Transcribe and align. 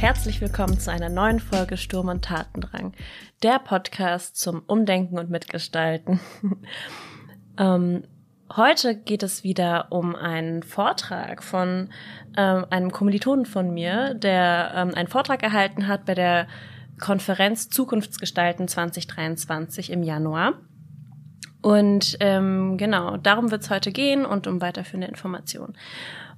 Herzlich 0.00 0.40
willkommen 0.40 0.78
zu 0.80 0.90
einer 0.90 1.10
neuen 1.10 1.40
Folge 1.40 1.76
Sturm 1.76 2.08
und 2.08 2.24
Tatendrang, 2.24 2.94
der 3.42 3.58
Podcast 3.58 4.34
zum 4.40 4.62
Umdenken 4.66 5.18
und 5.18 5.28
Mitgestalten. 5.28 6.20
ähm, 7.58 8.04
heute 8.56 8.96
geht 8.96 9.22
es 9.22 9.44
wieder 9.44 9.88
um 9.90 10.16
einen 10.16 10.62
Vortrag 10.62 11.42
von 11.42 11.90
ähm, 12.34 12.64
einem 12.70 12.92
Kommilitonen 12.92 13.44
von 13.44 13.74
mir, 13.74 14.14
der 14.14 14.72
ähm, 14.74 14.94
einen 14.94 15.08
Vortrag 15.08 15.42
erhalten 15.42 15.86
hat 15.86 16.06
bei 16.06 16.14
der 16.14 16.46
Konferenz 16.98 17.68
Zukunftsgestalten 17.68 18.68
2023 18.68 19.90
im 19.90 20.02
Januar. 20.02 20.54
Und 21.60 22.16
ähm, 22.20 22.78
genau, 22.78 23.18
darum 23.18 23.50
wird 23.50 23.64
es 23.64 23.68
heute 23.68 23.92
gehen 23.92 24.24
und 24.24 24.46
um 24.46 24.62
weiterführende 24.62 25.08
Informationen. 25.08 25.74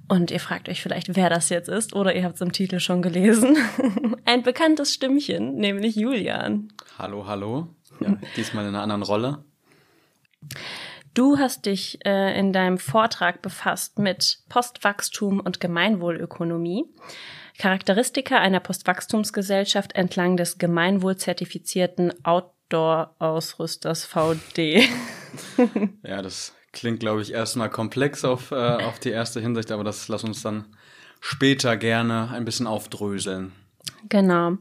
Und 0.07 0.31
ihr 0.31 0.39
fragt 0.39 0.69
euch 0.69 0.81
vielleicht, 0.81 1.15
wer 1.15 1.29
das 1.29 1.49
jetzt 1.49 1.69
ist, 1.69 1.93
oder 1.95 2.15
ihr 2.15 2.23
habt 2.23 2.35
es 2.35 2.41
im 2.41 2.51
Titel 2.51 2.79
schon 2.79 3.01
gelesen. 3.01 3.57
Ein 4.25 4.43
bekanntes 4.43 4.93
Stimmchen, 4.93 5.55
nämlich 5.55 5.95
Julian. 5.95 6.69
Hallo, 6.99 7.25
hallo. 7.25 7.67
Ja, 7.99 8.17
diesmal 8.35 8.65
in 8.65 8.69
einer 8.69 8.83
anderen 8.83 9.03
Rolle. 9.03 9.45
Du 11.13 11.37
hast 11.37 11.67
dich 11.67 11.99
äh, 12.05 12.37
in 12.37 12.53
deinem 12.53 12.79
Vortrag 12.79 13.41
befasst 13.41 13.99
mit 13.99 14.39
Postwachstum 14.49 15.39
und 15.39 15.59
Gemeinwohlökonomie. 15.59 16.85
Charakteristika 17.59 18.39
einer 18.39 18.59
Postwachstumsgesellschaft 18.59 19.93
entlang 19.93 20.37
des 20.37 20.57
gemeinwohlzertifizierten 20.57 22.13
Outdoor-Ausrüsters 22.25 24.05
VD. 24.05 24.89
ja, 26.03 26.21
das 26.23 26.55
klingt, 26.73 26.99
glaube 26.99 27.21
ich, 27.21 27.31
erstmal 27.31 27.69
komplex 27.69 28.25
auf, 28.25 28.51
äh, 28.51 28.55
auf 28.55 28.99
die 28.99 29.11
erste 29.11 29.39
Hinsicht, 29.39 29.71
aber 29.71 29.83
das 29.83 30.09
lass 30.09 30.23
uns 30.23 30.41
dann 30.41 30.65
später 31.21 31.77
gerne 31.77 32.29
ein 32.31 32.43
bisschen 32.43 32.67
aufdröseln. 32.67 33.53
Genau. 34.09 34.57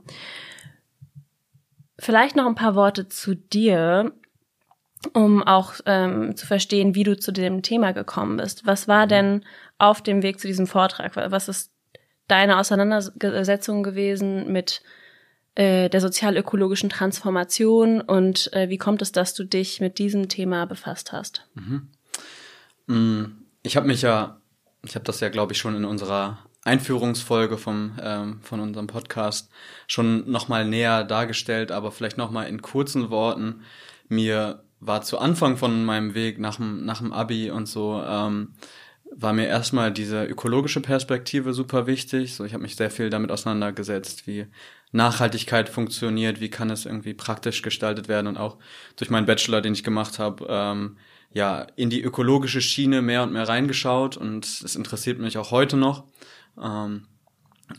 Vielleicht 1.99 2.37
noch 2.37 2.47
ein 2.47 2.55
paar 2.55 2.75
Worte 2.75 3.09
zu 3.09 3.35
dir, 3.35 4.13
um 5.15 5.43
auch 5.43 5.75
ähm, 5.87 6.37
zu 6.37 6.47
verstehen, 6.47 6.95
wie 6.95 7.05
du 7.05 7.17
zu 7.17 7.33
dem 7.33 7.63
Thema 7.63 7.93
gekommen 7.93 8.37
bist. 8.37 8.67
Was 8.67 8.87
war 8.87 9.07
denn 9.07 9.45
auf 9.79 10.03
dem 10.03 10.23
Weg 10.23 10.39
zu 10.39 10.47
diesem 10.47 10.67
Vortrag? 10.67 11.17
Was 11.17 11.49
ist 11.49 11.73
deine 12.29 12.59
Auseinandersetzung 12.59 13.83
gewesen 13.83 14.53
mit 14.53 14.83
äh, 15.55 15.89
der 15.91 16.01
sozial-ökologischen 16.01 16.89
Transformation 16.89 18.01
und 18.01 18.53
äh, 18.53 18.69
wie 18.69 18.79
kommt 18.79 19.03
es, 19.03 19.13
dass 19.13 19.35
du 19.35 19.45
dich 19.45 19.81
mit 19.81 19.99
diesem 19.99 20.29
Thema 20.29 20.67
befasst 20.67 21.13
hast? 21.13 21.49
Mhm. 21.55 21.89
Mm, 22.87 23.25
ich 23.63 23.77
habe 23.77 23.87
mich 23.87 24.03
ja, 24.03 24.41
ich 24.85 24.95
habe 24.95 25.05
das 25.05 25.21
ja, 25.21 25.29
glaube 25.29 25.53
ich, 25.53 25.59
schon 25.59 25.77
in 25.77 25.85
unserer 25.85 26.39
Einführungsfolge 26.65 27.59
vom, 27.59 27.99
ähm, 28.01 28.41
von 28.43 28.61
unserem 28.61 28.87
Podcast 28.87 29.51
schon 29.89 30.31
nochmal 30.31 30.65
näher 30.65 31.05
dargestellt, 31.05 31.73
aber 31.73 31.91
vielleicht 31.91 32.19
nochmal 32.19 32.47
in 32.49 32.63
kurzen 32.63 33.11
Worten. 33.11 33.63
Mir 34.09 34.65
war 34.81 35.03
zu 35.03 35.19
Anfang 35.19 35.57
von 35.57 35.85
meinem 35.85 36.15
Weg 36.15 36.39
nach 36.39 36.57
dem, 36.57 36.85
nach 36.85 36.99
dem 36.99 37.13
Abi 37.13 37.51
und 37.51 37.67
so, 37.67 38.03
ähm, 38.05 38.55
war 39.15 39.33
mir 39.33 39.47
erstmal 39.47 39.93
diese 39.93 40.25
ökologische 40.25 40.81
Perspektive 40.81 41.53
super 41.53 41.87
wichtig. 41.87 42.35
So, 42.35 42.45
ich 42.45 42.55
habe 42.55 42.63
mich 42.63 42.77
sehr 42.77 42.91
viel 42.91 43.11
damit 43.11 43.31
auseinandergesetzt, 43.31 44.27
wie 44.27 44.47
Nachhaltigkeit 44.93 45.69
funktioniert, 45.69 46.41
wie 46.41 46.51
kann 46.51 46.71
es 46.71 46.87
irgendwie 46.87 47.15
praktisch 47.15 47.63
gestaltet 47.63 48.09
werden 48.09 48.27
und 48.27 48.37
auch 48.37 48.59
durch 48.97 49.11
meinen 49.11 49.27
Bachelor, 49.27 49.61
den 49.61 49.75
ich 49.75 49.85
gemacht 49.85 50.19
habe, 50.19 50.47
ähm, 50.49 50.97
ja, 51.33 51.67
in 51.77 51.91
die 51.91 52.03
ökologische 52.03 52.61
Schiene 52.61 53.03
mehr 53.03 53.23
und 53.23 53.33
mehr 53.33 53.49
reingeschaut 53.49 54.17
und 54.17 54.45
es 54.45 54.77
interessiert 54.77 55.19
mich 55.19 55.39
auch 55.39 55.51
heute 55.51 55.77
noch. 55.77 56.05
Ähm, 56.61 57.07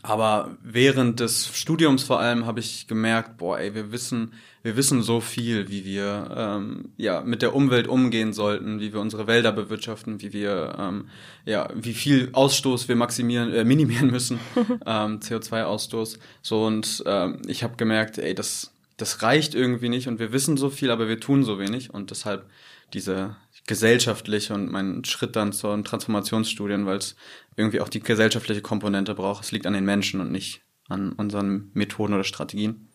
aber 0.02 0.56
während 0.62 1.20
des 1.20 1.46
Studiums 1.56 2.02
vor 2.02 2.20
allem 2.20 2.46
habe 2.46 2.60
ich 2.60 2.86
gemerkt, 2.88 3.36
boah, 3.36 3.58
ey, 3.58 3.74
wir 3.74 3.92
wissen, 3.92 4.32
wir 4.62 4.76
wissen 4.76 5.02
so 5.02 5.20
viel, 5.20 5.68
wie 5.68 5.84
wir 5.84 6.34
ähm, 6.36 6.92
ja 6.96 7.20
mit 7.20 7.42
der 7.42 7.54
Umwelt 7.54 7.86
umgehen 7.86 8.32
sollten, 8.32 8.80
wie 8.80 8.92
wir 8.92 9.00
unsere 9.00 9.26
Wälder 9.26 9.52
bewirtschaften, 9.52 10.20
wie 10.20 10.32
wir 10.32 10.76
ähm, 10.78 11.08
ja 11.44 11.68
wie 11.74 11.94
viel 11.94 12.30
Ausstoß 12.32 12.88
wir 12.88 12.96
maximieren, 12.96 13.52
äh, 13.52 13.64
minimieren 13.64 14.10
müssen, 14.10 14.40
ähm, 14.86 15.20
CO2-Ausstoß. 15.20 16.18
So 16.42 16.64
und 16.64 17.02
ähm, 17.06 17.42
ich 17.46 17.62
habe 17.62 17.76
gemerkt, 17.76 18.18
ey, 18.18 18.34
das 18.34 18.72
das 18.96 19.22
reicht 19.22 19.54
irgendwie 19.54 19.88
nicht 19.88 20.08
und 20.08 20.18
wir 20.18 20.32
wissen 20.32 20.56
so 20.56 20.70
viel, 20.70 20.90
aber 20.90 21.08
wir 21.08 21.20
tun 21.20 21.44
so 21.44 21.58
wenig 21.58 21.92
und 21.92 22.10
deshalb 22.10 22.48
diese 22.92 23.36
gesellschaftliche 23.66 24.54
und 24.54 24.70
mein 24.70 25.04
Schritt 25.04 25.36
dann 25.36 25.52
zur 25.52 25.82
Transformationsstudien, 25.82 26.86
weil 26.86 26.98
es 26.98 27.16
irgendwie 27.56 27.80
auch 27.80 27.88
die 27.88 28.00
gesellschaftliche 28.00 28.60
Komponente 28.60 29.14
braucht. 29.14 29.44
Es 29.44 29.52
liegt 29.52 29.66
an 29.66 29.72
den 29.72 29.84
Menschen 29.84 30.20
und 30.20 30.30
nicht 30.30 30.62
an 30.88 31.12
unseren 31.12 31.70
Methoden 31.72 32.14
oder 32.14 32.24
Strategien. 32.24 32.88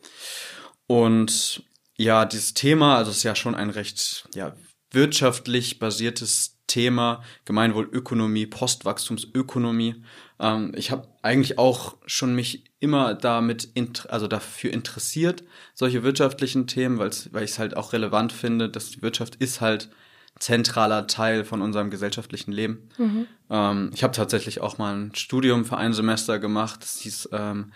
Und 0.85 1.63
ja, 1.97 2.25
dieses 2.25 2.53
Thema, 2.53 2.97
also 2.97 3.11
es 3.11 3.17
ist 3.17 3.23
ja 3.23 3.35
schon 3.35 3.55
ein 3.55 3.69
recht 3.69 4.27
ja, 4.35 4.55
wirtschaftlich 4.91 5.79
basiertes 5.79 6.59
Thema, 6.67 7.23
Gemeinwohlökonomie, 7.45 8.45
Postwachstumsökonomie. 8.45 10.03
Ähm, 10.39 10.71
ich 10.75 10.91
habe 10.91 11.07
eigentlich 11.21 11.57
auch 11.57 11.97
schon 12.05 12.35
mich 12.35 12.63
immer 12.79 13.15
damit, 13.15 13.69
also 14.07 14.27
dafür 14.27 14.71
interessiert, 14.71 15.43
solche 15.73 16.03
wirtschaftlichen 16.03 16.67
Themen, 16.67 16.99
weil 16.99 17.09
ich 17.09 17.51
es 17.51 17.59
halt 17.59 17.75
auch 17.75 17.91
relevant 17.91 18.31
finde, 18.31 18.69
dass 18.69 18.91
die 18.91 19.01
Wirtschaft 19.01 19.35
ist 19.35 19.61
halt 19.61 19.89
zentraler 20.39 21.07
Teil 21.07 21.43
von 21.43 21.61
unserem 21.61 21.89
gesellschaftlichen 21.89 22.51
Leben. 22.51 22.89
Mhm. 22.97 23.27
Ähm, 23.49 23.91
ich 23.93 24.03
habe 24.03 24.13
tatsächlich 24.13 24.61
auch 24.61 24.77
mal 24.77 24.95
ein 24.95 25.15
Studium 25.15 25.65
für 25.65 25.77
ein 25.77 25.93
Semester 25.93 26.39
gemacht. 26.39 26.81
Das 26.81 26.99
hieß 26.99 27.29
ähm, 27.33 27.71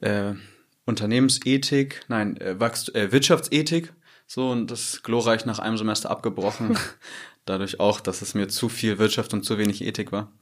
äh, 0.00 0.34
Unternehmensethik, 0.84 2.02
nein, 2.08 2.36
äh, 2.40 2.58
Wachst 2.58 2.94
äh, 2.94 3.12
Wirtschaftsethik. 3.12 3.92
So, 4.26 4.50
und 4.50 4.70
das 4.70 5.02
glorreich 5.02 5.44
nach 5.44 5.58
einem 5.58 5.76
Semester 5.76 6.10
abgebrochen. 6.10 6.78
Dadurch 7.44 7.80
auch, 7.80 8.00
dass 8.00 8.22
es 8.22 8.34
mir 8.34 8.48
zu 8.48 8.68
viel 8.68 8.98
Wirtschaft 8.98 9.34
und 9.34 9.44
zu 9.44 9.58
wenig 9.58 9.84
Ethik 9.84 10.12
war. 10.12 10.32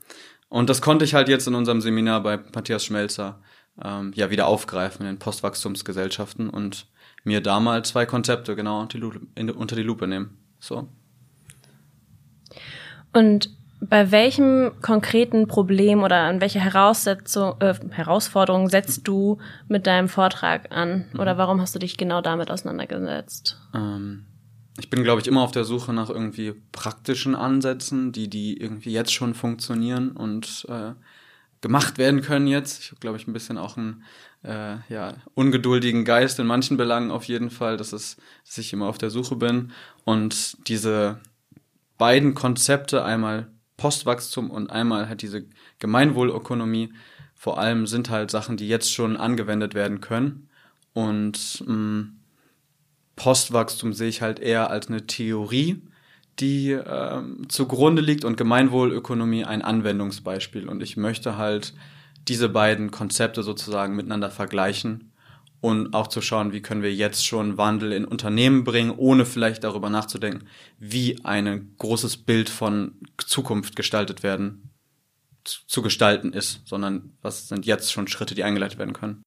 Und 0.48 0.68
das 0.68 0.82
konnte 0.82 1.04
ich 1.04 1.14
halt 1.14 1.28
jetzt 1.28 1.48
in 1.48 1.54
unserem 1.54 1.80
Seminar 1.80 2.22
bei 2.22 2.36
Matthias 2.36 2.84
Schmelzer 2.84 3.40
ähm, 3.82 4.12
ja 4.14 4.30
wieder 4.30 4.46
aufgreifen 4.46 5.06
in 5.06 5.14
den 5.14 5.18
Postwachstumsgesellschaften 5.18 6.50
und 6.50 6.86
mir 7.24 7.40
da 7.40 7.60
mal 7.60 7.84
zwei 7.84 8.04
Konzepte 8.04 8.56
genau 8.56 8.80
unter 8.80 8.98
die 8.98 9.02
Lupe, 9.02 9.20
unter 9.54 9.76
die 9.76 9.82
Lupe 9.82 10.06
nehmen. 10.06 10.38
So. 10.58 10.88
Und 13.12 13.50
bei 13.80 14.10
welchem 14.10 14.72
konkreten 14.82 15.48
Problem 15.48 16.02
oder 16.02 16.16
an 16.16 16.40
welche 16.40 16.60
Heraussetzung, 16.60 17.54
äh, 17.60 17.74
Herausforderung 17.90 18.68
setzt 18.68 19.08
du 19.08 19.38
mit 19.68 19.86
deinem 19.86 20.08
Vortrag 20.08 20.70
an? 20.70 21.06
Oder 21.18 21.38
warum 21.38 21.60
hast 21.60 21.74
du 21.74 21.78
dich 21.78 21.96
genau 21.96 22.20
damit 22.20 22.50
auseinandergesetzt? 22.50 23.58
Ähm, 23.74 24.26
ich 24.78 24.90
bin, 24.90 25.02
glaube 25.02 25.20
ich, 25.20 25.26
immer 25.26 25.42
auf 25.42 25.52
der 25.52 25.64
Suche 25.64 25.92
nach 25.92 26.10
irgendwie 26.10 26.54
praktischen 26.72 27.34
Ansätzen, 27.34 28.12
die, 28.12 28.28
die 28.28 28.58
irgendwie 28.58 28.92
jetzt 28.92 29.12
schon 29.12 29.34
funktionieren 29.34 30.12
und 30.12 30.66
äh, 30.68 30.92
gemacht 31.62 31.98
werden 31.98 32.20
können 32.20 32.46
jetzt. 32.46 32.82
Ich 32.82 32.90
habe, 32.90 33.00
glaube 33.00 33.16
ich, 33.16 33.26
ein 33.26 33.32
bisschen 33.32 33.58
auch 33.58 33.76
einen 33.76 34.04
äh, 34.42 34.76
ja, 34.88 35.14
ungeduldigen 35.34 36.04
Geist 36.04 36.38
in 36.38 36.46
manchen 36.46 36.76
Belangen 36.76 37.10
auf 37.10 37.24
jeden 37.24 37.50
Fall, 37.50 37.76
dass, 37.76 37.92
es, 37.92 38.16
dass 38.46 38.58
ich 38.58 38.72
immer 38.72 38.88
auf 38.88 38.98
der 38.98 39.10
Suche 39.10 39.36
bin. 39.36 39.72
Und 40.04 40.68
diese 40.68 41.20
beiden 42.00 42.32
Konzepte, 42.34 43.04
einmal 43.04 43.52
Postwachstum 43.76 44.50
und 44.50 44.70
einmal 44.70 45.08
halt 45.10 45.20
diese 45.20 45.44
Gemeinwohlökonomie, 45.78 46.94
vor 47.34 47.58
allem 47.58 47.86
sind 47.86 48.08
halt 48.08 48.30
Sachen, 48.30 48.56
die 48.56 48.68
jetzt 48.68 48.90
schon 48.90 49.18
angewendet 49.18 49.74
werden 49.74 50.00
können. 50.00 50.48
Und 50.94 51.62
mh, 51.66 51.74
mm, 51.74 52.16
Postwachstum 53.16 53.92
sehe 53.92 54.08
ich 54.08 54.22
halt 54.22 54.40
eher 54.40 54.70
als 54.70 54.88
eine 54.88 55.06
Theorie, 55.06 55.82
die 56.38 56.72
äh, 56.72 57.22
zugrunde 57.48 58.00
liegt 58.00 58.24
und 58.24 58.38
Gemeinwohlökonomie 58.38 59.44
ein 59.44 59.60
Anwendungsbeispiel. 59.60 60.70
Und 60.70 60.82
ich 60.82 60.96
möchte 60.96 61.36
halt 61.36 61.74
diese 62.28 62.48
beiden 62.48 62.90
Konzepte 62.90 63.42
sozusagen 63.42 63.94
miteinander 63.94 64.30
vergleichen 64.30 65.09
und 65.60 65.94
auch 65.94 66.06
zu 66.06 66.20
schauen, 66.22 66.52
wie 66.52 66.62
können 66.62 66.82
wir 66.82 66.94
jetzt 66.94 67.26
schon 67.26 67.58
Wandel 67.58 67.92
in 67.92 68.04
Unternehmen 68.04 68.64
bringen, 68.64 68.92
ohne 68.96 69.26
vielleicht 69.26 69.64
darüber 69.64 69.90
nachzudenken, 69.90 70.46
wie 70.78 71.24
ein 71.24 71.74
großes 71.78 72.18
Bild 72.18 72.48
von 72.48 73.00
Zukunft 73.18 73.76
gestaltet 73.76 74.22
werden, 74.22 74.70
zu 75.44 75.82
gestalten 75.82 76.32
ist, 76.32 76.62
sondern 76.66 77.16
was 77.22 77.48
sind 77.48 77.66
jetzt 77.66 77.92
schon 77.92 78.08
Schritte, 78.08 78.34
die 78.34 78.44
eingeleitet 78.44 78.78
werden 78.78 78.94
können. 78.94 79.22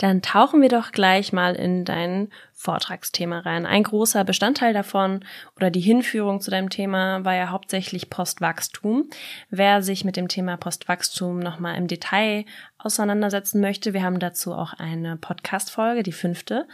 Dann 0.00 0.22
tauchen 0.22 0.62
wir 0.62 0.70
doch 0.70 0.92
gleich 0.92 1.30
mal 1.30 1.54
in 1.54 1.84
dein 1.84 2.30
Vortragsthema 2.54 3.40
rein. 3.40 3.66
Ein 3.66 3.82
großer 3.82 4.24
Bestandteil 4.24 4.72
davon 4.72 5.26
oder 5.56 5.70
die 5.70 5.80
Hinführung 5.80 6.40
zu 6.40 6.50
deinem 6.50 6.70
Thema 6.70 7.22
war 7.22 7.34
ja 7.34 7.50
hauptsächlich 7.50 8.08
Postwachstum. 8.08 9.10
Wer 9.50 9.82
sich 9.82 10.06
mit 10.06 10.16
dem 10.16 10.28
Thema 10.28 10.56
Postwachstum 10.56 11.38
nochmal 11.38 11.76
im 11.76 11.86
Detail 11.86 12.46
auseinandersetzen 12.78 13.60
möchte, 13.60 13.92
wir 13.92 14.02
haben 14.02 14.20
dazu 14.20 14.54
auch 14.54 14.72
eine 14.72 15.18
Podcast-Folge, 15.18 16.02
die 16.02 16.12
fünfte, 16.12 16.66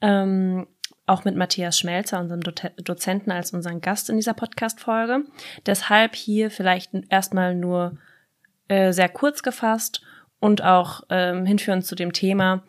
ähm, 0.00 0.66
auch 1.06 1.24
mit 1.24 1.36
Matthias 1.36 1.78
Schmelzer, 1.78 2.18
unserem 2.18 2.40
Dozenten, 2.40 3.30
als 3.30 3.52
unseren 3.52 3.82
Gast 3.82 4.10
in 4.10 4.16
dieser 4.16 4.34
Podcast-Folge. 4.34 5.20
Deshalb 5.64 6.16
hier 6.16 6.50
vielleicht 6.50 6.90
erstmal 7.08 7.54
nur 7.54 7.98
äh, 8.66 8.92
sehr 8.92 9.08
kurz 9.08 9.44
gefasst 9.44 10.02
und 10.44 10.62
auch 10.62 11.04
ähm, 11.08 11.46
hinführend 11.46 11.86
zu 11.86 11.94
dem 11.94 12.12
Thema, 12.12 12.62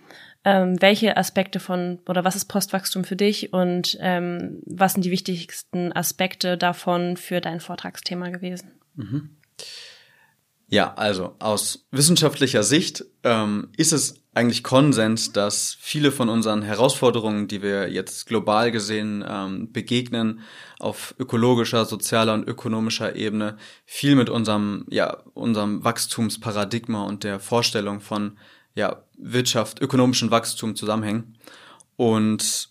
ähm, 0.45 0.81
welche 0.81 1.17
Aspekte 1.17 1.59
von 1.59 1.99
oder 2.07 2.23
was 2.23 2.37
ist 2.37 2.45
Postwachstum 2.45 3.03
für 3.03 3.17
dich 3.17 3.51
und 3.51 3.97
ähm, 3.99 4.61
was 4.65 4.93
sind 4.93 5.03
die 5.03 5.11
wichtigsten 5.11 5.91
Aspekte 5.91 6.57
davon 6.57 7.17
für 7.17 7.41
dein 7.41 7.59
Vortragsthema 7.59 8.29
gewesen? 8.29 8.71
Mhm. 8.95 9.31
Ja, 10.69 10.93
also 10.93 11.35
aus 11.39 11.85
wissenschaftlicher 11.91 12.63
Sicht 12.63 13.03
ähm, 13.23 13.67
ist 13.75 13.91
es 13.91 14.23
eigentlich 14.35 14.63
Konsens, 14.63 15.31
dass 15.31 15.77
viele 15.79 16.11
von 16.11 16.27
unseren 16.27 16.61
Herausforderungen, 16.61 17.47
die 17.47 17.61
wir 17.61 17.89
jetzt 17.89 18.27
global 18.27 18.69
gesehen 18.69 19.23
ähm, 19.27 19.71
begegnen, 19.71 20.41
auf 20.77 21.15
ökologischer, 21.17 21.85
sozialer 21.85 22.33
und 22.33 22.45
ökonomischer 22.45 23.15
Ebene, 23.15 23.57
viel 23.85 24.15
mit 24.15 24.29
unserem, 24.29 24.85
ja, 24.89 25.17
unserem 25.33 25.85
Wachstumsparadigma 25.85 27.05
und 27.05 27.23
der 27.23 27.39
Vorstellung 27.39 28.01
von 28.01 28.37
ja, 28.75 29.03
Wirtschaft, 29.17 29.81
ökonomischen 29.81 30.31
Wachstum 30.31 30.75
zusammenhängen. 30.75 31.37
Und 31.95 32.69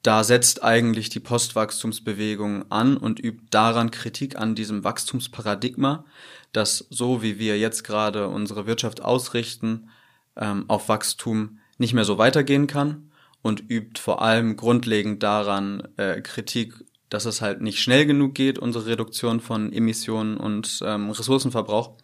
da 0.00 0.24
setzt 0.24 0.64
eigentlich 0.64 1.10
die 1.10 1.20
Postwachstumsbewegung 1.20 2.70
an 2.70 2.96
und 2.96 3.22
übt 3.22 3.44
daran 3.50 3.90
Kritik 3.90 4.36
an 4.38 4.54
diesem 4.54 4.84
Wachstumsparadigma, 4.84 6.06
dass 6.52 6.86
so 6.88 7.20
wie 7.22 7.38
wir 7.38 7.58
jetzt 7.58 7.84
gerade 7.84 8.28
unsere 8.28 8.66
Wirtschaft 8.66 9.02
ausrichten, 9.02 9.90
ähm, 10.36 10.64
auf 10.68 10.88
Wachstum 10.88 11.58
nicht 11.78 11.94
mehr 11.94 12.04
so 12.04 12.18
weitergehen 12.18 12.66
kann 12.66 13.10
und 13.42 13.70
übt 13.70 14.00
vor 14.00 14.22
allem 14.22 14.56
grundlegend 14.56 15.22
daran 15.22 15.86
äh, 15.96 16.20
Kritik, 16.20 16.84
dass 17.10 17.26
es 17.26 17.40
halt 17.40 17.60
nicht 17.60 17.80
schnell 17.80 18.06
genug 18.06 18.34
geht, 18.34 18.58
unsere 18.58 18.86
Reduktion 18.86 19.40
von 19.40 19.72
Emissionen 19.72 20.36
und 20.36 20.80
ähm, 20.84 21.10
Ressourcenverbrauch. 21.10 21.96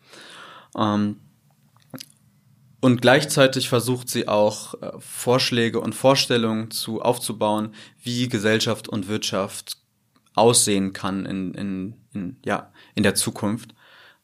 Ähm, 0.77 1.17
und 2.81 3.03
gleichzeitig 3.03 3.69
versucht 3.69 4.09
sie 4.09 4.27
auch 4.27 4.75
äh, 4.81 4.93
Vorschläge 4.99 5.81
und 5.81 5.95
Vorstellungen 5.95 6.71
zu 6.71 7.03
aufzubauen, 7.03 7.75
wie 8.03 8.29
Gesellschaft 8.29 8.89
und 8.89 9.09
Wirtschaft 9.09 9.79
aussehen 10.35 10.93
kann 10.93 11.27
in, 11.27 11.55
in, 11.55 11.95
in, 12.15 12.37
ja, 12.45 12.73
in 12.95 13.03
der 13.03 13.15
Zukunft. 13.15 13.75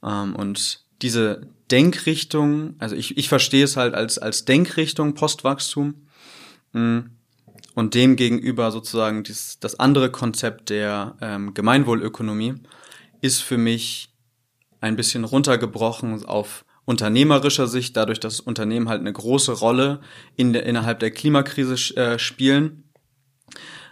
Ähm, 0.03 0.35
und 0.35 0.86
diese 1.03 1.49
Denkrichtung, 1.71 2.75
also 2.79 2.95
ich, 2.95 3.17
ich 3.17 3.29
verstehe 3.29 3.65
es 3.65 3.77
halt 3.77 3.95
als, 3.95 4.19
als 4.19 4.45
Denkrichtung 4.45 5.15
Postwachstum 5.15 6.07
mm, 6.73 6.99
und 7.75 7.95
dem 7.95 8.17
gegenüber 8.17 8.71
sozusagen 8.71 9.25
dies, 9.25 9.59
das 9.61 9.79
andere 9.79 10.11
Konzept 10.11 10.71
der 10.71 11.17
ähm, 11.21 11.55
Gemeinwohlökonomie 11.55 12.55
ist 13.21 13.43
für 13.43 13.59
mich 13.59 14.13
ein 14.81 14.97
bisschen 14.97 15.25
runtergebrochen 15.25 16.25
auf 16.25 16.65
unternehmerischer 16.85 17.67
Sicht, 17.67 17.97
dadurch, 17.97 18.21
dass 18.21 18.41
Unternehmen 18.41 18.89
halt 18.89 19.01
eine 19.01 19.13
große 19.13 19.53
Rolle 19.53 20.01
in 20.37 20.53
der, 20.53 20.65
innerhalb 20.65 21.01
der 21.01 21.11
Klimakrise 21.11 21.97
äh, 21.97 22.19
spielen, 22.19 22.85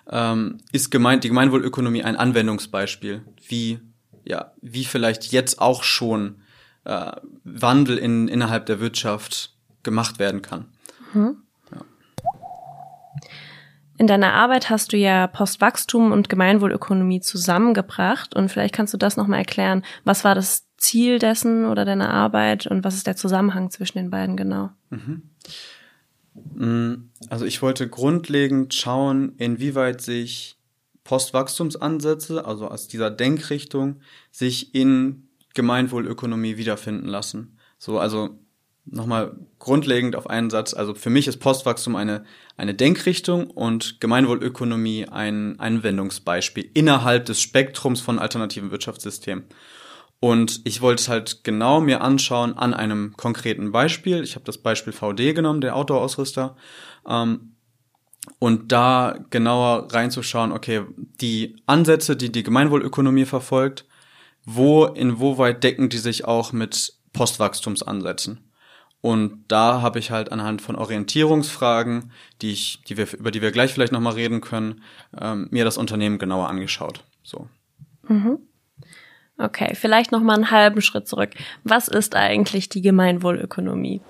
ähm, 0.08 0.58
ist 0.72 0.90
gemeint, 0.90 1.24
die 1.24 1.28
Gemeinwohlökonomie 1.28 2.04
ein 2.04 2.16
Anwendungsbeispiel, 2.16 3.22
wie, 3.48 3.80
ja, 4.24 4.52
wie 4.60 4.84
vielleicht 4.84 5.32
jetzt 5.32 5.60
auch 5.60 5.82
schon 5.82 6.36
äh, 6.84 7.12
Wandel 7.44 7.98
in, 7.98 8.28
innerhalb 8.28 8.66
der 8.66 8.80
Wirtschaft 8.80 9.54
gemacht 9.82 10.18
werden 10.18 10.42
kann. 10.42 10.66
Mhm. 11.12 11.36
In 13.96 14.08
deiner 14.08 14.32
Arbeit 14.32 14.70
hast 14.70 14.92
du 14.92 14.96
ja 14.96 15.28
Postwachstum 15.28 16.10
und 16.10 16.28
Gemeinwohlökonomie 16.28 17.20
zusammengebracht 17.20 18.34
und 18.34 18.48
vielleicht 18.48 18.74
kannst 18.74 18.92
du 18.92 18.98
das 18.98 19.16
nochmal 19.16 19.38
erklären. 19.38 19.84
Was 20.02 20.24
war 20.24 20.34
das 20.34 20.66
Ziel 20.76 21.20
dessen 21.20 21.64
oder 21.66 21.84
deiner 21.84 22.10
Arbeit 22.10 22.66
und 22.66 22.82
was 22.82 22.96
ist 22.96 23.06
der 23.06 23.14
Zusammenhang 23.14 23.70
zwischen 23.70 23.98
den 23.98 24.10
beiden 24.10 24.36
genau? 24.36 24.70
Mhm. 24.90 25.22
Mm, 26.54 27.10
also 27.28 27.44
ich 27.44 27.62
wollte 27.62 27.88
grundlegend 27.88 28.74
schauen, 28.74 29.34
inwieweit 29.38 30.00
sich 30.00 30.56
Postwachstumsansätze, 31.04 32.44
also 32.44 32.66
aus 32.68 32.88
dieser 32.88 33.12
Denkrichtung, 33.12 34.00
sich 34.32 34.74
in 34.74 35.23
Gemeinwohlökonomie 35.54 36.56
wiederfinden 36.56 37.06
lassen. 37.08 37.58
So, 37.78 37.98
also 37.98 38.38
nochmal 38.86 39.36
grundlegend 39.58 40.16
auf 40.16 40.28
einen 40.28 40.50
Satz. 40.50 40.74
Also 40.74 40.94
für 40.94 41.10
mich 41.10 41.26
ist 41.26 41.38
Postwachstum 41.38 41.96
eine, 41.96 42.24
eine 42.56 42.74
Denkrichtung 42.74 43.46
und 43.50 44.00
Gemeinwohlökonomie 44.00 45.08
ein 45.08 45.58
Anwendungsbeispiel 45.58 46.70
innerhalb 46.74 47.24
des 47.26 47.40
Spektrums 47.40 48.00
von 48.00 48.18
alternativen 48.18 48.70
Wirtschaftssystemen. 48.70 49.44
Und 50.20 50.62
ich 50.64 50.80
wollte 50.80 51.02
es 51.02 51.08
halt 51.08 51.44
genau 51.44 51.80
mir 51.80 52.00
anschauen 52.00 52.56
an 52.56 52.72
einem 52.72 53.14
konkreten 53.16 53.72
Beispiel. 53.72 54.22
Ich 54.22 54.36
habe 54.36 54.44
das 54.44 54.58
Beispiel 54.58 54.92
VD 54.92 55.34
genommen, 55.34 55.60
der 55.60 55.76
Outdoor-Ausrüster. 55.76 56.56
Ähm, 57.06 57.56
und 58.38 58.72
da 58.72 59.18
genauer 59.28 59.92
reinzuschauen, 59.92 60.52
okay, 60.52 60.82
die 60.96 61.56
Ansätze, 61.66 62.16
die 62.16 62.32
die 62.32 62.42
Gemeinwohlökonomie 62.42 63.26
verfolgt, 63.26 63.84
wo, 64.44 64.84
inwieweit 64.86 65.62
decken 65.64 65.88
die 65.88 65.98
sich 65.98 66.24
auch 66.24 66.52
mit 66.52 66.94
Postwachstumsansätzen? 67.12 68.50
Und 69.00 69.44
da 69.48 69.82
habe 69.82 69.98
ich 69.98 70.10
halt 70.10 70.32
anhand 70.32 70.62
von 70.62 70.76
Orientierungsfragen, 70.76 72.10
die 72.40 72.52
ich, 72.52 72.82
die 72.88 72.96
wir, 72.96 73.12
über 73.12 73.30
die 73.30 73.42
wir 73.42 73.50
gleich 73.50 73.72
vielleicht 73.72 73.92
nochmal 73.92 74.14
reden 74.14 74.40
können, 74.40 74.82
ähm, 75.20 75.48
mir 75.50 75.64
das 75.64 75.76
Unternehmen 75.76 76.18
genauer 76.18 76.48
angeschaut. 76.48 77.04
So. 77.22 77.48
Mhm. 78.08 78.38
Okay, 79.36 79.74
vielleicht 79.74 80.10
noch 80.12 80.22
mal 80.22 80.34
einen 80.34 80.50
halben 80.50 80.80
Schritt 80.80 81.06
zurück. 81.08 81.30
Was 81.64 81.88
ist 81.88 82.14
eigentlich 82.14 82.68
die 82.68 82.80
Gemeinwohlökonomie? 82.80 84.00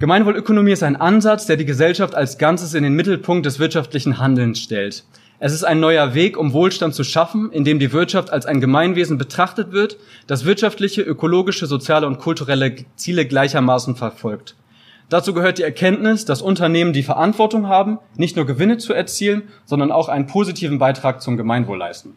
Gemeinwohlökonomie 0.00 0.72
ist 0.72 0.82
ein 0.82 0.96
Ansatz, 0.96 1.46
der 1.46 1.56
die 1.56 1.64
Gesellschaft 1.64 2.14
als 2.14 2.36
Ganzes 2.36 2.74
in 2.74 2.82
den 2.82 2.94
Mittelpunkt 2.94 3.46
des 3.46 3.58
wirtschaftlichen 3.58 4.18
Handelns 4.18 4.58
stellt. 4.60 5.04
Es 5.40 5.52
ist 5.52 5.64
ein 5.64 5.80
neuer 5.80 6.14
Weg, 6.14 6.36
um 6.36 6.52
Wohlstand 6.52 6.94
zu 6.94 7.02
schaffen, 7.02 7.50
in 7.50 7.64
dem 7.64 7.78
die 7.78 7.92
Wirtschaft 7.92 8.30
als 8.30 8.46
ein 8.46 8.60
Gemeinwesen 8.60 9.18
betrachtet 9.18 9.72
wird, 9.72 9.96
das 10.26 10.44
wirtschaftliche, 10.44 11.02
ökologische, 11.02 11.66
soziale 11.66 12.06
und 12.06 12.18
kulturelle 12.18 12.76
Ziele 12.94 13.26
gleichermaßen 13.26 13.96
verfolgt. 13.96 14.54
Dazu 15.08 15.34
gehört 15.34 15.58
die 15.58 15.64
Erkenntnis, 15.64 16.24
dass 16.24 16.40
Unternehmen 16.40 16.92
die 16.92 17.02
Verantwortung 17.02 17.68
haben, 17.68 17.98
nicht 18.16 18.36
nur 18.36 18.46
Gewinne 18.46 18.78
zu 18.78 18.92
erzielen, 18.92 19.42
sondern 19.64 19.92
auch 19.92 20.08
einen 20.08 20.26
positiven 20.26 20.78
Beitrag 20.78 21.20
zum 21.20 21.36
Gemeinwohl 21.36 21.78
leisten. 21.78 22.16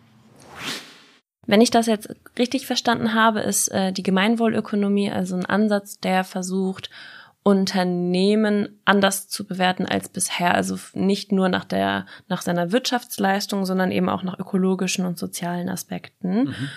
Wenn 1.47 1.61
ich 1.61 1.71
das 1.71 1.87
jetzt 1.87 2.09
richtig 2.37 2.67
verstanden 2.67 3.13
habe, 3.13 3.39
ist 3.39 3.69
äh, 3.69 3.93
die 3.93 4.03
Gemeinwohlökonomie 4.03 5.09
also 5.11 5.35
ein 5.35 5.45
Ansatz, 5.45 5.99
der 5.99 6.23
versucht, 6.23 6.89
Unternehmen 7.47 8.77
anders 8.83 9.29
zu 9.29 9.47
bewerten 9.47 9.85
als 9.85 10.09
bisher. 10.09 10.53
Also 10.53 10.77
nicht 10.91 11.31
nur 11.31 11.47
nach 11.47 11.63
der, 11.63 12.05
nach 12.27 12.41
seiner 12.41 12.73
Wirtschaftsleistung, 12.73 13.65
sondern 13.65 13.89
eben 13.89 14.09
auch 14.09 14.21
nach 14.21 14.37
ökologischen 14.37 15.05
und 15.05 15.17
sozialen 15.17 15.69
Aspekten. 15.69 16.39
Mhm. 16.43 16.69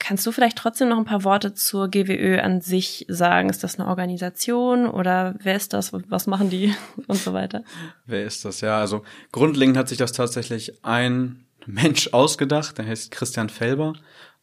Kannst 0.00 0.26
du 0.26 0.32
vielleicht 0.32 0.58
trotzdem 0.58 0.88
noch 0.88 0.98
ein 0.98 1.04
paar 1.04 1.22
Worte 1.22 1.54
zur 1.54 1.86
GWÖ 1.86 2.40
an 2.40 2.60
sich 2.62 3.06
sagen? 3.08 3.48
Ist 3.48 3.62
das 3.62 3.78
eine 3.78 3.88
Organisation 3.88 4.88
oder 4.88 5.36
wer 5.38 5.54
ist 5.54 5.72
das? 5.72 5.92
Was 5.92 6.26
machen 6.26 6.50
die 6.50 6.74
und 7.06 7.18
so 7.18 7.32
weiter? 7.32 7.62
Wer 8.06 8.24
ist 8.24 8.44
das? 8.44 8.62
Ja, 8.62 8.80
also 8.80 9.04
grundlegend 9.30 9.76
hat 9.76 9.88
sich 9.88 9.98
das 9.98 10.10
tatsächlich 10.10 10.84
ein 10.84 11.46
Mensch 11.64 12.12
ausgedacht, 12.12 12.76
der 12.76 12.86
heißt 12.86 13.12
Christian 13.12 13.50
Felber, 13.50 13.92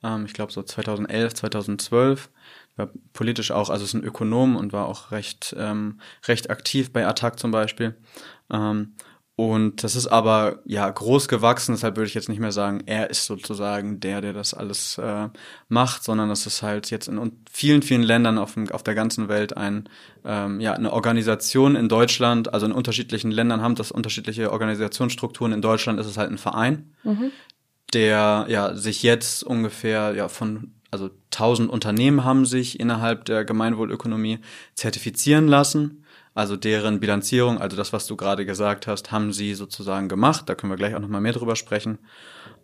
ähm, 0.03 0.25
ich 0.25 0.33
glaube 0.33 0.51
so 0.53 0.63
2011, 0.63 1.33
2012, 1.33 2.29
war 2.75 2.89
politisch 3.13 3.51
auch, 3.51 3.69
also 3.69 3.83
ist 3.83 3.93
ein 3.93 4.03
Ökonom 4.03 4.55
und 4.55 4.73
war 4.73 4.87
auch 4.87 5.11
recht, 5.11 5.55
ähm, 5.57 5.99
recht 6.27 6.49
aktiv 6.49 6.91
bei 6.91 7.05
Attac 7.05 7.39
zum 7.39 7.51
Beispiel. 7.51 7.95
Ähm, 8.51 8.95
und 9.35 9.83
das 9.83 9.95
ist 9.95 10.05
aber 10.05 10.59
ja 10.63 10.87
groß 10.87 11.27
gewachsen, 11.27 11.73
deshalb 11.73 11.97
würde 11.97 12.07
ich 12.07 12.13
jetzt 12.13 12.29
nicht 12.29 12.39
mehr 12.39 12.51
sagen, 12.51 12.83
er 12.85 13.09
ist 13.09 13.25
sozusagen 13.25 13.99
der, 13.99 14.21
der 14.21 14.31
das 14.31 14.53
alles 14.53 14.99
äh, 14.99 15.29
macht, 15.69 16.03
sondern 16.03 16.29
das 16.29 16.45
ist 16.45 16.61
halt 16.61 16.91
jetzt 16.91 17.07
in 17.07 17.43
vielen, 17.51 17.81
vielen 17.81 18.03
Ländern 18.03 18.37
auf, 18.37 18.53
dem, 18.53 18.69
auf 18.69 18.83
der 18.83 18.93
ganzen 18.93 19.29
Welt 19.29 19.57
ein, 19.57 19.89
ähm, 20.23 20.59
ja, 20.59 20.73
eine 20.73 20.93
Organisation 20.93 21.75
in 21.75 21.89
Deutschland, 21.89 22.53
also 22.53 22.67
in 22.67 22.71
unterschiedlichen 22.71 23.31
Ländern 23.31 23.63
haben 23.63 23.73
das 23.73 23.91
unterschiedliche 23.91 24.51
Organisationsstrukturen. 24.51 25.51
In 25.51 25.63
Deutschland 25.63 25.99
ist 25.99 26.07
es 26.07 26.17
halt 26.17 26.29
ein 26.29 26.37
Verein, 26.37 26.93
mhm. 27.03 27.31
der 27.91 28.45
ja 28.49 28.75
sich 28.75 29.01
jetzt 29.01 29.43
ungefähr 29.43 30.13
ja 30.13 30.27
von 30.27 30.75
also 30.93 31.09
1000 31.31 31.69
Unternehmen 31.69 32.23
haben 32.23 32.45
sich 32.45 32.79
innerhalb 32.79 33.25
der 33.25 33.43
Gemeinwohlökonomie 33.43 34.39
zertifizieren 34.75 35.47
lassen 35.47 36.03
also 36.35 36.57
deren 36.57 36.99
Bilanzierung, 36.99 37.59
also 37.59 37.77
das, 37.77 37.93
was 37.93 38.07
du 38.07 38.15
gerade 38.15 38.45
gesagt 38.45 38.87
hast, 38.87 39.11
haben 39.11 39.33
sie 39.33 39.53
sozusagen 39.53 40.09
gemacht. 40.09 40.49
Da 40.49 40.55
können 40.55 40.71
wir 40.71 40.77
gleich 40.77 40.95
auch 40.95 40.99
nochmal 40.99 41.21
mehr 41.21 41.33
drüber 41.33 41.55
sprechen. 41.55 41.99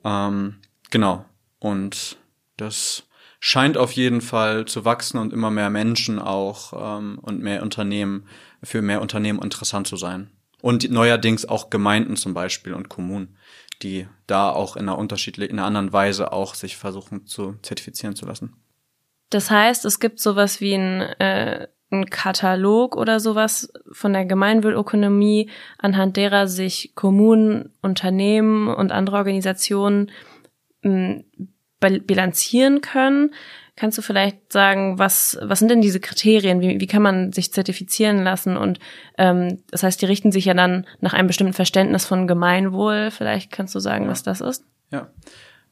Ähm, 0.04 0.56
genau. 0.90 1.26
Und 1.60 2.18
das 2.58 3.04
scheint 3.40 3.78
auf 3.78 3.92
jeden 3.92 4.22
Fall 4.22 4.66
zu 4.66 4.86
wachsen 4.86 5.20
und 5.20 5.34
immer 5.34 5.52
mehr 5.52 5.70
Menschen 5.70 6.20
auch 6.20 6.74
ähm, 7.00 7.20
und 7.22 7.42
mehr 7.42 7.62
Unternehmen, 7.62 8.26
für 8.64 8.82
mehr 8.82 9.02
Unternehmen 9.02 9.42
interessant 9.42 9.88
zu 9.88 9.98
sein. 9.98 10.32
Und 10.62 10.90
neuerdings 10.90 11.48
auch 11.48 11.70
Gemeinden 11.70 12.16
zum 12.16 12.34
Beispiel 12.34 12.74
und 12.74 12.90
Kommunen, 12.90 13.38
die 13.82 14.08
da 14.28 14.52
auch 14.52 14.76
in 14.76 14.84
einer 14.84 14.98
unterschiedlichen, 14.98 15.54
in 15.54 15.60
einer 15.60 15.68
anderen 15.68 15.94
Weise 15.94 16.32
auch 16.32 16.56
sich 16.56 16.78
versuchen 16.78 17.26
zu 17.26 17.56
zertifizieren 17.62 18.16
zu 18.16 18.26
lassen. 18.26 18.54
Das 19.30 19.52
heißt, 19.52 19.86
es 19.86 20.00
gibt 20.00 20.20
sowas 20.20 20.60
wie 20.60 20.74
ein, 20.74 21.02
äh, 21.02 21.68
ein 21.92 22.10
Katalog 22.10 22.96
oder 22.96 23.20
sowas 23.20 23.72
von 23.92 24.14
der 24.14 24.26
Gemeinwohlökonomie, 24.26 25.50
anhand 25.78 26.18
derer 26.18 26.48
sich 26.48 26.94
Kommunen, 26.96 27.74
Unternehmen 27.82 28.68
und 28.68 28.92
andere 28.92 29.18
Organisationen 29.18 30.12
mh, 30.82 31.24
bilanzieren 31.80 32.82
können. 32.82 33.34
Kannst 33.80 33.98
du 33.98 34.02
vielleicht 34.02 34.52
sagen, 34.52 35.00
was, 35.00 35.38
was 35.42 35.60
sind 35.60 35.72
denn 35.72 35.80
diese 35.80 36.02
Kriterien? 36.02 36.60
Wie, 36.60 36.82
wie 36.82 36.88
kann 36.88 37.02
man 37.02 37.32
sich 37.32 37.54
zertifizieren 37.54 38.26
lassen? 38.26 38.58
Und 38.58 38.78
ähm, 39.18 39.64
das 39.72 39.84
heißt, 39.84 40.02
die 40.02 40.06
richten 40.06 40.34
sich 40.34 40.44
ja 40.44 40.54
dann 40.54 40.86
nach 41.00 41.14
einem 41.14 41.28
bestimmten 41.28 41.54
Verständnis 41.54 42.06
von 42.06 42.28
Gemeinwohl. 42.28 43.10
Vielleicht 43.10 43.54
kannst 43.54 43.74
du 43.76 43.80
sagen, 43.80 44.04
ja. 44.04 44.12
was 44.12 44.22
das 44.22 44.42
ist? 44.42 44.66
Ja. 44.92 45.08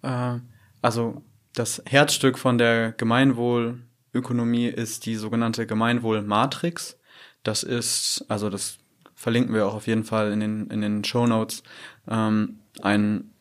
Äh, 0.04 0.40
also 0.82 1.22
das 1.54 1.84
Herzstück 1.86 2.40
von 2.40 2.58
der 2.58 2.94
Gemeinwohlökonomie 2.94 4.68
ist 4.68 5.06
die 5.06 5.16
sogenannte 5.16 5.68
Gemeinwohlmatrix. 5.68 6.98
Das 7.44 7.64
ist, 7.64 8.24
also 8.30 8.50
das 8.50 8.78
verlinken 9.16 9.54
wir 9.54 9.68
auch 9.68 9.76
auf 9.76 9.88
jeden 9.88 10.06
Fall 10.06 10.32
in 10.32 10.40
den, 10.40 10.68
in 10.68 10.80
den 10.80 11.04
Show 11.04 11.28
Notes, 11.28 11.62
ähm, 12.08 12.60
ein 12.82 13.32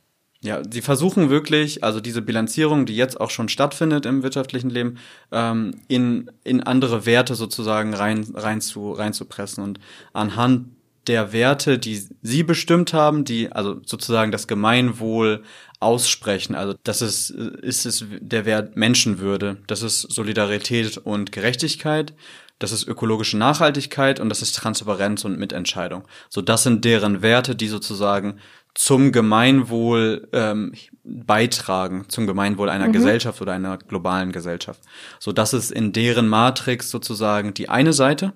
ja, 0.46 0.62
sie 0.70 0.80
versuchen 0.80 1.28
wirklich, 1.28 1.84
also 1.84 2.00
diese 2.00 2.22
Bilanzierung, 2.22 2.86
die 2.86 2.96
jetzt 2.96 3.20
auch 3.20 3.30
schon 3.30 3.48
stattfindet 3.48 4.06
im 4.06 4.22
wirtschaftlichen 4.22 4.70
Leben, 4.70 4.98
ähm, 5.32 5.74
in, 5.88 6.30
in 6.44 6.62
andere 6.62 7.04
Werte 7.04 7.34
sozusagen 7.34 7.94
rein, 7.94 8.26
rein, 8.34 8.60
zu, 8.60 8.92
reinzupressen. 8.92 9.62
Und 9.62 9.80
anhand 10.12 10.68
der 11.06 11.32
Werte, 11.32 11.78
die 11.78 12.02
sie 12.22 12.42
bestimmt 12.42 12.92
haben, 12.92 13.24
die 13.24 13.52
also 13.52 13.80
sozusagen 13.84 14.32
das 14.32 14.48
Gemeinwohl 14.48 15.42
aussprechen. 15.78 16.54
Also 16.54 16.74
das 16.84 17.02
ist, 17.02 17.30
ist 17.30 17.86
es 17.86 18.04
der 18.20 18.44
Wert 18.44 18.76
Menschenwürde, 18.76 19.58
das 19.66 19.82
ist 19.82 20.00
Solidarität 20.00 20.98
und 20.98 21.32
Gerechtigkeit, 21.32 22.14
das 22.58 22.72
ist 22.72 22.88
ökologische 22.88 23.36
Nachhaltigkeit 23.36 24.18
und 24.18 24.30
das 24.30 24.42
ist 24.42 24.56
Transparenz 24.56 25.24
und 25.24 25.38
Mitentscheidung. 25.38 26.04
So, 26.30 26.40
das 26.40 26.62
sind 26.62 26.84
deren 26.84 27.20
Werte, 27.20 27.54
die 27.54 27.68
sozusagen 27.68 28.38
zum 28.76 29.10
Gemeinwohl 29.10 30.28
ähm, 30.32 30.72
beitragen, 31.02 32.04
zum 32.08 32.26
Gemeinwohl 32.26 32.68
einer 32.68 32.88
mhm. 32.88 32.92
Gesellschaft 32.92 33.40
oder 33.40 33.52
einer 33.52 33.78
globalen 33.78 34.32
Gesellschaft. 34.32 34.82
So, 35.18 35.32
das 35.32 35.54
ist 35.54 35.72
in 35.72 35.92
deren 35.92 36.28
Matrix 36.28 36.90
sozusagen 36.90 37.54
die 37.54 37.70
eine 37.70 37.94
Seite. 37.94 38.34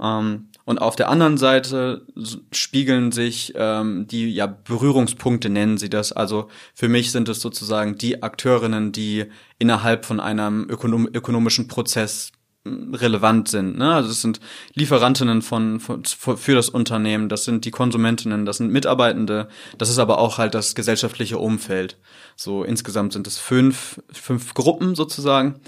Ähm, 0.00 0.48
und 0.64 0.80
auf 0.80 0.94
der 0.94 1.10
anderen 1.10 1.36
Seite 1.36 2.06
spiegeln 2.52 3.10
sich 3.10 3.52
ähm, 3.56 4.06
die 4.06 4.32
ja 4.32 4.46
Berührungspunkte 4.46 5.50
nennen 5.50 5.76
sie 5.76 5.90
das. 5.90 6.12
Also 6.12 6.48
für 6.72 6.88
mich 6.88 7.10
sind 7.10 7.28
es 7.28 7.40
sozusagen 7.40 7.98
die 7.98 8.22
Akteurinnen, 8.22 8.92
die 8.92 9.26
innerhalb 9.58 10.06
von 10.06 10.20
einem 10.20 10.66
ökonom 10.70 11.08
ökonomischen 11.12 11.66
Prozess 11.66 12.30
relevant 12.66 13.48
sind. 13.48 13.76
Ne? 13.76 13.94
Also 13.94 14.10
es 14.10 14.22
sind 14.22 14.40
Lieferantinnen 14.74 15.42
von, 15.42 15.80
von, 15.80 16.02
für 16.04 16.54
das 16.54 16.68
Unternehmen, 16.68 17.28
das 17.28 17.44
sind 17.44 17.64
die 17.64 17.70
Konsumentinnen, 17.70 18.46
das 18.46 18.56
sind 18.56 18.72
Mitarbeitende, 18.72 19.48
das 19.76 19.90
ist 19.90 19.98
aber 19.98 20.18
auch 20.18 20.38
halt 20.38 20.54
das 20.54 20.74
gesellschaftliche 20.74 21.38
Umfeld. 21.38 21.98
So 22.36 22.64
insgesamt 22.64 23.12
sind 23.12 23.26
es 23.26 23.38
fünf, 23.38 24.00
fünf 24.10 24.54
Gruppen 24.54 24.94
sozusagen. 24.94 25.60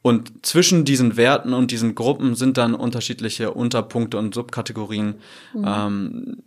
Und 0.00 0.44
zwischen 0.44 0.84
diesen 0.84 1.16
Werten 1.16 1.54
und 1.54 1.70
diesen 1.70 1.94
Gruppen 1.94 2.34
sind 2.34 2.58
dann 2.58 2.74
unterschiedliche 2.74 3.52
Unterpunkte 3.52 4.18
und 4.18 4.34
Subkategorien, 4.34 5.14
mhm. 5.54 5.64
ähm, 5.66 6.42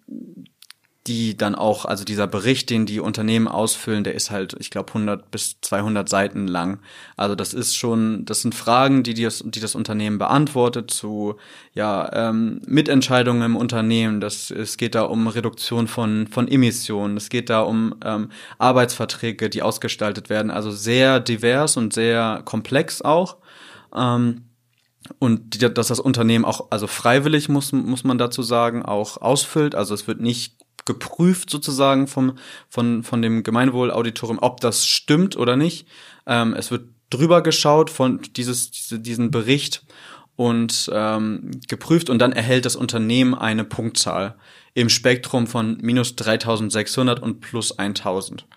die 1.08 1.38
dann 1.38 1.56
auch, 1.56 1.86
also 1.86 2.04
dieser 2.04 2.28
Bericht, 2.28 2.70
den 2.70 2.86
die 2.86 3.00
Unternehmen 3.00 3.48
ausfüllen, 3.48 4.04
der 4.04 4.14
ist 4.14 4.30
halt, 4.30 4.56
ich 4.60 4.70
glaube, 4.70 4.90
100 4.90 5.32
bis 5.32 5.60
200 5.62 6.08
Seiten 6.10 6.48
lang. 6.48 6.80
Also 7.16 7.36
das 7.36 7.54
ist 7.54 7.76
schon, 7.76 8.26
das 8.26 8.42
sind 8.42 8.54
Fragen, 8.54 9.04
die 9.04 9.14
das, 9.14 9.44
die 9.46 9.60
das 9.60 9.76
Unternehmen 9.76 10.18
beantwortet 10.18 10.92
zu, 10.92 11.36
ja, 11.74 12.10
ähm, 12.14 12.62
Mitentscheidungen 12.68 13.44
im 13.44 13.56
Unternehmen. 13.56 14.20
Das, 14.20 14.52
es 14.52 14.78
geht 14.78 14.96
da 14.96 15.04
um 15.04 15.28
Reduktion 15.28 15.88
von, 15.88 16.28
von 16.28 16.48
Emissionen. 16.48 17.16
Es 17.16 17.30
geht 17.30 17.50
da 17.50 17.62
um 17.62 17.96
ähm, 18.04 18.30
Arbeitsverträge, 18.58 19.50
die 19.50 19.62
ausgestaltet 19.62 20.30
werden. 20.30 20.52
Also 20.52 20.72
sehr 20.72 21.20
divers 21.20 21.78
und 21.78 21.94
sehr 21.94 22.42
komplex 22.44 23.02
auch. 23.02 23.38
Ähm, 23.96 24.44
und 25.20 25.54
die, 25.54 25.74
dass 25.74 25.88
das 25.88 26.00
Unternehmen 26.02 26.44
auch, 26.44 26.68
also 26.70 26.86
freiwillig 26.88 27.48
muss, 27.48 27.72
muss 27.72 28.04
man 28.04 28.18
dazu 28.18 28.44
sagen, 28.44 28.84
auch 28.84 29.22
ausfüllt. 29.22 29.74
Also 29.74 29.94
es 29.94 30.08
wird 30.08 30.20
nicht 30.20 30.58
geprüft 30.88 31.52
sozusagen 31.52 32.08
vom, 32.08 32.40
von, 32.68 33.04
von 33.04 33.22
dem 33.22 33.44
Gemeinwohlauditorium, 33.44 34.40
ob 34.42 34.60
das 34.62 34.88
stimmt 34.88 35.38
oder 35.38 35.56
nicht. 35.56 35.88
Ähm, 36.26 36.56
es 36.56 36.72
wird 36.72 36.90
drüber 37.12 37.44
geschaut 37.44 37.92
von 37.92 38.22
dieses, 38.36 38.72
diese, 38.72 39.00
diesen 39.00 39.30
Bericht 39.30 39.84
und 40.36 40.90
ähm, 40.92 41.52
geprüft 41.68 42.10
und 42.10 42.20
dann 42.20 42.32
erhält 42.32 42.66
das 42.66 42.76
Unternehmen 42.76 43.36
eine 43.36 43.64
Punktzahl 43.64 44.36
im 44.74 44.90
Spektrum 44.90 45.48
von 45.48 45.78
minus 45.82 46.16
3600 46.16 47.22
und 47.22 47.42
plus 47.42 47.78
1000. 47.78 48.48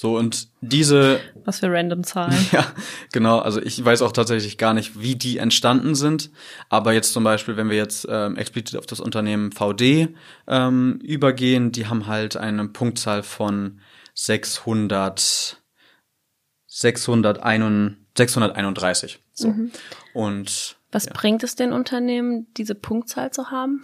So, 0.00 0.16
und 0.16 0.46
diese. 0.60 1.18
Was 1.44 1.58
für 1.58 1.72
random 1.72 2.04
Zahlen. 2.04 2.32
Ja, 2.52 2.72
genau. 3.12 3.40
Also 3.40 3.60
ich 3.60 3.84
weiß 3.84 4.02
auch 4.02 4.12
tatsächlich 4.12 4.56
gar 4.56 4.72
nicht, 4.72 5.00
wie 5.00 5.16
die 5.16 5.38
entstanden 5.38 5.96
sind. 5.96 6.30
Aber 6.68 6.92
jetzt 6.92 7.12
zum 7.12 7.24
Beispiel, 7.24 7.56
wenn 7.56 7.68
wir 7.68 7.76
jetzt 7.76 8.06
ähm, 8.08 8.36
explizit 8.36 8.78
auf 8.78 8.86
das 8.86 9.00
Unternehmen 9.00 9.50
VD 9.50 10.14
ähm, 10.46 11.00
übergehen, 11.02 11.72
die 11.72 11.88
haben 11.88 12.06
halt 12.06 12.36
eine 12.36 12.68
Punktzahl 12.68 13.24
von 13.24 13.80
600, 14.14 15.60
601, 16.68 17.96
631. 18.16 19.18
So. 19.32 19.48
Mhm. 19.48 19.72
Und. 20.14 20.76
Was 20.92 21.06
ja. 21.06 21.12
bringt 21.12 21.42
es 21.42 21.56
den 21.56 21.72
Unternehmen, 21.72 22.46
diese 22.56 22.76
Punktzahl 22.76 23.32
zu 23.32 23.50
haben? 23.50 23.82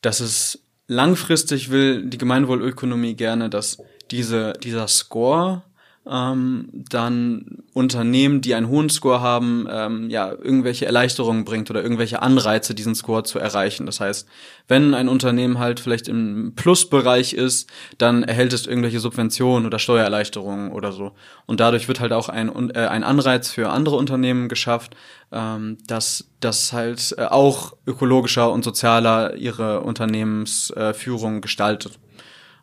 Das 0.00 0.22
ist 0.22 0.62
langfristig 0.86 1.70
will 1.70 2.04
die 2.06 2.18
Gemeinwohlökonomie 2.18 3.14
gerne, 3.14 3.50
dass 3.50 3.78
diese, 4.12 4.52
dieser 4.62 4.86
Score 4.88 5.62
ähm, 6.04 6.68
dann 6.72 7.62
Unternehmen, 7.74 8.40
die 8.40 8.54
einen 8.54 8.68
hohen 8.68 8.90
Score 8.90 9.20
haben, 9.20 9.68
ähm, 9.70 10.10
ja, 10.10 10.30
irgendwelche 10.30 10.84
Erleichterungen 10.84 11.44
bringt 11.44 11.70
oder 11.70 11.82
irgendwelche 11.82 12.22
Anreize, 12.22 12.74
diesen 12.74 12.96
Score 12.96 13.22
zu 13.22 13.38
erreichen. 13.38 13.86
Das 13.86 14.00
heißt, 14.00 14.28
wenn 14.66 14.94
ein 14.94 15.08
Unternehmen 15.08 15.58
halt 15.58 15.78
vielleicht 15.78 16.08
im 16.08 16.54
Plusbereich 16.56 17.34
ist, 17.34 17.70
dann 17.98 18.24
erhält 18.24 18.52
es 18.52 18.66
irgendwelche 18.66 18.98
Subventionen 18.98 19.64
oder 19.64 19.78
Steuererleichterungen 19.78 20.72
oder 20.72 20.90
so. 20.90 21.12
Und 21.46 21.60
dadurch 21.60 21.86
wird 21.86 22.00
halt 22.00 22.12
auch 22.12 22.28
ein, 22.28 22.70
äh, 22.70 22.86
ein 22.86 23.04
Anreiz 23.04 23.50
für 23.50 23.70
andere 23.70 23.96
Unternehmen 23.96 24.48
geschafft, 24.48 24.96
ähm, 25.30 25.78
dass 25.86 26.24
das 26.40 26.72
halt 26.72 27.14
äh, 27.16 27.26
auch 27.26 27.74
ökologischer 27.86 28.50
und 28.50 28.64
sozialer 28.64 29.36
ihre 29.36 29.80
Unternehmensführung 29.82 31.36
äh, 31.36 31.40
gestaltet. 31.40 32.00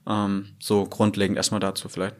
Ähm, 0.09 0.55
so 0.59 0.85
grundlegend 0.85 1.37
erstmal 1.37 1.59
dazu 1.59 1.87
vielleicht. 1.87 2.15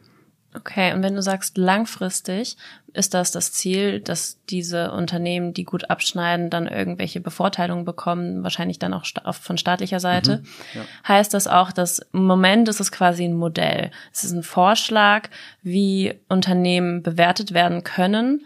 Okay, 0.52 0.92
und 0.92 1.04
wenn 1.04 1.14
du 1.14 1.22
sagst 1.22 1.56
langfristig, 1.58 2.56
ist 2.92 3.14
das 3.14 3.30
das 3.30 3.52
Ziel, 3.52 4.00
dass 4.00 4.40
diese 4.50 4.90
Unternehmen, 4.90 5.54
die 5.54 5.62
gut 5.62 5.90
abschneiden, 5.90 6.50
dann 6.50 6.66
irgendwelche 6.66 7.20
Bevorteilungen 7.20 7.84
bekommen, 7.84 8.42
wahrscheinlich 8.42 8.80
dann 8.80 8.92
auch 8.92 9.04
von 9.32 9.58
staatlicher 9.58 10.00
Seite? 10.00 10.38
Mhm, 10.38 10.46
ja. 10.74 10.82
Heißt 11.06 11.34
das 11.34 11.46
auch, 11.46 11.70
dass 11.70 12.00
im 12.12 12.26
Moment 12.26 12.68
ist 12.68 12.80
es 12.80 12.90
quasi 12.90 13.24
ein 13.24 13.34
Modell. 13.34 13.92
Es 14.12 14.24
ist 14.24 14.32
ein 14.32 14.42
Vorschlag, 14.42 15.28
wie 15.62 16.14
Unternehmen 16.28 17.04
bewertet 17.04 17.54
werden 17.54 17.84
können 17.84 18.44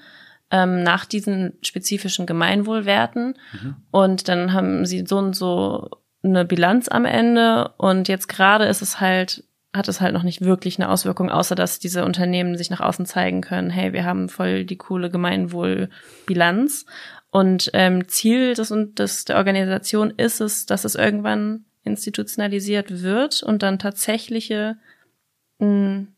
ähm, 0.51 0.83
nach 0.83 1.07
diesen 1.07 1.55
spezifischen 1.63 2.27
Gemeinwohlwerten. 2.27 3.39
Mhm. 3.53 3.77
Und 3.91 4.29
dann 4.29 4.53
haben 4.53 4.85
sie 4.85 5.05
so 5.07 5.17
und 5.17 5.35
so 5.35 5.89
eine 6.25 6.45
Bilanz 6.45 6.89
am 6.89 7.05
Ende 7.05 7.73
und 7.77 8.09
jetzt 8.09 8.29
gerade 8.29 8.65
ist 8.65 8.83
es 8.83 9.01
halt 9.01 9.45
hat 9.75 9.89
es 9.89 10.01
halt 10.01 10.15
noch 10.15 10.23
nicht 10.23 10.41
wirklich 10.41 10.79
eine 10.79 10.89
Auswirkung, 10.89 11.31
außer 11.31 11.57
dass 11.57 11.81
diese 11.81 12.05
Unternehmen 12.05 12.57
sich 12.57 12.71
nach 12.71 12.81
außen 12.81 13.07
zeigen 13.07 13.41
können, 13.41 13.71
hey, 13.71 13.93
wir 13.93 14.05
haben 14.05 14.29
voll 14.29 14.65
die 14.65 14.77
coole 14.77 15.11
Gemeinwohlbilanz. 15.11 16.87
Und 17.33 17.71
ähm, 17.75 18.07
Ziel 18.07 18.55
des, 18.55 18.73
des, 18.73 19.25
der 19.25 19.37
Organisation 19.37 20.11
ist 20.11 20.41
es, 20.41 20.67
dass 20.67 20.85
es 20.85 20.95
irgendwann 20.95 21.65
institutionalisiert 21.83 23.03
wird 23.03 23.43
und 23.43 23.65
dann 23.65 23.81
tatsächliche, 23.81 24.77
mh, 25.59 25.67
hm, 25.67 26.09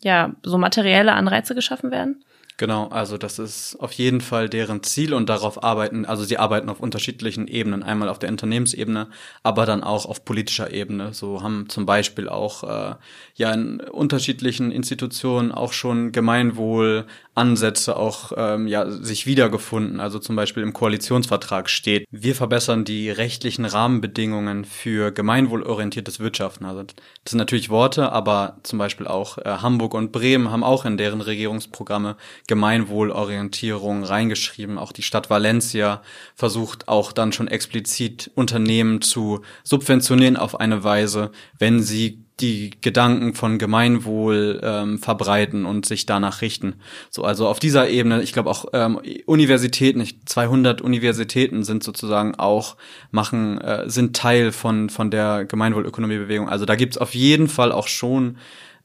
ja, 0.00 0.34
so 0.42 0.58
materielle 0.58 1.12
Anreize 1.12 1.54
geschaffen 1.54 1.92
werden? 1.92 2.24
Genau, 2.58 2.88
also 2.88 3.18
das 3.18 3.38
ist 3.38 3.76
auf 3.80 3.92
jeden 3.92 4.22
Fall 4.22 4.48
deren 4.48 4.82
Ziel 4.82 5.12
und 5.12 5.28
darauf 5.28 5.62
arbeiten, 5.62 6.06
also 6.06 6.24
sie 6.24 6.38
arbeiten 6.38 6.70
auf 6.70 6.80
unterschiedlichen 6.80 7.48
Ebenen, 7.48 7.82
einmal 7.82 8.08
auf 8.08 8.18
der 8.18 8.30
Unternehmensebene, 8.30 9.08
aber 9.42 9.66
dann 9.66 9.82
auch 9.84 10.06
auf 10.06 10.24
politischer 10.24 10.72
Ebene. 10.72 11.12
So 11.12 11.42
haben 11.42 11.68
zum 11.68 11.84
Beispiel 11.84 12.30
auch 12.30 12.64
äh, 12.64 12.94
ja 13.34 13.52
in 13.52 13.80
unterschiedlichen 13.80 14.72
Institutionen 14.72 15.52
auch 15.52 15.74
schon 15.74 16.12
Gemeinwohl 16.12 17.04
Ansätze 17.36 17.96
auch 17.96 18.32
ähm, 18.36 18.66
ja, 18.66 18.90
sich 18.90 19.26
wiedergefunden. 19.26 20.00
Also 20.00 20.18
zum 20.18 20.36
Beispiel 20.36 20.62
im 20.62 20.72
Koalitionsvertrag 20.72 21.68
steht, 21.68 22.06
wir 22.10 22.34
verbessern 22.34 22.84
die 22.84 23.10
rechtlichen 23.10 23.64
Rahmenbedingungen 23.64 24.64
für 24.64 25.12
gemeinwohlorientiertes 25.12 26.18
Wirtschaften. 26.18 26.64
Also 26.64 26.82
das 26.84 26.96
sind 27.26 27.38
natürlich 27.38 27.68
Worte, 27.68 28.10
aber 28.10 28.58
zum 28.62 28.78
Beispiel 28.78 29.06
auch 29.06 29.38
äh, 29.38 29.44
Hamburg 29.44 29.94
und 29.94 30.12
Bremen 30.12 30.50
haben 30.50 30.64
auch 30.64 30.84
in 30.84 30.96
deren 30.96 31.20
Regierungsprogramme 31.20 32.16
Gemeinwohlorientierung 32.46 34.04
reingeschrieben. 34.04 34.78
Auch 34.78 34.92
die 34.92 35.02
Stadt 35.02 35.28
Valencia 35.28 36.02
versucht 36.34 36.88
auch 36.88 37.12
dann 37.12 37.32
schon 37.32 37.48
explizit 37.48 38.30
Unternehmen 38.34 39.02
zu 39.02 39.42
subventionieren 39.62 40.36
auf 40.36 40.58
eine 40.58 40.84
Weise, 40.84 41.30
wenn 41.58 41.82
sie 41.82 42.25
die 42.40 42.72
Gedanken 42.82 43.34
von 43.34 43.58
Gemeinwohl 43.58 44.60
ähm, 44.62 44.98
verbreiten 44.98 45.64
und 45.64 45.86
sich 45.86 46.04
danach 46.04 46.42
richten. 46.42 46.74
So, 47.10 47.24
also 47.24 47.48
auf 47.48 47.58
dieser 47.58 47.88
Ebene, 47.88 48.22
ich 48.22 48.34
glaube 48.34 48.50
auch 48.50 48.66
ähm, 48.74 49.00
Universitäten, 49.24 50.06
200 50.26 50.82
Universitäten 50.82 51.64
sind 51.64 51.82
sozusagen 51.82 52.34
auch 52.34 52.76
machen 53.10 53.58
äh, 53.60 53.88
sind 53.88 54.16
Teil 54.16 54.52
von 54.52 54.90
von 54.90 55.10
der 55.10 55.46
Gemeinwohlökonomiebewegung. 55.46 56.48
Also 56.48 56.66
da 56.66 56.74
gibt's 56.74 56.98
auf 56.98 57.14
jeden 57.14 57.48
Fall 57.48 57.72
auch 57.72 57.88
schon 57.88 58.36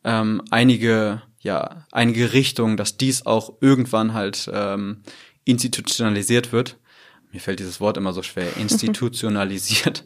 ähm, 0.06 0.42
einige 0.50 1.22
ja 1.40 1.86
einige 1.92 2.32
Richtungen, 2.32 2.78
dass 2.78 2.96
dies 2.96 3.26
auch 3.26 3.54
irgendwann 3.60 4.14
halt 4.14 4.50
ähm, 4.54 5.02
institutionalisiert 5.44 6.54
wird. 6.54 6.78
Mir 7.34 7.42
fällt 7.42 7.60
dieses 7.60 7.82
Wort 7.82 7.98
immer 7.98 8.14
so 8.14 8.24
schwer, 8.24 8.56
institutionalisiert. 8.58 10.06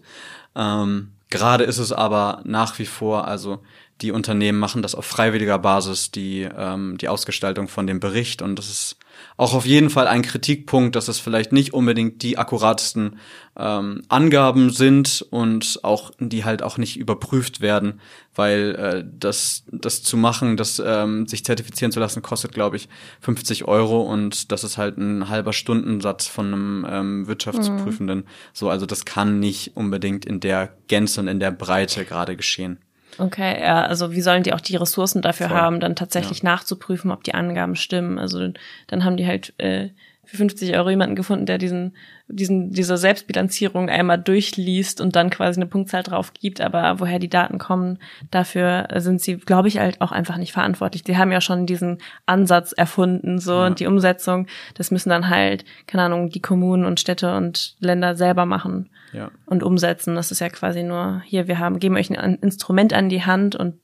ähm, 0.55 1.11
Gerade 1.29 1.63
ist 1.63 1.79
es 1.79 1.91
aber 1.91 2.41
nach 2.43 2.77
wie 2.79 2.85
vor, 2.85 3.27
also 3.27 3.59
die 4.01 4.11
Unternehmen 4.11 4.59
machen 4.59 4.81
das 4.81 4.95
auf 4.95 5.05
freiwilliger 5.05 5.57
Basis, 5.57 6.11
die, 6.11 6.41
ähm, 6.41 6.97
die 6.97 7.07
Ausgestaltung 7.07 7.67
von 7.67 7.87
dem 7.87 7.99
Bericht. 7.99 8.41
Und 8.41 8.57
das 8.57 8.69
ist 8.69 8.97
auch 9.37 9.53
auf 9.53 9.65
jeden 9.65 9.89
Fall 9.89 10.07
ein 10.07 10.21
Kritikpunkt, 10.21 10.95
dass 10.95 11.07
es 11.07 11.19
vielleicht 11.19 11.51
nicht 11.51 11.73
unbedingt 11.73 12.23
die 12.23 12.37
akkuratesten 12.37 13.17
ähm, 13.57 14.01
Angaben 14.07 14.69
sind 14.69 15.25
und 15.29 15.79
auch 15.83 16.11
die 16.19 16.45
halt 16.45 16.63
auch 16.63 16.77
nicht 16.77 16.97
überprüft 16.97 17.59
werden, 17.59 17.99
weil 18.33 18.75
äh, 18.75 19.05
das, 19.19 19.63
das 19.71 20.03
zu 20.03 20.15
machen, 20.15 20.55
das 20.55 20.81
ähm, 20.83 21.27
sich 21.27 21.43
zertifizieren 21.43 21.91
zu 21.91 21.99
lassen, 21.99 22.21
kostet, 22.21 22.53
glaube 22.53 22.77
ich, 22.77 22.87
50 23.21 23.65
Euro 23.65 24.01
und 24.01 24.51
das 24.51 24.63
ist 24.63 24.77
halt 24.77 24.97
ein 24.97 25.27
halber 25.27 25.51
Stundensatz 25.51 26.27
von 26.27 26.47
einem 26.47 26.87
ähm, 26.89 27.27
Wirtschaftsprüfenden. 27.27 28.19
Mhm. 28.19 28.25
So, 28.53 28.69
also 28.69 28.85
das 28.85 29.03
kann 29.03 29.39
nicht 29.39 29.75
unbedingt 29.75 30.25
in 30.25 30.39
der 30.39 30.73
Gänze 30.87 31.19
und 31.19 31.27
in 31.27 31.39
der 31.39 31.51
Breite 31.51 32.05
gerade 32.05 32.37
geschehen. 32.37 32.79
Okay, 33.17 33.61
ja, 33.61 33.83
also 33.85 34.11
wie 34.11 34.21
sollen 34.21 34.43
die 34.43 34.53
auch 34.53 34.61
die 34.61 34.75
Ressourcen 34.75 35.21
dafür 35.21 35.49
Voll. 35.49 35.57
haben, 35.57 35.79
dann 35.79 35.95
tatsächlich 35.95 36.39
ja. 36.39 36.49
nachzuprüfen, 36.49 37.11
ob 37.11 37.23
die 37.23 37.33
Angaben 37.33 37.75
stimmen? 37.75 38.19
Also 38.19 38.49
dann 38.87 39.03
haben 39.03 39.17
die 39.17 39.27
halt 39.27 39.53
äh, 39.57 39.89
für 40.25 40.37
50 40.37 40.75
Euro 40.75 40.89
jemanden 40.89 41.15
gefunden, 41.15 41.45
der 41.45 41.57
diesen, 41.57 41.95
diesen, 42.27 42.71
diese 42.71 42.97
Selbstbilanzierung 42.97 43.89
einmal 43.89 44.17
durchliest 44.17 44.99
und 44.99 45.15
dann 45.15 45.29
quasi 45.29 45.59
eine 45.59 45.67
Punktzahl 45.67 46.03
drauf 46.03 46.33
gibt. 46.33 46.59
Aber 46.59 46.99
woher 46.99 47.19
die 47.19 47.29
Daten 47.29 47.57
kommen, 47.57 47.99
dafür 48.31 48.87
sind 48.95 49.21
sie, 49.21 49.37
glaube 49.37 49.67
ich, 49.67 49.79
halt 49.79 50.01
auch 50.01 50.11
einfach 50.11 50.37
nicht 50.37 50.51
verantwortlich. 50.51 51.03
Die 51.03 51.17
haben 51.17 51.31
ja 51.31 51.41
schon 51.41 51.65
diesen 51.65 51.99
Ansatz 52.25 52.71
erfunden, 52.71 53.39
so 53.39 53.53
ja. 53.53 53.67
und 53.67 53.79
die 53.79 53.87
Umsetzung, 53.87 54.47
das 54.73 54.91
müssen 54.91 55.09
dann 55.09 55.29
halt, 55.29 55.65
keine 55.87 56.03
Ahnung, 56.03 56.29
die 56.29 56.41
Kommunen 56.41 56.85
und 56.85 56.99
Städte 56.99 57.35
und 57.35 57.75
Länder 57.79 58.15
selber 58.15 58.45
machen 58.45 58.89
ja. 59.13 59.31
und 59.45 59.63
umsetzen. 59.63 60.15
Das 60.15 60.31
ist 60.31 60.39
ja 60.39 60.49
quasi 60.49 60.83
nur, 60.83 61.21
hier, 61.25 61.47
wir 61.47 61.59
haben, 61.59 61.79
geben 61.79 61.95
euch 61.95 62.09
ein 62.17 62.35
Instrument 62.35 62.93
an 62.93 63.09
die 63.09 63.23
Hand 63.23 63.55
und 63.55 63.75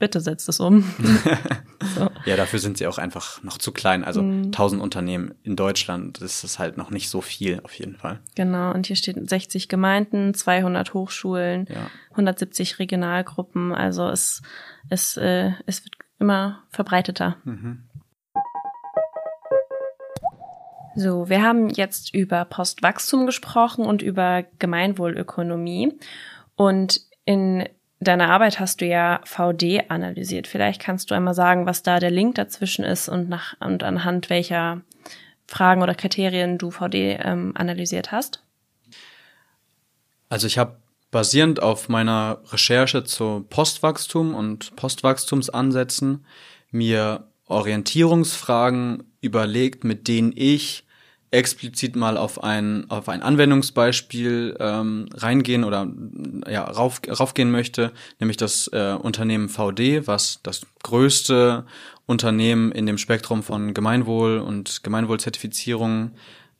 bitte 0.00 0.20
setzt 0.20 0.48
es 0.48 0.58
um. 0.58 0.82
so. 1.94 2.10
Ja, 2.24 2.36
dafür 2.36 2.58
sind 2.58 2.78
sie 2.78 2.88
auch 2.88 2.98
einfach 2.98 3.40
noch 3.44 3.58
zu 3.58 3.70
klein. 3.70 4.02
Also 4.02 4.22
mhm. 4.22 4.46
1000 4.46 4.82
Unternehmen 4.82 5.34
in 5.44 5.54
Deutschland, 5.54 6.20
das 6.20 6.42
ist 6.42 6.58
halt 6.58 6.76
noch 6.76 6.90
nicht 6.90 7.08
so 7.08 7.20
viel 7.20 7.60
auf 7.62 7.74
jeden 7.74 7.94
Fall. 7.96 8.18
Genau, 8.34 8.72
und 8.72 8.88
hier 8.88 8.96
steht 8.96 9.16
60 9.28 9.68
Gemeinden, 9.68 10.34
200 10.34 10.94
Hochschulen, 10.94 11.66
ja. 11.68 11.86
170 12.10 12.80
Regionalgruppen. 12.80 13.72
Also 13.72 14.08
es, 14.08 14.42
es, 14.88 15.16
äh, 15.16 15.52
es 15.66 15.84
wird 15.84 15.94
immer 16.18 16.64
verbreiteter. 16.70 17.36
Mhm. 17.44 17.84
So, 20.96 21.28
wir 21.28 21.42
haben 21.42 21.68
jetzt 21.68 22.12
über 22.14 22.44
Postwachstum 22.44 23.26
gesprochen 23.26 23.84
und 23.84 24.02
über 24.02 24.44
Gemeinwohlökonomie. 24.58 25.96
Und 26.56 27.00
in 27.24 27.68
deiner 28.00 28.30
Arbeit 28.30 28.58
hast 28.58 28.80
du 28.80 28.86
ja 28.86 29.20
VD 29.24 29.84
analysiert. 29.88 30.46
Vielleicht 30.46 30.80
kannst 30.80 31.10
du 31.10 31.14
einmal 31.14 31.34
sagen, 31.34 31.66
was 31.66 31.82
da 31.82 32.00
der 32.00 32.10
Link 32.10 32.34
dazwischen 32.34 32.84
ist 32.84 33.08
und 33.08 33.28
nach 33.28 33.54
und 33.60 33.82
anhand 33.82 34.30
welcher 34.30 34.80
Fragen 35.46 35.82
oder 35.82 35.94
Kriterien 35.94 36.58
du 36.58 36.70
VD 36.70 37.18
ähm, 37.22 37.52
analysiert 37.54 38.10
hast. 38.12 38.42
Also 40.28 40.46
ich 40.46 40.58
habe 40.58 40.76
basierend 41.10 41.60
auf 41.60 41.88
meiner 41.88 42.38
Recherche 42.52 43.04
zu 43.04 43.44
Postwachstum 43.50 44.34
und 44.34 44.76
Postwachstumsansätzen 44.76 46.24
mir 46.70 47.24
Orientierungsfragen 47.46 49.02
überlegt, 49.20 49.82
mit 49.82 50.06
denen 50.06 50.32
ich 50.34 50.84
explizit 51.32 51.96
mal 51.96 52.16
auf 52.16 52.42
ein, 52.42 52.88
auf 52.90 53.08
ein 53.08 53.22
Anwendungsbeispiel 53.22 54.56
ähm, 54.58 55.08
reingehen 55.14 55.64
oder 55.64 55.86
ja, 56.48 56.64
rauf, 56.64 57.00
raufgehen 57.08 57.50
möchte, 57.50 57.92
nämlich 58.18 58.36
das 58.36 58.68
äh, 58.72 58.96
Unternehmen 59.00 59.48
VD, 59.48 60.06
was 60.06 60.40
das 60.42 60.62
größte 60.82 61.66
Unternehmen 62.06 62.72
in 62.72 62.86
dem 62.86 62.98
Spektrum 62.98 63.42
von 63.42 63.74
Gemeinwohl 63.74 64.38
und 64.38 64.82
Gemeinwohlzertifizierung 64.82 66.12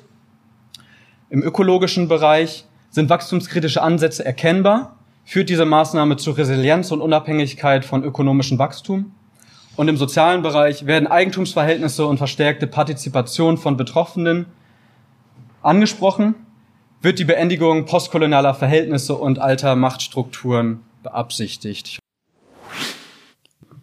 Im 1.29 1.43
ökologischen 1.43 2.07
Bereich 2.07 2.65
sind 2.89 3.09
wachstumskritische 3.09 3.81
Ansätze 3.81 4.25
erkennbar? 4.25 4.97
Führt 5.25 5.49
diese 5.49 5.65
Maßnahme 5.65 6.17
zu 6.17 6.31
Resilienz 6.31 6.91
und 6.91 7.01
Unabhängigkeit 7.01 7.85
von 7.85 8.03
ökonomischem 8.03 8.59
Wachstum? 8.59 9.11
Und 9.75 9.87
im 9.87 9.97
sozialen 9.97 10.43
Bereich 10.43 10.85
werden 10.85 11.07
Eigentumsverhältnisse 11.07 12.05
und 12.05 12.17
verstärkte 12.17 12.67
Partizipation 12.67 13.57
von 13.57 13.77
Betroffenen 13.77 14.45
angesprochen? 15.63 16.35
Wird 17.03 17.19
die 17.19 17.25
Beendigung 17.25 17.85
postkolonialer 17.85 18.53
Verhältnisse 18.53 19.15
und 19.15 19.37
alter 19.37 19.75
Machtstrukturen 19.75 20.85
beabsichtigt. 21.03 21.99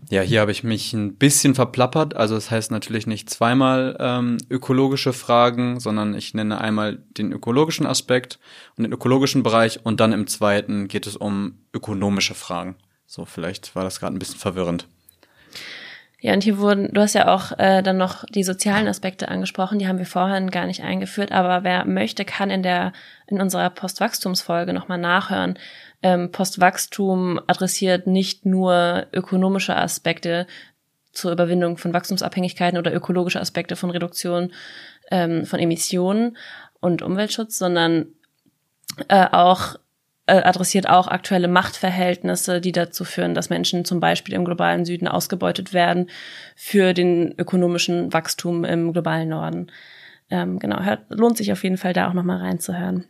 Ja, 0.09 0.22
hier 0.22 0.40
habe 0.40 0.52
ich 0.52 0.64
mich 0.64 0.94
ein 0.94 1.16
bisschen 1.16 1.54
verplappert. 1.54 2.16
Also 2.16 2.35
es 2.35 2.44
das 2.44 2.50
heißt 2.50 2.70
natürlich 2.70 3.06
nicht 3.06 3.28
zweimal 3.28 3.94
ähm, 4.00 4.38
ökologische 4.48 5.12
Fragen, 5.12 5.80
sondern 5.80 6.14
ich 6.14 6.33
nenne 6.33 6.62
einmal 6.62 7.02
den 7.18 7.30
ökologischen 7.30 7.85
Aspekt 7.85 8.38
und 8.78 8.85
den 8.85 8.92
ökologischen 8.92 9.42
Bereich 9.42 9.85
und 9.85 10.00
dann 10.00 10.14
im 10.14 10.26
zweiten 10.26 10.88
geht 10.88 11.06
es 11.06 11.14
um 11.14 11.59
ökonomische 11.74 12.33
Fragen. 12.33 12.76
So, 13.04 13.26
vielleicht 13.26 13.76
war 13.76 13.85
das 13.85 14.00
gerade 14.00 14.16
ein 14.16 14.18
bisschen 14.18 14.40
verwirrend. 14.40 14.88
Ja, 16.22 16.35
und 16.35 16.44
hier 16.44 16.59
wurden, 16.59 16.92
du 16.92 17.00
hast 17.00 17.14
ja 17.14 17.35
auch 17.35 17.59
äh, 17.59 17.83
dann 17.83 17.96
noch 17.96 18.24
die 18.26 18.42
sozialen 18.42 18.87
Aspekte 18.88 19.28
angesprochen, 19.28 19.78
die 19.78 19.88
haben 19.88 19.98
wir 19.98 20.06
vorhin 20.06 20.50
gar 20.50 20.66
nicht 20.66 20.83
eingeführt, 20.83 21.33
aber 21.33 21.64
wer 21.64 21.87
möchte, 21.87 22.26
kann 22.26 22.50
in 22.50 22.62
der 22.62 22.92
in 23.26 23.40
unserer 23.40 23.70
Postwachstumsfolge 23.70 24.74
nochmal 24.74 24.98
nachhören. 24.98 25.59
Ähm, 26.02 26.30
Postwachstum 26.30 27.40
adressiert 27.46 28.06
nicht 28.06 28.44
nur 28.44 29.06
ökonomische 29.12 29.76
Aspekte 29.76 30.46
zur 31.12 31.33
Überwindung 31.33 31.78
von 31.78 31.94
Wachstumsabhängigkeiten 31.94 32.78
oder 32.78 32.94
ökologische 32.94 33.40
Aspekte 33.40 33.74
von 33.74 33.90
Reduktion 33.90 34.52
ähm, 35.11 35.46
von 35.46 35.59
Emissionen 35.59 36.37
und 36.80 37.02
Umweltschutz, 37.02 37.59
sondern 37.59 38.06
äh, 39.09 39.26
auch 39.33 39.76
adressiert 40.30 40.88
auch 40.88 41.08
aktuelle 41.08 41.48
Machtverhältnisse, 41.48 42.60
die 42.60 42.72
dazu 42.72 43.04
führen, 43.04 43.34
dass 43.34 43.50
Menschen 43.50 43.84
zum 43.84 44.00
Beispiel 44.00 44.34
im 44.34 44.44
globalen 44.44 44.84
Süden 44.84 45.08
ausgebeutet 45.08 45.72
werden 45.72 46.08
für 46.56 46.94
den 46.94 47.34
ökonomischen 47.38 48.12
Wachstum 48.12 48.64
im 48.64 48.92
globalen 48.92 49.28
Norden. 49.28 49.72
Ähm, 50.30 50.58
genau, 50.58 50.82
hört, 50.82 51.02
lohnt 51.08 51.36
sich 51.36 51.52
auf 51.52 51.62
jeden 51.64 51.76
Fall 51.76 51.92
da 51.92 52.08
auch 52.08 52.14
nochmal 52.14 52.38
reinzuhören. 52.38 53.04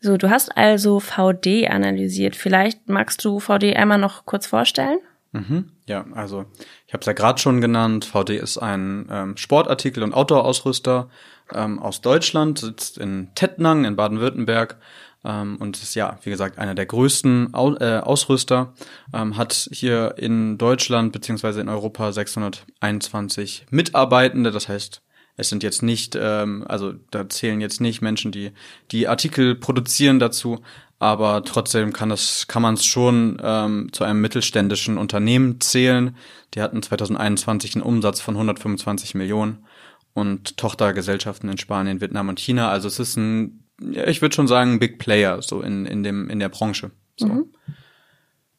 So, 0.00 0.16
du 0.16 0.30
hast 0.30 0.56
also 0.56 1.00
VD 1.00 1.68
analysiert. 1.68 2.36
Vielleicht 2.36 2.88
magst 2.88 3.24
du 3.24 3.40
VD 3.40 3.74
einmal 3.76 3.98
noch 3.98 4.24
kurz 4.24 4.46
vorstellen? 4.46 4.98
Mhm. 5.32 5.72
Ja, 5.86 6.06
also 6.12 6.46
ich 6.86 6.94
habe 6.94 7.00
es 7.00 7.06
ja 7.06 7.12
gerade 7.12 7.38
schon 7.38 7.60
genannt. 7.60 8.04
VD 8.04 8.30
ist 8.30 8.58
ein 8.58 9.06
ähm, 9.10 9.36
Sportartikel- 9.36 10.02
und 10.02 10.14
Outdoor-Ausrüster 10.14 11.08
ähm, 11.52 11.78
aus 11.78 12.00
Deutschland, 12.00 12.58
sitzt 12.58 12.98
in 12.98 13.30
Tettnang 13.34 13.84
in 13.84 13.96
Baden-Württemberg 13.96 14.78
ähm, 15.24 15.56
und 15.60 15.76
ist 15.76 15.94
ja, 15.94 16.18
wie 16.22 16.30
gesagt, 16.30 16.58
einer 16.58 16.74
der 16.74 16.86
größten 16.86 17.54
Au 17.54 17.74
äh, 17.76 17.98
Ausrüster, 17.98 18.72
ähm, 19.12 19.36
hat 19.36 19.68
hier 19.72 20.14
in 20.16 20.58
Deutschland 20.58 21.12
beziehungsweise 21.12 21.60
in 21.60 21.68
Europa 21.68 22.12
621 22.12 23.66
Mitarbeitende, 23.70 24.50
das 24.50 24.68
heißt, 24.68 25.02
es 25.36 25.48
sind 25.48 25.62
jetzt 25.62 25.82
nicht, 25.82 26.16
ähm, 26.20 26.64
also 26.66 26.94
da 27.10 27.28
zählen 27.28 27.60
jetzt 27.60 27.80
nicht 27.80 28.00
Menschen, 28.00 28.32
die 28.32 28.52
die 28.90 29.06
Artikel 29.06 29.54
produzieren 29.54 30.18
dazu, 30.18 30.62
aber 30.98 31.44
trotzdem 31.44 31.92
kann 31.92 32.08
das, 32.08 32.46
kann 32.48 32.62
man 32.62 32.74
es 32.74 32.86
schon 32.86 33.38
ähm, 33.42 33.92
zu 33.92 34.04
einem 34.04 34.20
mittelständischen 34.20 34.96
Unternehmen 34.96 35.60
zählen. 35.60 36.16
Die 36.54 36.62
hatten 36.62 36.82
2021 36.82 37.74
einen 37.74 37.82
Umsatz 37.82 38.20
von 38.20 38.34
125 38.34 39.14
Millionen 39.14 39.66
und 40.14 40.56
Tochtergesellschaften 40.56 41.50
in 41.50 41.58
Spanien, 41.58 42.00
Vietnam 42.00 42.30
und 42.30 42.40
China. 42.40 42.70
Also 42.70 42.88
es 42.88 42.98
ist 42.98 43.16
ein, 43.16 43.64
ich 43.78 44.22
würde 44.22 44.34
schon 44.34 44.48
sagen, 44.48 44.72
ein 44.72 44.78
Big 44.78 44.98
Player 44.98 45.42
so 45.42 45.60
in, 45.60 45.84
in 45.84 46.02
dem 46.02 46.30
in 46.30 46.38
der 46.38 46.48
Branche. 46.48 46.92
So. 47.18 47.26
Mhm. 47.26 47.52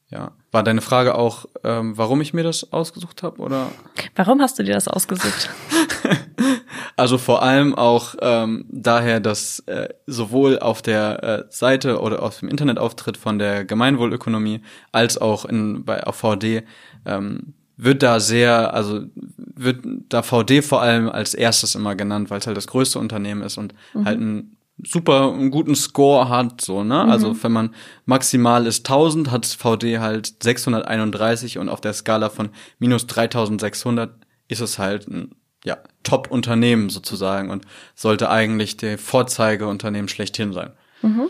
Ja, 0.09 0.31
war 0.51 0.63
deine 0.63 0.81
Frage 0.81 1.15
auch, 1.15 1.47
ähm, 1.63 1.97
warum 1.97 2.21
ich 2.21 2.33
mir 2.33 2.43
das 2.43 2.71
ausgesucht 2.71 3.23
habe 3.23 3.41
oder? 3.41 3.71
Warum 4.15 4.41
hast 4.41 4.57
du 4.57 4.63
dir 4.63 4.73
das 4.73 4.87
ausgesucht? 4.87 5.49
also 6.97 7.19
vor 7.19 7.43
allem 7.43 7.75
auch 7.75 8.15
ähm, 8.21 8.65
daher, 8.69 9.19
dass 9.19 9.60
äh, 9.67 9.88
sowohl 10.07 10.57
auf 10.57 10.81
der 10.81 11.23
äh, 11.23 11.43
Seite 11.49 12.01
oder 12.01 12.23
auf 12.23 12.39
dem 12.39 12.49
Internetauftritt 12.49 13.17
von 13.17 13.38
der 13.38 13.65
Gemeinwohlökonomie 13.65 14.62
als 14.91 15.19
auch 15.19 15.45
in 15.45 15.86
bei 15.86 16.03
auf 16.03 16.15
VD 16.15 16.63
ähm, 17.05 17.53
wird 17.77 18.01
da 18.01 18.19
sehr, 18.19 18.73
also 18.73 19.01
wird 19.36 19.86
da 20.10 20.23
VD 20.23 20.63
vor 20.63 20.81
allem 20.81 21.07
als 21.07 21.36
erstes 21.36 21.75
immer 21.75 21.95
genannt, 21.95 22.31
weil 22.31 22.39
es 22.39 22.47
halt 22.47 22.57
das 22.57 22.65
größte 22.65 22.97
Unternehmen 22.97 23.43
ist 23.43 23.60
und 23.60 23.75
mhm. 23.93 24.05
halt 24.05 24.17
einen 24.17 24.57
super 24.83 25.31
einen 25.31 25.51
guten 25.51 25.75
Score 25.75 26.29
hat, 26.29 26.62
so, 26.62 26.83
ne? 26.83 27.03
Mhm. 27.03 27.12
Also 27.12 27.43
wenn 27.43 27.51
man 27.51 27.75
maximal 28.05 28.65
ist 28.65 28.89
1000, 28.89 29.29
hat 29.29 29.45
VD 29.45 29.99
halt 29.99 30.33
631 30.41 31.60
und 31.60 31.69
auf 31.69 31.79
der 31.79 31.93
Skala 31.93 32.29
von 32.31 32.49
minus 32.79 33.05
3600 33.05 34.15
ist 34.47 34.62
es 34.62 34.79
halt 34.79 35.07
ein 35.07 35.36
ja, 35.67 35.77
Top-Unternehmen 36.03 36.89
sozusagen 36.89 37.49
und 37.49 37.65
sollte 37.93 38.30
eigentlich 38.30 38.77
der 38.77 38.97
Vorzeigeunternehmen 38.97 40.08
schlechthin 40.08 40.53
sein. 40.53 40.71
Mhm. 41.01 41.30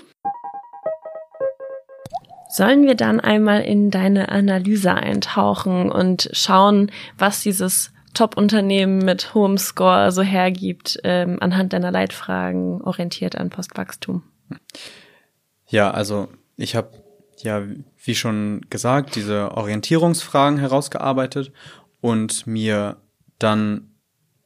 Sollen 2.50 2.86
wir 2.86 2.96
dann 2.96 3.20
einmal 3.20 3.62
in 3.64 3.92
deine 3.92 4.30
Analyse 4.30 4.94
eintauchen 4.94 5.92
und 5.92 6.30
schauen, 6.32 6.92
was 7.18 7.42
dieses 7.42 7.92
Top-Unternehmen 8.14 9.00
mit 9.00 9.34
hohem 9.34 9.58
Score 9.58 10.12
so 10.12 10.22
hergibt, 10.22 11.00
ähm, 11.04 11.38
anhand 11.42 11.74
deiner 11.74 11.92
Leitfragen 11.92 12.82
orientiert 12.82 13.36
an 13.36 13.50
Postwachstum? 13.50 14.24
Ja, 15.68 15.92
also 15.92 16.30
ich 16.56 16.76
habe 16.76 16.92
ja, 17.40 17.64
wie 18.04 18.16
schon 18.16 18.62
gesagt, 18.70 19.16
diese 19.16 19.52
Orientierungsfragen 19.52 20.58
herausgearbeitet 20.58 21.52
und 22.02 22.48
mir 22.48 22.98
dann 23.40 23.97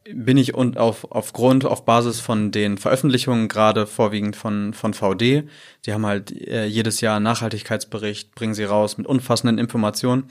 bin 0.04 0.38
ich 0.38 0.56
und 0.56 0.78
auf, 0.78 1.12
aufgrund, 1.12 1.64
auf 1.66 1.86
Basis 1.86 2.20
von 2.20 2.52
den 2.52 2.78
Veröffentlichungen, 2.78 3.48
gerade 3.48 3.86
vorwiegend 3.86 4.36
von, 4.36 4.74
von 4.74 4.94
VD, 4.94 5.44
die 5.86 5.94
haben 5.94 6.06
halt 6.06 6.32
äh, 6.32 6.66
jedes 6.66 7.02
Jahr 7.02 7.18
einen 7.18 7.24
Nachhaltigkeitsbericht, 7.24 8.34
bringen 8.34 8.56
sie 8.56 8.64
raus 8.64 8.98
mit 8.98 9.06
umfassenden 9.06 9.60
Informationen, 9.60 10.24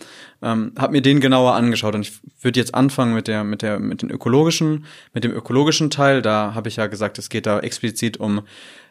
ähm, 0.42 0.72
habe 0.76 0.92
mir 0.92 1.02
den 1.02 1.20
genauer 1.20 1.54
angeschaut 1.54 1.94
und 1.94 2.02
ich 2.02 2.20
würde 2.40 2.58
jetzt 2.58 2.74
anfangen 2.74 3.14
mit 3.14 3.28
der, 3.28 3.44
mit 3.44 3.62
der, 3.62 3.78
mit 3.78 4.02
den 4.02 4.10
ökologischen, 4.10 4.86
mit 5.14 5.22
dem 5.22 5.32
ökologischen 5.32 5.90
Teil, 5.90 6.20
da 6.20 6.52
habe 6.54 6.68
ich 6.68 6.76
ja 6.76 6.88
gesagt, 6.88 7.18
es 7.18 7.28
geht 7.28 7.46
da 7.46 7.60
explizit 7.60 8.18
um 8.18 8.42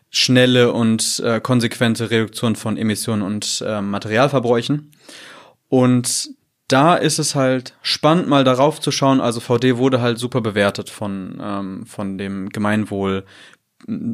schnelle 0.09 0.71
und 0.71 1.21
äh, 1.25 1.41
konsequente 1.41 2.09
Reduktion 2.09 2.55
von 2.55 2.77
Emissionen 2.77 3.21
und 3.21 3.63
äh, 3.67 3.81
Materialverbräuchen. 3.81 4.91
Und 5.67 6.29
da 6.69 6.95
ist 6.95 7.19
es 7.19 7.36
halt 7.36 7.73
spannend, 7.82 8.29
mal 8.29 8.43
darauf 8.43 8.79
zu 8.79 8.91
schauen. 8.91 9.19
Also 9.19 9.39
VD 9.41 9.77
wurde 9.77 10.01
halt 10.01 10.19
super 10.19 10.39
bewertet 10.39 10.89
von, 10.89 11.41
ähm, 11.41 11.86
von 11.86 12.17
dem 12.17 12.49
Gemeinwohl, 12.49 13.25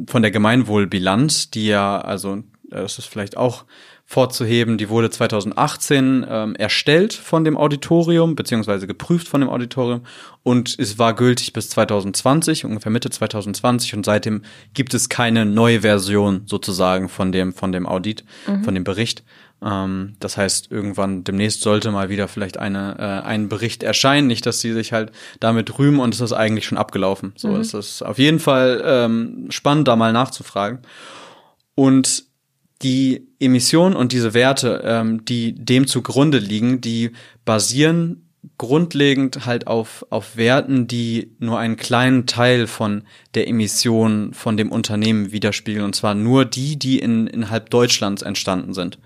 von 0.07 0.21
der 0.21 0.31
Gemeinwohlbilanz, 0.31 1.51
die 1.51 1.67
ja, 1.67 1.99
also 1.99 2.43
das 2.69 2.97
ist 2.97 3.07
vielleicht 3.07 3.37
auch 3.37 3.65
vorzuheben, 4.07 4.77
die 4.77 4.89
wurde 4.89 5.09
2018 5.09 6.25
ähm, 6.29 6.55
erstellt 6.55 7.13
von 7.13 7.43
dem 7.43 7.57
Auditorium, 7.57 8.35
beziehungsweise 8.35 8.85
geprüft 8.85 9.27
von 9.27 9.41
dem 9.41 9.49
Auditorium 9.49 10.01
und 10.43 10.77
es 10.77 10.99
war 10.99 11.15
gültig 11.15 11.53
bis 11.53 11.69
2020, 11.69 12.65
ungefähr 12.65 12.91
Mitte 12.91 13.09
2020 13.09 13.95
und 13.95 14.05
seitdem 14.05 14.43
gibt 14.75 14.93
es 14.93 15.09
keine 15.09 15.45
neue 15.45 15.81
Version 15.81 16.43
sozusagen 16.45 17.09
von 17.09 17.31
dem, 17.31 17.51
von 17.51 17.71
dem 17.71 17.87
Audit, 17.87 18.23
mhm. 18.47 18.63
von 18.63 18.75
dem 18.75 18.83
Bericht. 18.83 19.23
Ähm, 19.65 20.13
das 20.19 20.37
heißt, 20.37 20.71
irgendwann 20.71 21.23
demnächst 21.23 21.61
sollte 21.61 21.91
mal 21.91 22.09
wieder 22.09 22.27
vielleicht 22.27 22.57
eine, 22.57 22.95
äh, 22.99 23.27
ein 23.27 23.49
Bericht 23.49 23.83
erscheinen. 23.83 24.27
Nicht, 24.27 24.45
dass 24.45 24.61
sie 24.61 24.71
sich 24.73 24.93
halt 24.93 25.11
damit 25.39 25.79
rühmen 25.79 25.99
und 25.99 26.13
es 26.13 26.21
ist 26.21 26.33
eigentlich 26.33 26.65
schon 26.65 26.77
abgelaufen. 26.77 27.33
So 27.35 27.49
mhm. 27.49 27.61
ist 27.61 27.73
es 27.73 28.01
auf 28.01 28.19
jeden 28.19 28.39
Fall 28.39 28.81
ähm, 28.85 29.47
spannend, 29.49 29.87
da 29.87 29.95
mal 29.95 30.13
nachzufragen. 30.13 30.79
Und 31.73 32.25
die 32.81 33.27
Emissionen 33.39 33.95
und 33.95 34.11
diese 34.11 34.33
Werte, 34.33 34.81
ähm, 34.85 35.25
die 35.25 35.53
dem 35.55 35.87
zugrunde 35.87 36.37
liegen, 36.37 36.81
die 36.81 37.11
basieren 37.43 38.21
grundlegend 38.57 39.45
halt 39.47 39.65
auf, 39.65 40.05
auf 40.11 40.37
Werten, 40.37 40.87
die 40.87 41.31
nur 41.39 41.57
einen 41.57 41.77
kleinen 41.77 42.27
Teil 42.27 42.67
von 42.67 43.03
der 43.33 43.47
Emission 43.47 44.33
von 44.33 44.55
dem 44.55 44.71
Unternehmen 44.71 45.31
widerspiegeln, 45.31 45.83
und 45.83 45.95
zwar 45.95 46.13
nur 46.13 46.45
die, 46.45 46.77
die 46.77 46.99
in, 46.99 47.25
innerhalb 47.27 47.71
Deutschlands 47.71 48.21
entstanden 48.21 48.73
sind. 48.73 48.99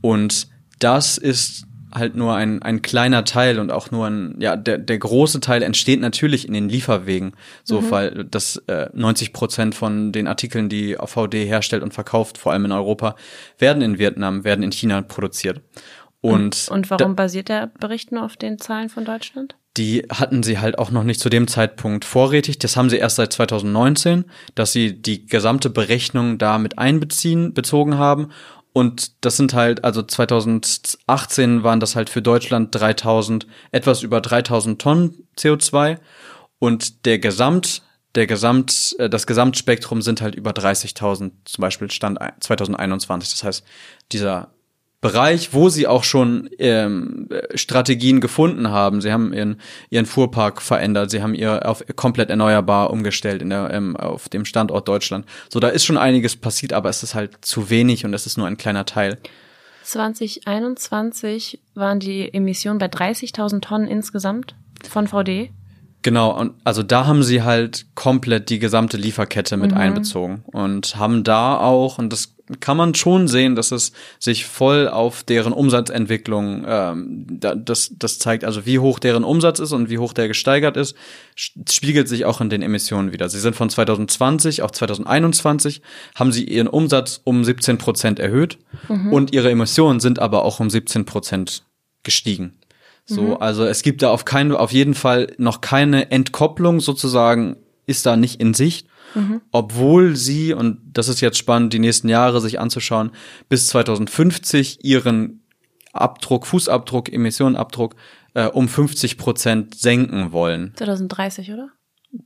Und 0.00 0.48
das 0.78 1.18
ist 1.18 1.66
halt 1.92 2.14
nur 2.14 2.34
ein, 2.34 2.62
ein 2.62 2.82
kleiner 2.82 3.24
Teil 3.24 3.58
und 3.58 3.72
auch 3.72 3.90
nur 3.90 4.06
ein, 4.06 4.36
ja, 4.38 4.56
der, 4.56 4.78
der 4.78 4.98
große 4.98 5.40
Teil 5.40 5.62
entsteht 5.62 6.00
natürlich 6.00 6.46
in 6.46 6.54
den 6.54 6.68
Lieferwegen. 6.68 7.32
So, 7.64 7.80
mhm. 7.80 7.90
weil 7.90 8.24
das 8.24 8.56
äh, 8.68 8.88
90 8.92 9.32
Prozent 9.32 9.74
von 9.74 10.12
den 10.12 10.26
Artikeln, 10.26 10.68
die 10.68 10.96
VD 11.04 11.44
herstellt 11.46 11.82
und 11.82 11.92
verkauft, 11.92 12.38
vor 12.38 12.52
allem 12.52 12.66
in 12.66 12.72
Europa, 12.72 13.16
werden 13.58 13.82
in 13.82 13.98
Vietnam, 13.98 14.44
werden 14.44 14.62
in 14.62 14.72
China 14.72 15.02
produziert. 15.02 15.60
Und, 16.20 16.68
und 16.70 16.90
warum 16.90 17.16
basiert 17.16 17.48
der 17.48 17.68
Bericht 17.68 18.12
nur 18.12 18.24
auf 18.24 18.36
den 18.36 18.58
Zahlen 18.58 18.90
von 18.90 19.06
Deutschland? 19.06 19.56
Die 19.76 20.04
hatten 20.10 20.42
sie 20.42 20.58
halt 20.58 20.78
auch 20.78 20.90
noch 20.90 21.04
nicht 21.04 21.20
zu 21.20 21.30
dem 21.30 21.48
Zeitpunkt 21.48 22.04
vorrätig. 22.04 22.58
Das 22.58 22.76
haben 22.76 22.90
sie 22.90 22.98
erst 22.98 23.16
seit 23.16 23.32
2019, 23.32 24.24
dass 24.54 24.72
sie 24.72 25.00
die 25.00 25.26
gesamte 25.26 25.70
Berechnung 25.70 26.36
da 26.38 26.58
mit 26.58 26.78
einbeziehen, 26.78 27.54
bezogen 27.54 27.96
haben 27.96 28.30
und 28.72 29.24
das 29.24 29.36
sind 29.36 29.54
halt, 29.54 29.84
also 29.84 30.02
2018 30.02 31.62
waren 31.64 31.80
das 31.80 31.96
halt 31.96 32.08
für 32.08 32.22
Deutschland 32.22 32.74
3000, 32.74 33.46
etwas 33.72 34.02
über 34.02 34.20
3000 34.20 34.80
Tonnen 34.80 35.26
CO2 35.36 35.98
und 36.58 37.04
der 37.04 37.18
Gesamt, 37.18 37.82
der 38.14 38.26
Gesamt, 38.26 38.94
äh, 38.98 39.10
das 39.10 39.26
Gesamtspektrum 39.26 40.02
sind 40.02 40.20
halt 40.20 40.34
über 40.34 40.50
30.000, 40.50 41.32
zum 41.44 41.62
Beispiel 41.62 41.90
Stand 41.90 42.18
2021. 42.40 43.30
Das 43.30 43.44
heißt, 43.44 43.64
dieser 44.12 44.52
Bereich, 45.00 45.54
wo 45.54 45.70
sie 45.70 45.86
auch 45.86 46.04
schon 46.04 46.50
ähm, 46.58 47.28
Strategien 47.54 48.20
gefunden 48.20 48.68
haben. 48.68 49.00
Sie 49.00 49.10
haben 49.10 49.32
ihren, 49.32 49.58
ihren 49.88 50.04
Fuhrpark 50.04 50.60
verändert, 50.60 51.10
sie 51.10 51.22
haben 51.22 51.34
ihr 51.34 51.66
auf 51.66 51.82
komplett 51.96 52.28
erneuerbar 52.28 52.90
umgestellt 52.90 53.40
in 53.40 53.48
der, 53.48 53.70
ähm, 53.72 53.96
auf 53.96 54.28
dem 54.28 54.44
Standort 54.44 54.88
Deutschland. 54.88 55.24
So, 55.48 55.58
da 55.58 55.68
ist 55.68 55.86
schon 55.86 55.96
einiges 55.96 56.36
passiert, 56.36 56.74
aber 56.74 56.90
es 56.90 57.02
ist 57.02 57.14
halt 57.14 57.42
zu 57.42 57.70
wenig 57.70 58.04
und 58.04 58.12
es 58.12 58.26
ist 58.26 58.36
nur 58.36 58.46
ein 58.46 58.58
kleiner 58.58 58.84
Teil. 58.84 59.16
2021 59.84 61.60
waren 61.74 61.98
die 61.98 62.32
Emissionen 62.34 62.78
bei 62.78 62.86
30.000 62.86 63.62
Tonnen 63.62 63.88
insgesamt 63.88 64.54
von 64.88 65.08
VD. 65.08 65.50
Genau, 66.02 66.30
und 66.38 66.54
also 66.64 66.82
da 66.82 67.06
haben 67.06 67.22
sie 67.22 67.42
halt 67.42 67.86
komplett 67.94 68.48
die 68.48 68.58
gesamte 68.58 68.96
Lieferkette 68.96 69.56
mit 69.58 69.72
mhm. 69.72 69.76
einbezogen 69.76 70.44
und 70.46 70.96
haben 70.96 71.24
da 71.24 71.58
auch, 71.58 71.98
und 71.98 72.10
das 72.10 72.34
kann 72.58 72.76
man 72.76 72.94
schon 72.94 73.28
sehen, 73.28 73.54
dass 73.54 73.70
es 73.70 73.92
sich 74.18 74.46
voll 74.46 74.88
auf 74.88 75.22
deren 75.22 75.52
Umsatzentwicklung, 75.52 76.64
ähm, 76.66 77.26
das, 77.38 77.92
das 77.96 78.18
zeigt, 78.18 78.44
also 78.44 78.66
wie 78.66 78.78
hoch 78.78 78.98
deren 78.98 79.24
Umsatz 79.24 79.60
ist 79.60 79.72
und 79.72 79.90
wie 79.90 79.98
hoch 79.98 80.12
der 80.12 80.26
gesteigert 80.26 80.76
ist, 80.76 80.96
spiegelt 81.36 82.08
sich 82.08 82.24
auch 82.24 82.40
in 82.40 82.50
den 82.50 82.62
Emissionen 82.62 83.12
wieder. 83.12 83.28
Sie 83.28 83.38
sind 83.38 83.54
von 83.54 83.70
2020 83.70 84.62
auf 84.62 84.72
2021, 84.72 85.82
haben 86.16 86.32
sie 86.32 86.44
ihren 86.44 86.66
Umsatz 86.66 87.20
um 87.22 87.44
17 87.44 87.78
Prozent 87.78 88.18
erhöht 88.18 88.58
mhm. 88.88 89.12
und 89.12 89.32
ihre 89.32 89.50
Emissionen 89.50 90.00
sind 90.00 90.18
aber 90.18 90.44
auch 90.44 90.60
um 90.60 90.70
17 90.70 91.04
Prozent 91.04 91.64
gestiegen. 92.02 92.59
So, 93.10 93.22
mhm. 93.22 93.36
also 93.40 93.64
es 93.64 93.82
gibt 93.82 94.02
da 94.02 94.10
auf 94.10 94.24
keinen, 94.24 94.52
auf 94.52 94.70
jeden 94.70 94.94
Fall 94.94 95.34
noch 95.36 95.60
keine 95.60 96.12
Entkopplung 96.12 96.78
sozusagen, 96.78 97.56
ist 97.86 98.06
da 98.06 98.16
nicht 98.16 98.40
in 98.40 98.54
Sicht. 98.54 98.86
Mhm. 99.16 99.40
Obwohl 99.50 100.14
sie, 100.14 100.54
und 100.54 100.78
das 100.92 101.08
ist 101.08 101.20
jetzt 101.20 101.38
spannend, 101.38 101.72
die 101.72 101.80
nächsten 101.80 102.08
Jahre 102.08 102.40
sich 102.40 102.60
anzuschauen, 102.60 103.10
bis 103.48 103.66
2050 103.66 104.84
ihren 104.84 105.42
Abdruck, 105.92 106.46
Fußabdruck, 106.46 107.12
Emissionenabdruck 107.12 107.96
äh, 108.34 108.46
um 108.46 108.68
50 108.68 109.18
Prozent 109.18 109.74
senken 109.74 110.30
wollen. 110.30 110.72
2030, 110.76 111.52
oder? 111.52 111.70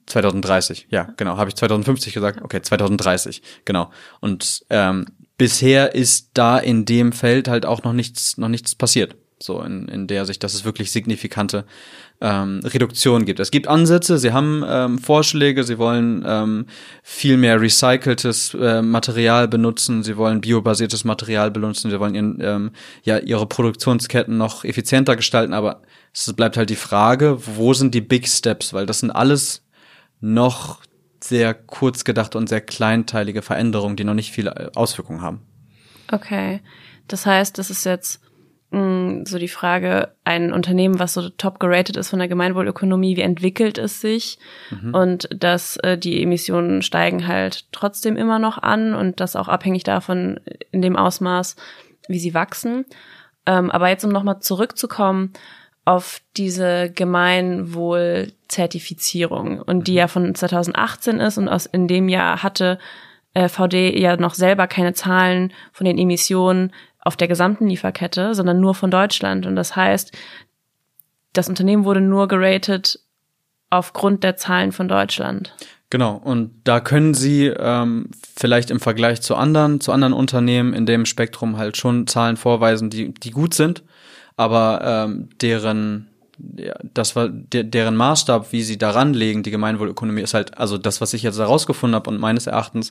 2030, 0.04 0.88
ja, 0.90 1.14
genau. 1.16 1.38
Habe 1.38 1.48
ich 1.48 1.56
2050 1.56 2.12
gesagt? 2.12 2.42
Okay, 2.42 2.60
2030, 2.60 3.40
genau. 3.64 3.90
Und 4.20 4.66
ähm, 4.68 5.06
bisher 5.38 5.94
ist 5.94 6.32
da 6.34 6.58
in 6.58 6.84
dem 6.84 7.12
Feld 7.12 7.48
halt 7.48 7.64
auch 7.64 7.84
noch 7.84 7.94
nichts, 7.94 8.36
noch 8.36 8.48
nichts 8.48 8.74
passiert 8.74 9.16
so 9.38 9.60
in, 9.62 9.88
in 9.88 10.06
der 10.06 10.24
Sicht, 10.26 10.42
dass 10.42 10.54
es 10.54 10.64
wirklich 10.64 10.90
signifikante 10.90 11.64
ähm, 12.20 12.60
Reduktionen 12.64 13.26
gibt. 13.26 13.40
Es 13.40 13.50
gibt 13.50 13.68
Ansätze, 13.68 14.18
sie 14.18 14.32
haben 14.32 14.64
ähm, 14.66 14.98
Vorschläge, 14.98 15.64
sie 15.64 15.78
wollen 15.78 16.24
ähm, 16.26 16.66
viel 17.02 17.36
mehr 17.36 17.60
recyceltes 17.60 18.54
äh, 18.54 18.82
Material 18.82 19.48
benutzen, 19.48 20.02
sie 20.02 20.16
wollen 20.16 20.40
biobasiertes 20.40 21.04
Material 21.04 21.50
benutzen, 21.50 21.90
sie 21.90 22.00
wollen 22.00 22.14
ihren, 22.14 22.40
ähm, 22.40 22.70
ja, 23.02 23.18
ihre 23.18 23.46
Produktionsketten 23.46 24.36
noch 24.36 24.64
effizienter 24.64 25.16
gestalten, 25.16 25.52
aber 25.52 25.82
es 26.12 26.32
bleibt 26.32 26.56
halt 26.56 26.70
die 26.70 26.76
Frage, 26.76 27.38
wo 27.56 27.74
sind 27.74 27.94
die 27.94 28.00
Big 28.00 28.28
Steps, 28.28 28.72
weil 28.72 28.86
das 28.86 29.00
sind 29.00 29.10
alles 29.10 29.64
noch 30.20 30.80
sehr 31.22 31.54
kurz 31.54 32.04
gedachte 32.04 32.38
und 32.38 32.48
sehr 32.48 32.60
kleinteilige 32.60 33.42
Veränderungen, 33.42 33.96
die 33.96 34.04
noch 34.04 34.14
nicht 34.14 34.30
viele 34.30 34.72
Auswirkungen 34.74 35.22
haben. 35.22 35.42
Okay. 36.12 36.60
Das 37.08 37.26
heißt, 37.26 37.58
das 37.58 37.70
ist 37.70 37.84
jetzt 37.84 38.20
Mm, 38.74 39.24
so 39.24 39.38
die 39.38 39.46
Frage, 39.46 40.08
ein 40.24 40.52
Unternehmen, 40.52 40.98
was 40.98 41.14
so 41.14 41.28
top 41.28 41.60
geratet 41.60 41.96
ist 41.96 42.08
von 42.08 42.18
der 42.18 42.26
Gemeinwohlökonomie, 42.26 43.16
wie 43.16 43.20
entwickelt 43.20 43.78
es 43.78 44.00
sich? 44.00 44.40
Mhm. 44.70 44.92
Und 44.92 45.28
dass 45.32 45.76
äh, 45.76 45.96
die 45.96 46.20
Emissionen 46.20 46.82
steigen 46.82 47.28
halt 47.28 47.66
trotzdem 47.70 48.16
immer 48.16 48.40
noch 48.40 48.58
an 48.58 48.94
und 48.94 49.20
das 49.20 49.36
auch 49.36 49.46
abhängig 49.46 49.84
davon 49.84 50.40
in 50.72 50.82
dem 50.82 50.96
Ausmaß, 50.96 51.54
wie 52.08 52.18
sie 52.18 52.34
wachsen. 52.34 52.84
Ähm, 53.46 53.70
aber 53.70 53.90
jetzt, 53.90 54.04
um 54.04 54.10
nochmal 54.10 54.40
zurückzukommen 54.40 55.32
auf 55.84 56.20
diese 56.36 56.90
Gemeinwohlzertifizierung 56.90 59.60
und 59.60 59.86
die 59.86 59.92
mhm. 59.92 59.98
ja 59.98 60.08
von 60.08 60.34
2018 60.34 61.20
ist 61.20 61.38
und 61.38 61.48
aus 61.48 61.66
in 61.66 61.86
dem 61.86 62.08
Jahr 62.08 62.42
hatte 62.42 62.80
äh, 63.34 63.48
VD 63.48 63.96
ja 63.96 64.16
noch 64.16 64.34
selber 64.34 64.66
keine 64.66 64.94
Zahlen 64.94 65.52
von 65.72 65.84
den 65.84 65.98
Emissionen 65.98 66.72
auf 67.04 67.16
der 67.16 67.28
gesamten 67.28 67.68
Lieferkette, 67.68 68.34
sondern 68.34 68.60
nur 68.60 68.74
von 68.74 68.90
Deutschland. 68.90 69.46
Und 69.46 69.56
das 69.56 69.76
heißt, 69.76 70.12
das 71.32 71.48
Unternehmen 71.48 71.84
wurde 71.84 72.00
nur 72.00 72.28
geratet 72.28 72.98
aufgrund 73.70 74.24
der 74.24 74.36
Zahlen 74.36 74.72
von 74.72 74.88
Deutschland. 74.88 75.54
Genau, 75.90 76.16
und 76.16 76.52
da 76.64 76.80
können 76.80 77.14
Sie 77.14 77.46
ähm, 77.46 78.10
vielleicht 78.36 78.70
im 78.70 78.80
Vergleich 78.80 79.20
zu 79.20 79.36
anderen, 79.36 79.80
zu 79.80 79.92
anderen 79.92 80.12
Unternehmen 80.12 80.72
in 80.72 80.86
dem 80.86 81.06
Spektrum 81.06 81.56
halt 81.56 81.76
schon 81.76 82.06
Zahlen 82.06 82.36
vorweisen, 82.36 82.90
die, 82.90 83.12
die 83.12 83.30
gut 83.30 83.54
sind, 83.54 83.84
aber 84.36 84.80
ähm, 84.82 85.28
deren 85.40 86.08
ja, 86.56 86.74
das 86.94 87.14
war 87.14 87.28
der, 87.28 87.64
deren 87.64 87.96
Maßstab, 87.96 88.52
wie 88.52 88.62
sie 88.62 88.76
daran 88.76 89.14
legen, 89.14 89.42
die 89.42 89.50
Gemeinwohlökonomie, 89.50 90.22
ist 90.22 90.34
halt, 90.34 90.58
also 90.58 90.78
das, 90.78 91.00
was 91.00 91.14
ich 91.14 91.22
jetzt 91.22 91.38
herausgefunden 91.38 91.94
habe 91.94 92.10
und 92.10 92.18
meines 92.18 92.46
Erachtens 92.46 92.90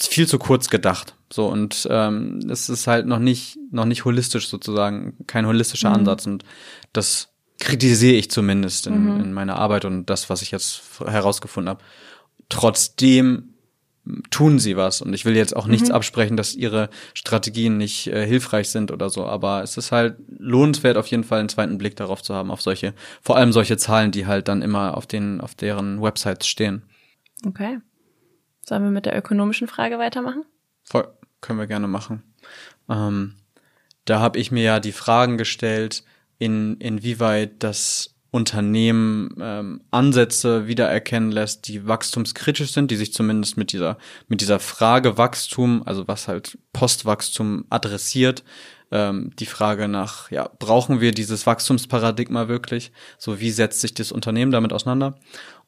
viel 0.00 0.26
zu 0.26 0.38
kurz 0.38 0.68
gedacht. 0.68 1.14
So 1.32 1.46
und 1.46 1.86
ähm, 1.90 2.40
es 2.50 2.68
ist 2.68 2.86
halt 2.86 3.06
noch 3.06 3.18
nicht 3.18 3.58
noch 3.70 3.86
nicht 3.86 4.04
holistisch 4.04 4.48
sozusagen, 4.48 5.16
kein 5.26 5.46
holistischer 5.46 5.90
mhm. 5.90 5.96
Ansatz 5.96 6.26
und 6.26 6.44
das 6.92 7.32
kritisiere 7.58 8.16
ich 8.16 8.30
zumindest 8.30 8.86
in, 8.86 9.14
mhm. 9.14 9.24
in 9.24 9.32
meiner 9.32 9.56
Arbeit 9.56 9.84
und 9.84 10.06
das, 10.06 10.28
was 10.28 10.42
ich 10.42 10.50
jetzt 10.50 10.82
herausgefunden 11.00 11.70
habe. 11.70 11.82
Trotzdem 12.48 13.54
tun 14.30 14.58
sie 14.58 14.76
was 14.76 15.00
und 15.00 15.14
ich 15.14 15.24
will 15.24 15.36
jetzt 15.36 15.54
auch 15.54 15.66
nichts 15.66 15.88
mhm. 15.88 15.94
absprechen, 15.94 16.36
dass 16.36 16.54
ihre 16.54 16.90
Strategien 17.14 17.76
nicht 17.76 18.08
äh, 18.08 18.26
hilfreich 18.26 18.68
sind 18.68 18.90
oder 18.90 19.10
so, 19.10 19.24
aber 19.24 19.62
es 19.62 19.76
ist 19.76 19.92
halt 19.92 20.16
lohnenswert 20.26 20.96
auf 20.96 21.06
jeden 21.06 21.22
Fall 21.22 21.38
einen 21.38 21.48
zweiten 21.48 21.78
Blick 21.78 21.94
darauf 21.94 22.20
zu 22.20 22.34
haben 22.34 22.50
auf 22.50 22.60
solche 22.60 22.94
vor 23.20 23.36
allem 23.36 23.52
solche 23.52 23.76
Zahlen, 23.76 24.10
die 24.10 24.26
halt 24.26 24.48
dann 24.48 24.60
immer 24.60 24.96
auf 24.96 25.06
den 25.06 25.40
auf 25.40 25.54
deren 25.54 26.02
Websites 26.02 26.48
stehen. 26.48 26.82
Okay. 27.46 27.78
Sollen 28.66 28.82
wir 28.82 28.90
mit 28.90 29.06
der 29.06 29.16
ökonomischen 29.16 29.68
Frage 29.68 29.98
weitermachen? 29.98 30.44
Voll, 30.82 31.08
können 31.42 31.58
wir 31.58 31.66
gerne 31.66 31.88
machen. 31.88 32.22
Ähm, 32.88 33.34
da 34.06 34.20
habe 34.20 34.38
ich 34.38 34.50
mir 34.50 34.62
ja 34.62 34.80
die 34.80 34.92
Fragen 34.92 35.36
gestellt, 35.36 36.04
in, 36.38 36.78
inwieweit 36.78 37.62
das 37.62 38.14
Unternehmen 38.32 39.36
ähm, 39.38 39.82
Ansätze 39.90 40.66
wiedererkennen 40.66 41.30
lässt, 41.30 41.68
die 41.68 41.86
wachstumskritisch 41.86 42.72
sind, 42.72 42.90
die 42.90 42.96
sich 42.96 43.12
zumindest 43.12 43.58
mit 43.58 43.72
dieser, 43.72 43.98
mit 44.26 44.40
dieser 44.40 44.58
Frage 44.58 45.18
Wachstum, 45.18 45.82
also 45.84 46.08
was 46.08 46.28
halt 46.28 46.58
Postwachstum 46.72 47.66
adressiert, 47.68 48.42
ähm, 48.90 49.32
die 49.38 49.46
Frage 49.46 49.86
nach, 49.86 50.30
ja, 50.30 50.48
brauchen 50.58 51.02
wir 51.02 51.12
dieses 51.12 51.46
Wachstumsparadigma 51.46 52.48
wirklich? 52.48 52.90
So, 53.18 53.38
wie 53.38 53.50
setzt 53.50 53.82
sich 53.82 53.92
das 53.92 54.12
Unternehmen 54.12 54.50
damit 54.50 54.72
auseinander? 54.72 55.18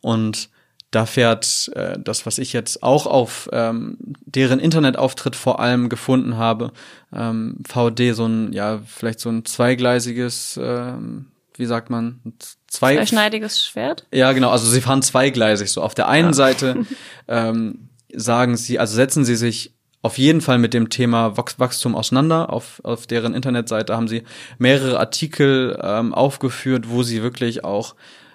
Und 0.00 0.48
da 0.94 1.06
fährt 1.06 1.70
äh, 1.74 1.98
das, 1.98 2.26
was 2.26 2.38
ich 2.38 2.52
jetzt 2.52 2.82
auch 2.82 3.06
auf 3.06 3.48
ähm, 3.52 3.96
deren 4.26 4.60
Internetauftritt 4.60 5.34
vor 5.34 5.58
allem 5.58 5.88
gefunden 5.88 6.36
habe, 6.36 6.72
ähm, 7.12 7.56
VD 7.66 8.14
so 8.14 8.26
ein, 8.26 8.52
ja, 8.52 8.80
vielleicht 8.86 9.20
so 9.20 9.28
ein 9.28 9.44
zweigleisiges, 9.44 10.58
ähm, 10.62 11.26
wie 11.56 11.66
sagt 11.66 11.90
man, 11.90 12.20
zwei 12.68 12.96
Zweischneidiges 12.96 13.64
Schwert? 13.64 14.06
Ja, 14.12 14.32
genau, 14.32 14.50
also 14.50 14.70
sie 14.70 14.80
fahren 14.80 15.02
zweigleisig 15.02 15.70
so. 15.70 15.82
Auf 15.82 15.94
der 15.94 16.08
einen 16.08 16.28
ja. 16.28 16.34
Seite 16.34 16.86
ähm, 17.28 17.88
sagen 18.12 18.56
sie, 18.56 18.78
also 18.78 18.94
setzen 18.94 19.24
sie 19.24 19.36
sich 19.36 19.74
auf 20.02 20.18
jeden 20.18 20.42
Fall 20.42 20.58
mit 20.58 20.74
dem 20.74 20.90
Thema 20.90 21.36
Wachstum 21.36 21.96
auseinander. 21.96 22.52
Auf, 22.52 22.80
auf 22.84 23.06
deren 23.06 23.34
Internetseite 23.34 23.96
haben 23.96 24.06
sie 24.06 24.22
mehrere 24.58 25.00
Artikel 25.00 25.78
ähm, 25.82 26.12
aufgeführt, 26.12 26.90
wo 26.90 27.02
sie 27.02 27.22
wirklich 27.22 27.64
auch 27.64 27.94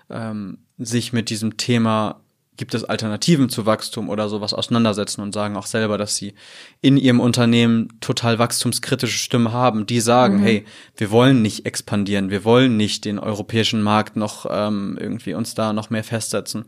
ähm, 0.10 0.58
sich 0.80 1.14
mit 1.14 1.30
diesem 1.30 1.58
Thema 1.58 2.22
gibt 2.60 2.74
es 2.74 2.84
Alternativen 2.84 3.50
zu 3.50 3.66
Wachstum 3.66 4.10
oder 4.10 4.28
sowas 4.28 4.54
auseinandersetzen 4.54 5.22
und 5.22 5.34
sagen 5.34 5.56
auch 5.56 5.66
selber, 5.66 5.98
dass 5.98 6.18
sie 6.18 6.36
in 6.82 6.98
ihrem 6.98 7.22
Unternehmen 7.22 7.88
total 8.02 8.38
wachstumskritische 8.38 9.18
Stimmen 9.18 9.54
haben, 9.54 9.86
die 9.86 10.02
sagen, 10.02 10.42
mhm. 10.42 10.44
hey, 10.44 10.66
wir 10.98 11.10
wollen 11.10 11.42
nicht 11.42 11.66
expandieren, 11.66 12.30
wir 12.30 12.44
wollen 12.44 12.76
nicht 12.76 13.06
den 13.06 13.18
europäischen 13.18 13.82
Markt 13.82 14.18
noch 14.18 14.46
ähm, 14.50 14.98
irgendwie 15.00 15.34
uns 15.34 15.56
da 15.56 15.72
noch 15.72 15.90
mehr 15.90 16.04
festsetzen. 16.04 16.66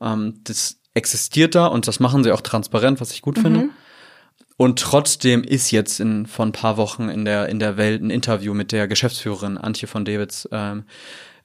Ähm, 0.00 0.40
das 0.44 0.76
existiert 0.92 1.54
da 1.54 1.66
und 1.66 1.88
das 1.88 2.00
machen 2.00 2.22
sie 2.22 2.32
auch 2.32 2.42
transparent, 2.42 3.00
was 3.00 3.12
ich 3.12 3.22
gut 3.22 3.38
mhm. 3.38 3.42
finde. 3.42 3.68
Und 4.58 4.78
trotzdem 4.78 5.42
ist 5.42 5.70
jetzt 5.70 6.00
in, 6.00 6.26
vor 6.26 6.44
ein 6.44 6.52
paar 6.52 6.76
Wochen 6.76 7.08
in 7.08 7.24
der, 7.24 7.48
in 7.48 7.58
der 7.58 7.78
Welt 7.78 8.02
ein 8.02 8.10
Interview 8.10 8.52
mit 8.52 8.72
der 8.72 8.88
Geschäftsführerin 8.88 9.56
Antje 9.56 9.88
von 9.88 10.04
Davids 10.04 10.46
ähm, 10.52 10.84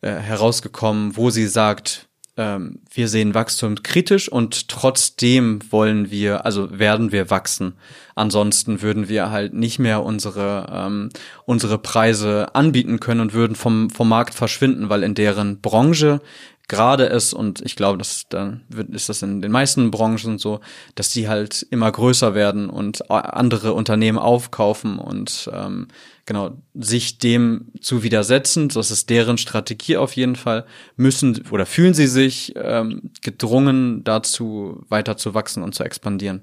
äh, 0.01 0.11
herausgekommen, 0.11 1.15
wo 1.15 1.29
sie 1.29 1.47
sagt, 1.47 2.09
ähm, 2.37 2.79
wir 2.93 3.07
sehen 3.07 3.33
Wachstum 3.33 3.81
kritisch 3.81 4.29
und 4.29 4.67
trotzdem 4.67 5.59
wollen 5.71 6.11
wir, 6.11 6.45
also 6.45 6.77
werden 6.77 7.11
wir 7.11 7.29
wachsen. 7.29 7.73
Ansonsten 8.15 8.81
würden 8.81 9.07
wir 9.07 9.31
halt 9.31 9.53
nicht 9.53 9.79
mehr 9.79 10.03
unsere, 10.03 10.67
ähm, 10.71 11.09
unsere 11.45 11.77
Preise 11.77 12.53
anbieten 12.53 12.99
können 12.99 13.21
und 13.21 13.33
würden 13.33 13.55
vom, 13.55 13.89
vom 13.89 14.09
Markt 14.09 14.33
verschwinden, 14.33 14.89
weil 14.89 15.03
in 15.03 15.15
deren 15.15 15.61
Branche 15.61 16.21
gerade 16.67 17.05
ist 17.05 17.33
und 17.33 17.61
ich 17.61 17.75
glaube, 17.75 17.97
dass 17.97 18.25
dann 18.29 18.61
wird, 18.69 18.89
ist 18.89 19.09
das 19.09 19.21
in 19.21 19.41
den 19.41 19.51
meisten 19.51 19.91
Branchen 19.91 20.37
so, 20.37 20.61
dass 20.95 21.11
die 21.11 21.27
halt 21.27 21.65
immer 21.69 21.91
größer 21.91 22.33
werden 22.33 22.69
und 22.69 23.09
andere 23.11 23.73
Unternehmen 23.73 24.17
aufkaufen 24.17 24.97
und 24.97 25.49
ähm, 25.53 25.87
genau 26.25 26.57
sich 26.73 27.19
dem 27.19 27.71
zu 27.81 28.03
widersetzen, 28.03 28.69
das 28.69 28.91
ist 28.91 29.09
deren 29.09 29.37
Strategie 29.37 29.97
auf 29.97 30.15
jeden 30.15 30.35
Fall, 30.35 30.65
müssen 30.95 31.45
oder 31.51 31.65
fühlen 31.65 31.93
sie 31.93 32.07
sich 32.07 32.53
ähm, 32.55 33.11
gedrungen 33.21 34.03
dazu 34.03 34.83
weiter 34.89 35.17
zu 35.17 35.33
wachsen 35.33 35.63
und 35.63 35.75
zu 35.75 35.83
expandieren. 35.83 36.41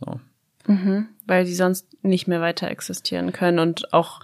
So. 0.00 0.20
Mhm, 0.66 1.08
weil 1.26 1.44
die 1.44 1.54
sonst 1.54 1.86
nicht 2.02 2.26
mehr 2.26 2.40
weiter 2.40 2.70
existieren 2.70 3.32
können 3.32 3.58
und 3.58 3.92
auch 3.92 4.20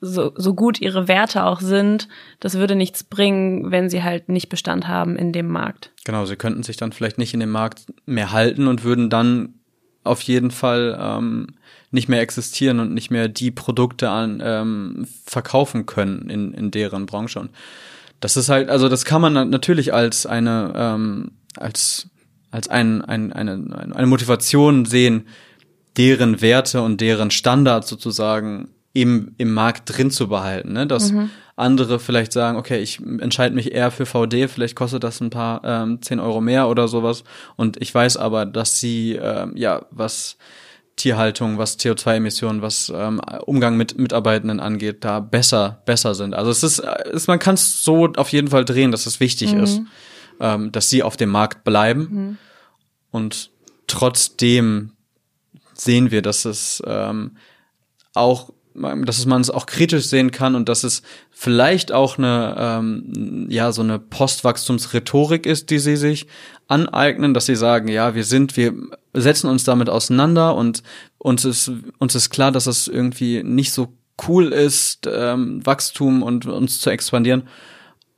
so, 0.00 0.32
so 0.36 0.54
gut 0.54 0.80
ihre 0.80 1.06
Werte 1.06 1.44
auch 1.44 1.60
sind, 1.60 2.08
das 2.40 2.54
würde 2.54 2.74
nichts 2.74 3.04
bringen, 3.04 3.70
wenn 3.70 3.88
sie 3.88 4.02
halt 4.02 4.28
nicht 4.28 4.48
Bestand 4.48 4.88
haben 4.88 5.16
in 5.16 5.32
dem 5.32 5.46
Markt. 5.46 5.92
Genau, 6.04 6.24
sie 6.26 6.36
könnten 6.36 6.64
sich 6.64 6.76
dann 6.76 6.92
vielleicht 6.92 7.18
nicht 7.18 7.34
in 7.34 7.40
dem 7.40 7.50
Markt 7.50 7.86
mehr 8.04 8.32
halten 8.32 8.66
und 8.66 8.82
würden 8.82 9.10
dann 9.10 9.54
auf 10.04 10.20
jeden 10.22 10.50
Fall 10.50 10.98
ähm, 11.00 11.54
nicht 11.92 12.08
mehr 12.08 12.20
existieren 12.20 12.80
und 12.80 12.92
nicht 12.92 13.10
mehr 13.10 13.28
die 13.28 13.50
Produkte 13.50 14.10
an 14.10 14.42
ähm, 14.44 15.06
verkaufen 15.24 15.86
können 15.86 16.28
in, 16.28 16.52
in 16.52 16.70
deren 16.70 17.06
Branche. 17.06 17.40
Und 17.40 17.50
das 18.20 18.36
ist 18.36 18.48
halt, 18.48 18.68
also 18.68 18.88
das 18.88 19.04
kann 19.04 19.20
man 19.20 19.50
natürlich 19.50 19.92
als 19.94 20.26
eine 20.26 20.72
ähm, 20.74 21.32
als 21.56 22.08
als 22.50 22.68
ein, 22.68 23.02
ein, 23.02 23.32
eine, 23.32 23.92
eine 23.94 24.06
Motivation 24.06 24.84
sehen, 24.84 25.26
deren 25.96 26.40
Werte 26.42 26.82
und 26.82 27.00
deren 27.00 27.30
Standards 27.30 27.88
sozusagen 27.88 28.68
im, 28.92 29.34
im 29.38 29.52
Markt 29.54 29.96
drin 29.96 30.10
zu 30.10 30.28
behalten. 30.28 30.74
Ne? 30.74 30.86
Dass 30.86 31.12
mhm. 31.12 31.30
andere 31.56 31.98
vielleicht 31.98 32.32
sagen, 32.32 32.58
okay, 32.58 32.80
ich 32.80 33.00
entscheide 33.00 33.54
mich 33.54 33.72
eher 33.72 33.90
für 33.90 34.04
VD, 34.04 34.48
vielleicht 34.48 34.76
kostet 34.76 35.02
das 35.02 35.20
ein 35.20 35.30
paar 35.30 35.62
ähm, 35.64 36.02
10 36.02 36.20
Euro 36.20 36.42
mehr 36.42 36.68
oder 36.68 36.88
sowas. 36.88 37.24
Und 37.56 37.80
ich 37.80 37.94
weiß 37.94 38.18
aber, 38.18 38.44
dass 38.44 38.78
sie 38.78 39.18
ähm, 39.20 39.52
ja 39.56 39.86
was 39.90 40.36
Tierhaltung, 40.96 41.58
was 41.58 41.78
CO2-Emissionen, 41.78 42.62
was 42.62 42.92
ähm, 42.94 43.20
Umgang 43.46 43.76
mit 43.76 43.98
Mitarbeitenden 43.98 44.60
angeht, 44.60 45.04
da 45.04 45.20
besser, 45.20 45.82
besser 45.86 46.14
sind. 46.14 46.34
Also 46.34 46.50
es 46.50 46.62
ist, 46.62 46.80
ist 46.80 47.28
man 47.28 47.38
kann 47.38 47.54
es 47.54 47.82
so 47.82 48.12
auf 48.16 48.28
jeden 48.28 48.48
Fall 48.48 48.64
drehen, 48.64 48.92
dass 48.92 49.06
es 49.06 49.18
wichtig 49.18 49.54
mhm. 49.54 49.62
ist, 49.62 49.80
ähm, 50.40 50.72
dass 50.72 50.90
sie 50.90 51.02
auf 51.02 51.16
dem 51.16 51.30
Markt 51.30 51.64
bleiben. 51.64 52.08
Mhm. 52.10 52.38
Und 53.10 53.50
trotzdem 53.86 54.92
sehen 55.74 56.10
wir, 56.10 56.22
dass 56.22 56.44
es 56.44 56.82
ähm, 56.86 57.36
auch 58.14 58.50
dass 58.74 59.26
man 59.26 59.40
es 59.40 59.50
auch 59.50 59.66
kritisch 59.66 60.06
sehen 60.06 60.30
kann 60.30 60.54
und 60.54 60.68
dass 60.68 60.84
es 60.84 61.02
vielleicht 61.30 61.92
auch 61.92 62.18
eine 62.18 62.54
ähm, 62.58 63.46
ja 63.48 63.72
so 63.72 63.82
eine 63.82 63.98
Postwachstumsrhetorik 63.98 65.46
ist, 65.46 65.70
die 65.70 65.78
sie 65.78 65.96
sich 65.96 66.26
aneignen, 66.68 67.34
dass 67.34 67.46
sie 67.46 67.56
sagen, 67.56 67.88
ja, 67.88 68.14
wir 68.14 68.24
sind, 68.24 68.56
wir 68.56 68.72
setzen 69.12 69.48
uns 69.50 69.64
damit 69.64 69.90
auseinander 69.90 70.54
und 70.54 70.82
uns 71.18 71.44
ist 71.44 71.70
uns 71.98 72.14
ist 72.14 72.30
klar, 72.30 72.52
dass 72.52 72.66
es 72.66 72.88
irgendwie 72.88 73.42
nicht 73.42 73.72
so 73.72 73.94
cool 74.26 74.52
ist, 74.52 75.08
ähm, 75.10 75.64
Wachstum 75.64 76.22
und 76.22 76.46
uns 76.46 76.80
zu 76.80 76.90
expandieren 76.90 77.44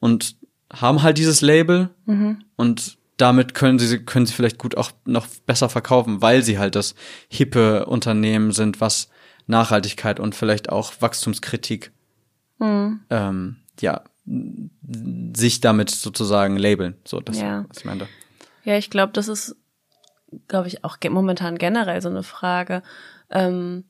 und 0.00 0.36
haben 0.72 1.02
halt 1.02 1.18
dieses 1.18 1.40
Label 1.40 1.90
mhm. 2.06 2.44
und 2.56 2.98
damit 3.16 3.54
können 3.54 3.78
sie 3.78 3.98
können 4.00 4.26
sie 4.26 4.32
vielleicht 4.32 4.58
gut 4.58 4.76
auch 4.76 4.90
noch 5.04 5.26
besser 5.46 5.68
verkaufen, 5.68 6.20
weil 6.20 6.42
sie 6.42 6.58
halt 6.58 6.74
das 6.74 6.94
hippe 7.28 7.86
Unternehmen 7.86 8.52
sind, 8.52 8.80
was 8.80 9.08
Nachhaltigkeit 9.46 10.20
und 10.20 10.34
vielleicht 10.34 10.70
auch 10.70 10.92
Wachstumskritik 11.00 11.92
mhm. 12.58 13.00
ähm, 13.10 13.56
ja 13.80 14.02
sich 15.36 15.60
damit 15.60 15.90
sozusagen 15.90 16.56
labeln. 16.56 16.96
So, 17.04 17.20
das 17.20 17.38
ja. 17.38 17.66
was 17.68 17.78
ich 17.78 17.84
meinte. 17.84 18.08
Ja, 18.64 18.78
ich 18.78 18.88
glaube, 18.88 19.12
das 19.12 19.28
ist, 19.28 19.56
glaube 20.48 20.68
ich, 20.68 20.84
auch 20.84 20.96
momentan 21.10 21.58
generell 21.58 22.00
so 22.00 22.08
eine 22.08 22.22
Frage. 22.22 22.82
Ähm, 23.30 23.84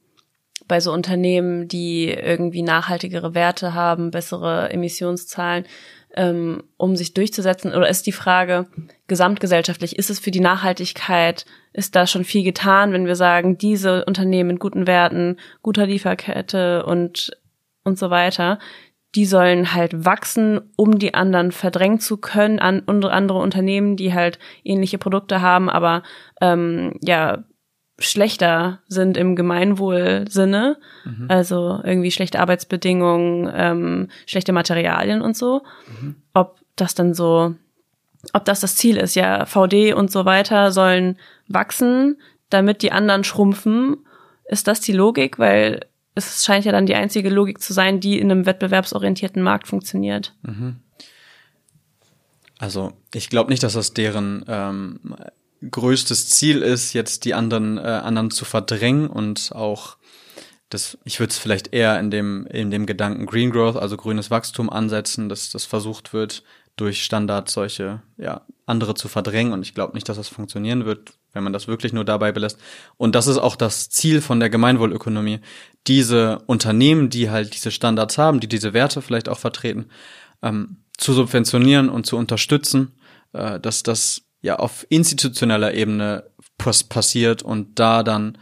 bei 0.66 0.80
so 0.80 0.92
Unternehmen, 0.92 1.68
die 1.68 2.08
irgendwie 2.08 2.62
nachhaltigere 2.62 3.34
Werte 3.34 3.74
haben, 3.74 4.10
bessere 4.10 4.70
Emissionszahlen, 4.70 5.66
ähm, 6.16 6.62
um 6.76 6.96
sich 6.96 7.14
durchzusetzen? 7.14 7.74
Oder 7.74 7.88
ist 7.88 8.06
die 8.06 8.12
Frage 8.12 8.66
gesamtgesellschaftlich, 9.06 9.98
ist 9.98 10.10
es 10.10 10.18
für 10.18 10.30
die 10.30 10.40
Nachhaltigkeit, 10.40 11.44
ist 11.72 11.96
da 11.96 12.06
schon 12.06 12.24
viel 12.24 12.44
getan, 12.44 12.92
wenn 12.92 13.06
wir 13.06 13.16
sagen, 13.16 13.58
diese 13.58 14.04
Unternehmen 14.04 14.50
mit 14.50 14.60
guten 14.60 14.86
Werten, 14.86 15.38
guter 15.62 15.86
Lieferkette 15.86 16.84
und, 16.86 17.36
und 17.84 17.98
so 17.98 18.10
weiter, 18.10 18.58
die 19.14 19.26
sollen 19.26 19.74
halt 19.74 20.04
wachsen, 20.04 20.60
um 20.76 20.98
die 20.98 21.14
anderen 21.14 21.52
verdrängen 21.52 22.00
zu 22.00 22.16
können 22.16 22.58
an 22.58 22.82
andere 22.86 23.38
Unternehmen, 23.38 23.96
die 23.96 24.12
halt 24.12 24.38
ähnliche 24.64 24.98
Produkte 24.98 25.40
haben, 25.40 25.70
aber 25.70 26.02
ähm, 26.40 26.98
ja 27.02 27.44
schlechter 27.98 28.80
sind 28.88 29.16
im 29.16 29.36
Gemeinwohlsinne, 29.36 30.76
mhm. 31.04 31.26
also 31.28 31.80
irgendwie 31.84 32.10
schlechte 32.10 32.40
Arbeitsbedingungen, 32.40 33.50
ähm, 33.54 34.08
schlechte 34.26 34.52
Materialien 34.52 35.22
und 35.22 35.36
so, 35.36 35.62
mhm. 36.00 36.16
ob 36.32 36.58
das 36.76 36.94
dann 36.94 37.14
so, 37.14 37.54
ob 38.32 38.44
das 38.44 38.60
das 38.60 38.76
Ziel 38.76 38.96
ist, 38.96 39.14
ja, 39.14 39.46
VD 39.46 39.94
und 39.94 40.10
so 40.10 40.24
weiter 40.24 40.72
sollen 40.72 41.18
wachsen, 41.46 42.18
damit 42.50 42.82
die 42.82 42.92
anderen 42.92 43.22
schrumpfen, 43.22 43.98
ist 44.46 44.66
das 44.66 44.80
die 44.80 44.92
Logik, 44.92 45.38
weil 45.38 45.86
es 46.14 46.44
scheint 46.44 46.64
ja 46.64 46.72
dann 46.72 46.86
die 46.86 46.94
einzige 46.94 47.30
Logik 47.30 47.60
zu 47.60 47.72
sein, 47.72 48.00
die 48.00 48.18
in 48.18 48.30
einem 48.30 48.46
wettbewerbsorientierten 48.46 49.42
Markt 49.42 49.68
funktioniert. 49.68 50.34
Mhm. 50.42 50.76
Also 52.58 52.92
ich 53.12 53.30
glaube 53.30 53.50
nicht, 53.50 53.62
dass 53.62 53.72
das 53.72 53.94
deren 53.94 54.44
ähm, 54.48 55.00
größtes 55.70 56.28
Ziel 56.28 56.62
ist, 56.62 56.92
jetzt 56.92 57.24
die 57.24 57.34
anderen, 57.34 57.78
äh, 57.78 57.82
anderen 57.82 58.30
zu 58.30 58.44
verdrängen 58.44 59.08
und 59.08 59.52
auch 59.54 59.96
das, 60.70 60.98
ich 61.04 61.20
würde 61.20 61.30
es 61.30 61.38
vielleicht 61.38 61.72
eher 61.72 61.98
in 62.00 62.10
dem, 62.10 62.46
in 62.46 62.70
dem 62.70 62.86
Gedanken 62.86 63.26
Green 63.26 63.50
Growth, 63.50 63.76
also 63.76 63.96
grünes 63.96 64.30
Wachstum 64.30 64.70
ansetzen, 64.70 65.28
dass 65.28 65.50
das 65.50 65.64
versucht 65.64 66.12
wird, 66.12 66.42
durch 66.76 67.04
Standards 67.04 67.52
solche, 67.52 68.02
ja, 68.16 68.42
andere 68.66 68.94
zu 68.94 69.08
verdrängen. 69.08 69.52
Und 69.52 69.62
ich 69.62 69.74
glaube 69.74 69.94
nicht, 69.94 70.08
dass 70.08 70.16
das 70.16 70.28
funktionieren 70.28 70.84
wird, 70.84 71.12
wenn 71.32 71.44
man 71.44 71.52
das 71.52 71.68
wirklich 71.68 71.92
nur 71.92 72.04
dabei 72.04 72.32
belässt. 72.32 72.58
Und 72.96 73.14
das 73.14 73.26
ist 73.26 73.38
auch 73.38 73.54
das 73.56 73.90
Ziel 73.90 74.20
von 74.20 74.40
der 74.40 74.50
Gemeinwohlökonomie. 74.50 75.40
Diese 75.86 76.40
Unternehmen, 76.46 77.10
die 77.10 77.30
halt 77.30 77.54
diese 77.54 77.70
Standards 77.70 78.18
haben, 78.18 78.40
die 78.40 78.48
diese 78.48 78.72
Werte 78.72 79.02
vielleicht 79.02 79.28
auch 79.28 79.38
vertreten, 79.38 79.86
ähm, 80.42 80.78
zu 80.96 81.12
subventionieren 81.12 81.88
und 81.88 82.06
zu 82.06 82.16
unterstützen, 82.16 82.92
äh, 83.32 83.60
dass 83.60 83.84
das 83.84 84.22
ja 84.44 84.56
auf 84.56 84.86
institutioneller 84.90 85.72
Ebene 85.72 86.24
pass 86.58 86.84
passiert 86.84 87.42
und 87.42 87.78
da 87.78 88.02
dann 88.02 88.36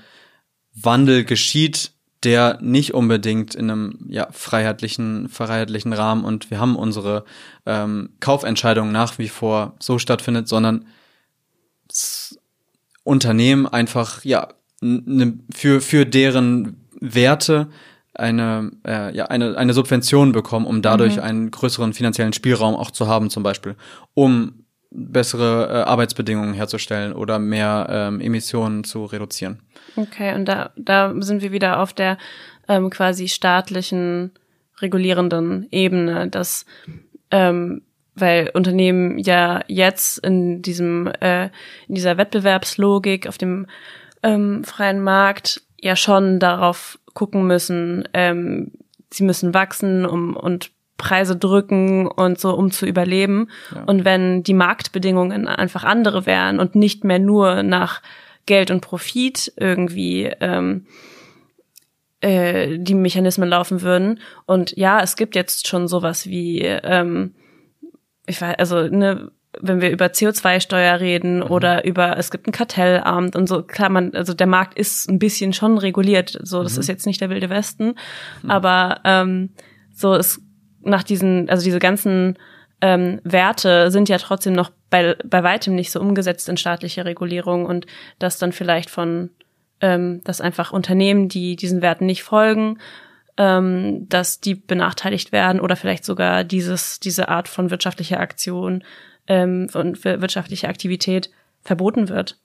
Wandel 0.74 1.24
geschieht, 1.24 1.92
der 2.24 2.58
nicht 2.60 2.92
unbedingt 2.92 3.54
in 3.54 3.70
einem 3.70 3.98
ja, 4.08 4.26
freiheitlichen, 4.32 5.28
freiheitlichen 5.28 5.92
Rahmen 5.92 6.24
und 6.24 6.50
wir 6.50 6.58
haben 6.58 6.74
unsere 6.74 7.24
ähm, 7.66 8.10
Kaufentscheidung 8.18 8.90
nach 8.90 9.18
wie 9.18 9.28
vor 9.28 9.74
so 9.78 10.00
stattfindet, 10.00 10.48
sondern 10.48 10.86
Unternehmen 13.04 13.66
einfach 13.66 14.24
ja 14.24 14.48
ne, 14.80 15.38
für 15.54 15.80
für 15.80 16.04
deren 16.04 16.84
Werte 17.00 17.68
eine 18.14 18.72
äh, 18.84 19.14
ja 19.14 19.26
eine 19.26 19.56
eine 19.56 19.72
Subvention 19.72 20.32
bekommen, 20.32 20.66
um 20.66 20.82
dadurch 20.82 21.16
mhm. 21.16 21.22
einen 21.22 21.50
größeren 21.52 21.92
finanziellen 21.92 22.32
Spielraum 22.32 22.74
auch 22.74 22.90
zu 22.90 23.06
haben, 23.06 23.30
zum 23.30 23.44
Beispiel, 23.44 23.76
um 24.14 24.61
bessere 24.94 25.68
äh, 25.68 25.88
Arbeitsbedingungen 25.88 26.54
herzustellen 26.54 27.12
oder 27.12 27.38
mehr 27.38 27.86
ähm, 27.90 28.20
Emissionen 28.20 28.84
zu 28.84 29.04
reduzieren. 29.04 29.60
Okay, 29.96 30.34
und 30.34 30.46
da, 30.46 30.70
da 30.76 31.14
sind 31.20 31.42
wir 31.42 31.52
wieder 31.52 31.80
auf 31.80 31.92
der 31.92 32.18
ähm, 32.68 32.90
quasi 32.90 33.28
staatlichen 33.28 34.32
regulierenden 34.80 35.68
Ebene, 35.70 36.28
dass 36.28 36.66
ähm, 37.30 37.82
weil 38.14 38.50
Unternehmen 38.52 39.18
ja 39.18 39.62
jetzt 39.68 40.18
in 40.18 40.60
diesem 40.60 41.06
äh, 41.20 41.44
in 41.88 41.94
dieser 41.94 42.18
Wettbewerbslogik 42.18 43.26
auf 43.26 43.38
dem 43.38 43.66
ähm, 44.22 44.64
freien 44.64 45.00
Markt 45.00 45.62
ja 45.80 45.96
schon 45.96 46.38
darauf 46.38 46.98
gucken 47.14 47.46
müssen, 47.46 48.06
ähm, 48.12 48.72
sie 49.10 49.24
müssen 49.24 49.54
wachsen 49.54 50.04
um 50.04 50.36
und 50.36 50.70
Preise 51.02 51.36
drücken 51.36 52.06
und 52.06 52.38
so, 52.38 52.54
um 52.54 52.70
zu 52.70 52.86
überleben. 52.86 53.48
Ja. 53.74 53.82
Und 53.84 54.04
wenn 54.04 54.44
die 54.44 54.54
Marktbedingungen 54.54 55.48
einfach 55.48 55.82
andere 55.82 56.26
wären 56.26 56.60
und 56.60 56.76
nicht 56.76 57.02
mehr 57.02 57.18
nur 57.18 57.64
nach 57.64 58.02
Geld 58.46 58.70
und 58.70 58.80
Profit 58.80 59.52
irgendwie 59.56 60.30
ähm, 60.40 60.86
äh, 62.20 62.78
die 62.78 62.94
Mechanismen 62.94 63.48
laufen 63.48 63.82
würden. 63.82 64.20
Und 64.46 64.76
ja, 64.76 65.00
es 65.00 65.16
gibt 65.16 65.34
jetzt 65.34 65.66
schon 65.66 65.88
sowas 65.88 66.26
wie, 66.26 66.60
ähm, 66.60 67.34
ich 68.26 68.40
weiß, 68.40 68.54
also 68.58 68.86
ne, 68.86 69.32
wenn 69.60 69.80
wir 69.80 69.90
über 69.90 70.06
CO2-Steuer 70.06 71.00
reden 71.00 71.38
mhm. 71.38 71.50
oder 71.50 71.84
über, 71.84 72.16
es 72.16 72.30
gibt 72.30 72.46
ein 72.46 72.52
Kartellamt 72.52 73.34
und 73.34 73.48
so, 73.48 73.64
klar, 73.64 73.88
man, 73.88 74.14
also 74.14 74.34
der 74.34 74.46
Markt 74.46 74.78
ist 74.78 75.10
ein 75.10 75.18
bisschen 75.18 75.52
schon 75.52 75.78
reguliert, 75.78 76.38
so, 76.42 76.62
das 76.62 76.74
mhm. 76.74 76.80
ist 76.80 76.88
jetzt 76.88 77.06
nicht 77.06 77.20
der 77.20 77.30
wilde 77.30 77.50
Westen, 77.50 77.94
mhm. 78.42 78.50
aber 78.50 79.00
ähm, 79.04 79.50
so, 79.92 80.14
es 80.14 80.40
nach 80.84 81.02
diesen, 81.02 81.48
also 81.48 81.64
diese 81.64 81.78
ganzen 81.78 82.38
ähm, 82.80 83.20
Werte 83.24 83.90
sind 83.90 84.08
ja 84.08 84.18
trotzdem 84.18 84.52
noch 84.52 84.70
bei, 84.90 85.16
bei 85.24 85.42
weitem 85.42 85.74
nicht 85.74 85.90
so 85.90 86.00
umgesetzt 86.00 86.48
in 86.48 86.56
staatliche 86.56 87.04
Regulierung 87.04 87.64
und 87.64 87.86
dass 88.18 88.38
dann 88.38 88.52
vielleicht 88.52 88.90
von, 88.90 89.30
ähm, 89.80 90.20
dass 90.24 90.40
einfach 90.40 90.72
Unternehmen, 90.72 91.28
die 91.28 91.56
diesen 91.56 91.80
Werten 91.80 92.06
nicht 92.06 92.24
folgen, 92.24 92.78
ähm, 93.38 94.08
dass 94.08 94.40
die 94.40 94.54
benachteiligt 94.54 95.32
werden 95.32 95.60
oder 95.60 95.76
vielleicht 95.76 96.04
sogar 96.04 96.44
dieses, 96.44 97.00
diese 97.00 97.28
Art 97.28 97.48
von 97.48 97.70
wirtschaftlicher 97.70 98.20
Aktion 98.20 98.84
ähm, 99.26 99.68
und 99.72 100.04
wirtschaftlicher 100.04 100.68
Aktivität 100.68 101.30
verboten 101.62 102.08
wird. 102.08 102.38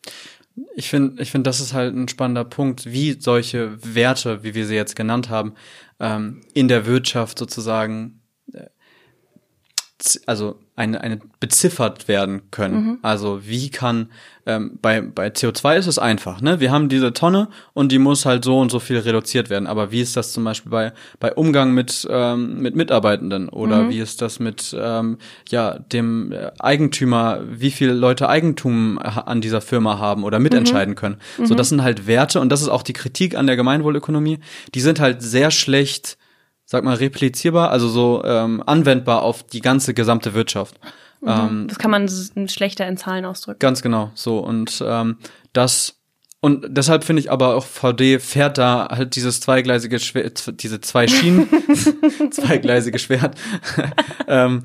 Ich 0.76 0.90
finde, 0.90 1.22
ich 1.22 1.32
finde, 1.32 1.50
das 1.50 1.60
ist 1.60 1.74
halt 1.74 1.96
ein 1.96 2.08
spannender 2.08 2.46
Punkt, 2.46 2.86
wie 2.92 3.18
solche 3.20 3.78
Werte, 3.94 4.44
wie 4.44 4.56
wir 4.56 4.66
sie 4.66 4.76
jetzt 4.76 4.96
genannt 4.96 5.30
haben, 5.30 5.54
ähm, 6.00 6.42
in 6.54 6.68
der 6.68 6.86
Wirtschaft 6.86 7.38
sozusagen 7.38 8.17
also 10.26 10.60
eine, 10.76 11.02
eine 11.02 11.20
beziffert 11.40 12.08
werden 12.08 12.52
können. 12.52 12.76
Mhm. 12.76 12.98
Also 13.02 13.42
wie 13.46 13.70
kann 13.70 14.10
ähm, 14.46 14.78
bei 14.80 15.02
bei 15.02 15.30
CO2 15.30 15.78
ist 15.78 15.88
es 15.88 15.98
einfach, 15.98 16.40
ne? 16.40 16.60
Wir 16.60 16.72
haben 16.72 16.88
diese 16.88 17.14
Tonne 17.14 17.50
und 17.74 17.92
die 17.92 17.98
muss 17.98 18.26
halt 18.26 18.46
so 18.46 18.60
und 18.60 18.70
so 18.70 18.80
viel 18.80 19.00
reduziert 19.00 19.50
werden. 19.50 19.68
Aber 19.68 19.92
wie 19.92 20.02
ist 20.02 20.16
das 20.16 20.34
zum 20.34 20.44
Beispiel 20.44 20.72
bei 20.72 20.94
bei 21.20 21.34
Umgang 21.34 21.74
mit 21.74 22.08
ähm, 22.10 22.62
mit 22.62 22.76
Mitarbeitenden 22.76 23.50
oder 23.50 23.84
mhm. 23.84 23.90
wie 23.90 24.00
ist 24.00 24.22
das 24.22 24.40
mit 24.40 24.76
ähm, 24.80 25.18
ja 25.50 25.80
dem 25.80 26.34
Eigentümer, 26.60 27.42
wie 27.50 27.72
viele 27.72 27.94
Leute 27.94 28.30
Eigentum 28.30 29.00
an 29.00 29.42
dieser 29.42 29.62
Firma 29.62 29.98
haben 29.98 30.24
oder 30.24 30.40
mitentscheiden 30.40 30.92
mhm. 30.92 30.98
können? 30.98 31.18
So, 31.44 31.56
mhm. 31.56 31.58
das 31.58 31.70
sind 31.70 31.82
halt 31.82 32.06
Werte 32.06 32.40
und 32.40 32.50
das 32.50 32.62
ist 32.62 32.70
auch 32.70 32.84
die 32.84 32.94
Kritik 32.94 33.36
an 33.36 33.48
der 33.48 33.56
Gemeinwohlökonomie. 33.56 34.40
Die 34.76 34.82
sind 34.82 35.00
halt 35.00 35.24
sehr 35.24 35.50
schlecht 35.50 36.18
sag 36.68 36.84
mal, 36.84 36.96
replizierbar, 36.96 37.72
also 37.72 37.88
so 37.88 38.24
ähm, 38.26 38.62
anwendbar 38.66 39.24
auf 39.24 39.44
die 39.44 39.62
ganze 39.62 39.94
gesamte 39.94 40.34
Wirtschaft. 40.34 40.78
Mhm. 41.22 41.30
Ähm, 41.30 41.66
das 41.70 41.80
kann 41.80 41.90
man 41.90 42.10
schlechter 42.50 42.86
in 42.88 42.98
Zahlen 42.98 43.26
ausdrücken. 43.26 43.60
Ganz 43.60 43.82
genau, 43.82 44.12
so. 44.14 44.40
Und 44.40 44.84
ähm, 44.86 45.18
das 45.54 45.96
und 46.40 46.66
deshalb 46.70 47.04
finde 47.04 47.22
ich 47.22 47.32
aber 47.32 47.56
auch 47.56 47.66
VD 47.66 48.20
fährt 48.22 48.60
da 48.60 48.90
halt 48.92 49.16
dieses 49.16 49.40
zweigleisige 49.40 49.98
Schwert, 49.98 50.62
diese 50.62 50.80
zwei 50.82 51.08
Schienen, 51.08 51.48
zweigleisige 52.32 53.00
Schwert, 53.00 53.36
ähm, 54.28 54.64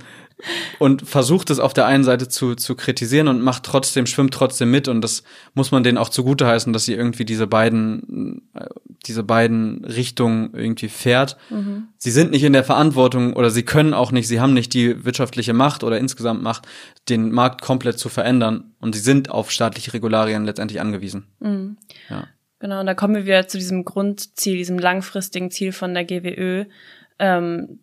und 0.79 1.09
versucht 1.09 1.51
es 1.51 1.59
auf 1.59 1.73
der 1.73 1.87
einen 1.87 2.05
Seite 2.05 2.29
zu, 2.29 2.55
zu 2.55 2.75
kritisieren 2.75 3.29
und 3.29 3.41
macht 3.41 3.65
trotzdem, 3.65 4.07
schwimmt 4.07 4.35
trotzdem 4.35 4.71
mit 4.71 4.89
und 4.89 5.01
das 5.03 5.23
muss 5.55 5.71
man 5.71 5.83
denen 5.83 5.99
auch 5.99 6.09
zugute 6.09 6.47
heißen, 6.47 6.73
dass 6.73 6.85
sie 6.85 6.95
irgendwie 6.95 7.25
diese 7.25 7.47
beiden, 7.47 8.43
äh, 8.55 8.67
diese 9.07 9.23
beiden 9.23 9.85
Richtungen 9.85 10.55
irgendwie 10.55 10.89
fährt. 10.89 11.37
Mhm. 11.51 11.89
Sie 11.99 12.11
sind 12.11 12.31
nicht 12.31 12.45
in 12.45 12.53
der 12.53 12.65
Verantwortung 12.65 13.35
oder 13.35 13.51
sie 13.51 13.63
können 13.63 13.95
auch 13.95 14.13
nicht, 14.13 14.29
sie 14.29 14.41
haben 14.41 14.55
nicht 14.55 14.75
die 14.75 15.05
wirtschaftliche 15.05 15.53
Macht 15.53 15.85
oder 15.85 15.99
insgesamt 15.99 16.43
Macht, 16.43 16.67
den 17.09 17.31
Markt 17.31 17.63
komplett 17.63 17.99
zu 17.99 18.09
verändern 18.09 18.73
und 18.81 18.95
sie 18.95 19.01
sind 19.01 19.31
auf 19.31 19.51
staatliche 19.51 19.95
Regularien 19.95 20.45
letztendlich 20.45 20.81
angewiesen. 20.81 21.27
Mhm. 21.41 21.77
Ja. 22.09 22.29
Genau, 22.63 22.79
und 22.79 22.87
da 22.87 22.95
kommen 22.95 23.17
wir 23.17 23.25
wieder 23.25 23.49
zu 23.49 23.59
diesem 23.59 23.85
Grundziel, 23.85 24.57
diesem 24.57 24.79
langfristigen 24.79 25.51
Ziel 25.51 25.73
von 25.73 25.95
der 25.95 26.05
GWÖ, 26.05 26.67
ähm, 27.19 27.81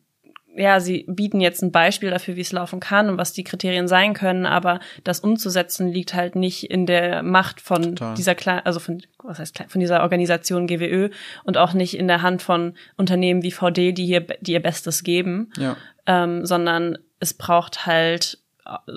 ja, 0.60 0.80
sie 0.82 1.06
bieten 1.08 1.40
jetzt 1.40 1.62
ein 1.62 1.72
Beispiel 1.72 2.10
dafür, 2.10 2.36
wie 2.36 2.42
es 2.42 2.52
laufen 2.52 2.82
kann 2.82 3.10
und 3.10 3.18
was 3.18 3.32
die 3.32 3.46
Kriterien 3.46 3.88
sein 3.88 4.14
können, 4.14 4.46
aber 4.46 4.80
das 5.06 5.22
umzusetzen 5.22 5.88
liegt 5.88 6.14
halt 6.14 6.36
nicht 6.36 6.70
in 6.70 6.86
der 6.86 7.24
Macht 7.24 7.62
von 7.62 7.82
Total. 7.82 8.14
dieser 8.16 8.36
kleinen, 8.36 8.66
also 8.66 8.80
von 8.80 9.02
was 9.24 9.40
heißt 9.40 9.64
von 9.70 9.80
dieser 9.80 10.02
Organisation 10.02 10.68
GWÖ 10.68 11.10
und 11.46 11.58
auch 11.58 11.74
nicht 11.74 11.98
in 11.98 12.08
der 12.08 12.22
Hand 12.22 12.42
von 12.42 12.74
Unternehmen 12.98 13.42
wie 13.42 13.52
VD, 13.52 13.94
die 13.94 14.06
hier 14.06 14.22
die 14.42 14.52
ihr 14.52 14.62
Bestes 14.62 15.04
geben, 15.04 15.52
ja. 15.58 15.78
ähm, 16.06 16.46
sondern 16.46 16.98
es 17.22 17.34
braucht 17.34 17.86
halt 17.86 18.40
äh, 18.66 18.94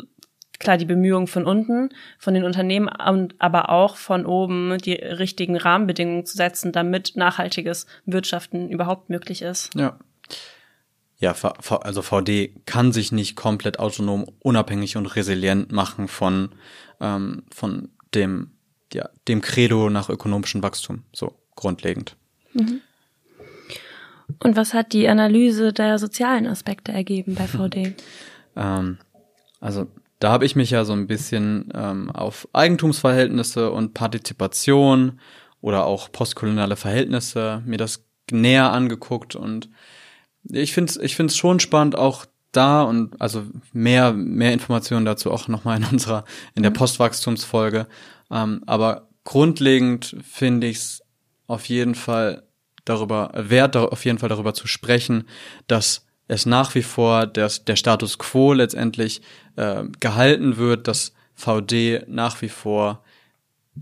klar 0.59 0.79
die 0.79 0.85
Bemühungen 0.85 1.29
von 1.29 1.47
unten, 1.47 1.91
von 2.19 2.35
den 2.35 2.45
Unternehmen, 2.45 2.89
aber 2.89 3.71
auch 3.71 3.97
von 3.97 4.27
oben 4.27 4.79
die 4.79 4.95
richtigen 4.95 5.57
Rahmenbedingungen 5.57 6.27
zu 6.27 6.37
setzen, 6.37 6.73
damit 6.73 7.13
nachhaltiges 7.15 7.87
Wirtschaften 8.05 8.69
überhaupt 8.69 9.11
möglich 9.11 9.43
ist. 9.43 9.71
Ja 9.77 9.97
ja, 11.23 11.37
also 11.83 12.03
VD 12.03 12.51
kann 12.67 12.91
sich 12.91 13.13
nicht 13.13 13.37
komplett 13.37 13.79
autonom, 13.79 14.27
unabhängig 14.41 14.97
und 14.97 15.07
resilient 15.07 15.71
machen 15.71 16.09
von, 16.09 16.49
ähm, 17.01 17.45
von 17.55 17.91
dem, 18.13 18.51
ja, 18.93 19.09
dem 19.29 19.41
Credo 19.41 19.89
nach 19.89 20.09
ökonomischem 20.09 20.65
Wachstum, 20.65 21.05
so 21.13 21.39
grundlegend. 21.55 22.17
Mhm. 22.55 22.81
Und 24.41 24.57
was 24.57 24.75
hat 24.75 24.93
die 24.93 25.09
Analyse 25.09 25.73
der 25.73 26.01
sozialen 26.01 26.49
Aspekte 26.49 26.91
ergeben 26.91 27.37
bei 27.37 27.47
VD? 27.47 27.95
ähm, 28.57 28.99
also 29.61 29.87
da 30.19 30.33
habe 30.33 30.45
ich 30.45 30.57
mich 30.57 30.71
ja 30.71 30.85
so 30.85 30.93
ein 30.93 31.07
bisschen 31.07 31.69
ähm, 31.73 32.11
auf 32.11 32.49
Eigentumsverhältnisse 32.53 33.71
und 33.71 33.95
Partizipation 33.95 35.21
oder 35.61 35.87
auch 35.87 36.11
postkoloniale 36.11 36.75
Verhältnisse 36.75 37.63
mir 37.65 37.79
das 37.79 38.05
näher 38.33 38.73
angeguckt 38.73 39.37
und 39.37 39.69
ich 40.51 40.73
finde 40.73 40.91
es 40.91 40.97
ich 40.97 41.17
find's 41.17 41.37
schon 41.37 41.61
spannend, 41.61 41.97
auch 41.97 42.27
da 42.53 42.83
und 42.83 43.21
also 43.21 43.45
mehr, 43.73 44.13
mehr 44.13 44.53
Informationen 44.53 45.07
dazu 45.07 45.31
auch 45.31 45.49
nochmal 45.49 45.79
in 45.79 45.85
unserer, 45.85 46.25
in 46.55 46.63
der 46.63 46.71
mhm. 46.71 46.77
Postwachstumsfolge. 46.77 47.87
Ähm, 48.31 48.63
aber 48.67 49.09
grundlegend 49.25 50.17
finde 50.23 50.67
ich 50.67 50.77
es 50.77 51.03
auf 51.47 51.67
jeden 51.67 51.95
Fall 51.95 52.43
darüber, 52.85 53.31
wert 53.35 53.77
auf 53.77 54.05
jeden 54.05 54.19
Fall 54.19 54.29
darüber 54.29 54.55
zu 54.55 54.67
sprechen, 54.67 55.25
dass 55.67 56.07
es 56.29 56.47
nach 56.47 56.75
wie 56.75 56.83
vor 56.83 57.27
der, 57.27 57.51
der 57.67 57.77
Status 57.77 58.19
quo 58.19 58.53
letztendlich 58.53 59.23
äh, 59.57 59.85
gehalten 60.01 60.57
wird, 60.57 60.89
dass 60.89 61.13
VD 61.35 62.05
nach 62.07 62.41
wie 62.43 62.49
vor 62.49 63.03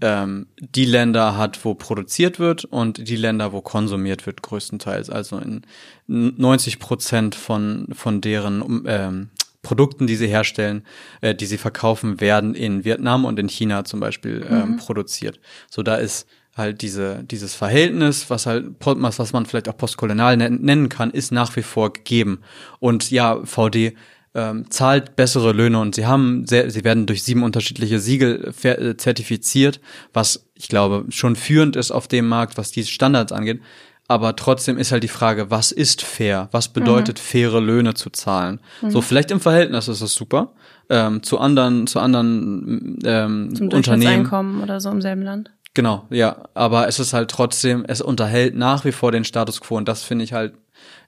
ähm, 0.01 0.47
die 0.59 0.84
Länder 0.84 1.36
hat, 1.36 1.64
wo 1.64 1.74
produziert 1.74 2.38
wird 2.38 2.64
und 2.64 3.09
die 3.09 3.16
Länder, 3.16 3.53
wo 3.53 3.61
konsumiert 3.61 4.26
wird, 4.26 4.43
größtenteils. 4.43 5.11
Also 5.11 5.38
in 5.38 5.62
90 6.07 6.78
Prozent 6.78 7.34
von, 7.34 7.88
von 7.93 8.20
deren 8.20 8.84
ähm, 8.86 9.30
Produkten, 9.62 10.07
die 10.07 10.16
sie 10.16 10.28
herstellen, 10.28 10.84
äh, 11.20 11.34
die 11.34 11.47
sie 11.47 11.59
verkaufen, 11.59 12.20
werden 12.20 12.55
in 12.55 12.84
Vietnam 12.84 13.24
und 13.24 13.38
in 13.38 13.49
China 13.49 13.84
zum 13.84 14.01
Beispiel 14.01 14.47
ähm, 14.49 14.72
mhm. 14.72 14.76
produziert. 14.76 15.41
So 15.68 15.82
da 15.82 15.97
ist 15.97 16.26
halt 16.57 16.82
diese, 16.82 17.24
dieses 17.24 17.55
Verhältnis, 17.55 18.30
was 18.30 18.47
halt, 18.47 18.66
was 18.80 19.32
man 19.32 19.47
vielleicht 19.47 19.68
auch 19.68 19.76
postkolonial 19.76 20.36
nennen 20.36 20.88
kann, 20.88 21.11
ist 21.11 21.32
nach 21.32 21.55
wie 21.57 21.62
vor 21.62 21.93
gegeben. 21.93 22.41
Und 22.78 23.11
ja, 23.11 23.45
VD 23.45 23.95
ähm, 24.35 24.70
zahlt 24.70 25.16
bessere 25.16 25.53
Löhne 25.53 25.78
und 25.81 25.95
sie 25.95 26.07
haben 26.07 26.47
sehr, 26.47 26.70
sie 26.70 26.85
werden 26.85 27.07
durch 27.07 27.22
sieben 27.22 27.43
unterschiedliche 27.43 27.99
Siegel 27.99 28.53
äh, 28.62 28.97
zertifiziert, 28.97 29.81
was 30.12 30.49
ich 30.55 30.68
glaube 30.68 31.07
schon 31.11 31.37
führend 31.37 31.76
ist 31.76 31.91
auf 31.91 32.07
dem 32.07 32.28
Markt, 32.28 32.57
was 32.57 32.70
diese 32.70 32.91
Standards 32.91 33.33
angeht. 33.33 33.61
Aber 34.07 34.35
trotzdem 34.35 34.76
ist 34.76 34.91
halt 34.91 35.05
die 35.05 35.09
Frage, 35.09 35.53
was 35.53 35.70
ist 35.70 36.03
fair? 36.03 36.49
Was 36.51 36.68
bedeutet 36.68 37.18
mhm. 37.18 37.22
faire 37.22 37.61
Löhne 37.61 37.95
zu 37.95 38.11
zahlen? 38.11 38.61
Mhm. 38.83 38.91
So 38.91 39.03
vielleicht 39.03 39.31
im 39.31 39.41
Verhältnis 39.41 39.87
ist 39.87 40.01
es 40.01 40.14
super 40.14 40.53
ähm, 40.91 41.22
zu 41.22 41.39
anderen 41.39 41.87
zu 41.87 42.01
anderen 42.01 42.99
ähm, 43.05 43.55
Zum 43.55 43.68
Unternehmen 43.68 44.61
oder 44.62 44.81
so 44.81 44.91
im 44.91 45.01
selben 45.01 45.22
Land. 45.22 45.51
Genau, 45.72 46.05
ja, 46.11 46.49
aber 46.55 46.89
es 46.89 46.99
ist 46.99 47.12
halt 47.12 47.31
trotzdem, 47.31 47.85
es 47.87 48.01
unterhält 48.01 48.57
nach 48.57 48.85
wie 48.85 48.91
vor 48.91 49.12
den 49.12 49.24
Status 49.24 49.61
quo 49.61 49.76
und 49.76 49.87
das 49.87 50.03
finde 50.03 50.24
ich 50.24 50.33
halt 50.33 50.55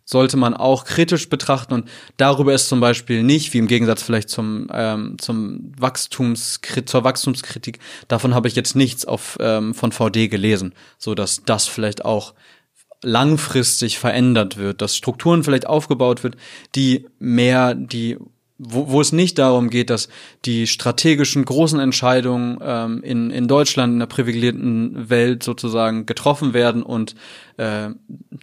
sollte 0.05 0.36
man 0.36 0.55
auch 0.55 0.84
kritisch 0.84 1.28
betrachten. 1.28 1.74
Und 1.74 1.88
darüber 2.16 2.55
ist 2.55 2.68
zum 2.68 2.80
Beispiel 2.80 3.22
nicht, 3.22 3.53
wie 3.53 3.59
im 3.59 3.66
Gegensatz 3.66 4.03
vielleicht 4.03 4.30
zum, 4.30 4.68
ähm, 4.72 5.16
zum 5.18 5.72
Wachstumskrit 5.78 6.88
zur 6.88 7.05
Wachstumskritik, 7.05 7.78
davon 8.09 8.34
habe 8.34 8.48
ich 8.48 8.57
jetzt 8.57 8.76
nichts 8.76 9.05
auf, 9.05 9.38
ähm, 9.40 9.74
von 9.74 9.92
VD 9.92 10.28
gelesen, 10.28 10.74
so 10.98 11.14
dass 11.14 11.44
das 11.44 11.66
vielleicht 11.66 12.05
auch 12.05 12.34
langfristig 13.03 13.98
verändert 13.98 14.57
wird, 14.57 14.80
dass 14.80 14.96
Strukturen 14.96 15.42
vielleicht 15.42 15.66
aufgebaut 15.66 16.22
wird, 16.22 16.36
die 16.74 17.07
mehr 17.18 17.74
die 17.74 18.18
wo, 18.65 18.89
wo 18.89 19.01
es 19.01 19.13
nicht 19.13 19.39
darum 19.39 19.71
geht, 19.71 19.91
dass 19.91 20.09
die 20.45 20.67
strategischen 20.67 21.45
großen 21.45 21.81
Entscheidungen 21.81 22.59
ähm, 22.63 23.03
in, 23.03 23.31
in 23.31 23.49
Deutschland, 23.49 23.95
in 23.95 23.99
der 23.99 24.07
privilegierten 24.07 25.11
Welt 25.11 25.43
sozusagen 25.43 26.07
getroffen 26.07 26.55
werden 26.55 26.83
und 26.83 27.17
äh, 27.57 27.91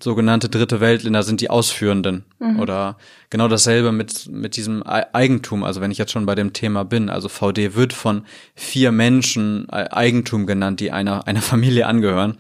sogenannte 0.02 0.50
dritte 0.50 0.82
Weltländer 0.82 1.24
sind 1.24 1.40
die 1.40 1.50
Ausführenden. 1.50 2.26
Mhm. 2.40 2.60
Oder 2.60 2.98
genau 3.30 3.48
dasselbe 3.48 3.92
mit, 3.92 4.28
mit 4.30 4.58
diesem 4.58 4.84
Eigentum. 4.84 5.64
Also 5.64 5.80
wenn 5.80 5.92
ich 5.92 5.98
jetzt 5.98 6.12
schon 6.12 6.26
bei 6.26 6.36
dem 6.36 6.52
Thema 6.52 6.84
bin, 6.84 7.10
also 7.10 7.30
VD 7.30 7.76
wird 7.76 7.94
von 7.94 8.24
vier 8.56 8.92
Menschen 8.92 9.70
Eigentum 9.70 10.46
genannt, 10.46 10.82
die 10.82 10.92
einer, 10.92 11.28
einer 11.28 11.42
Familie 11.42 11.88
angehören. 11.88 12.38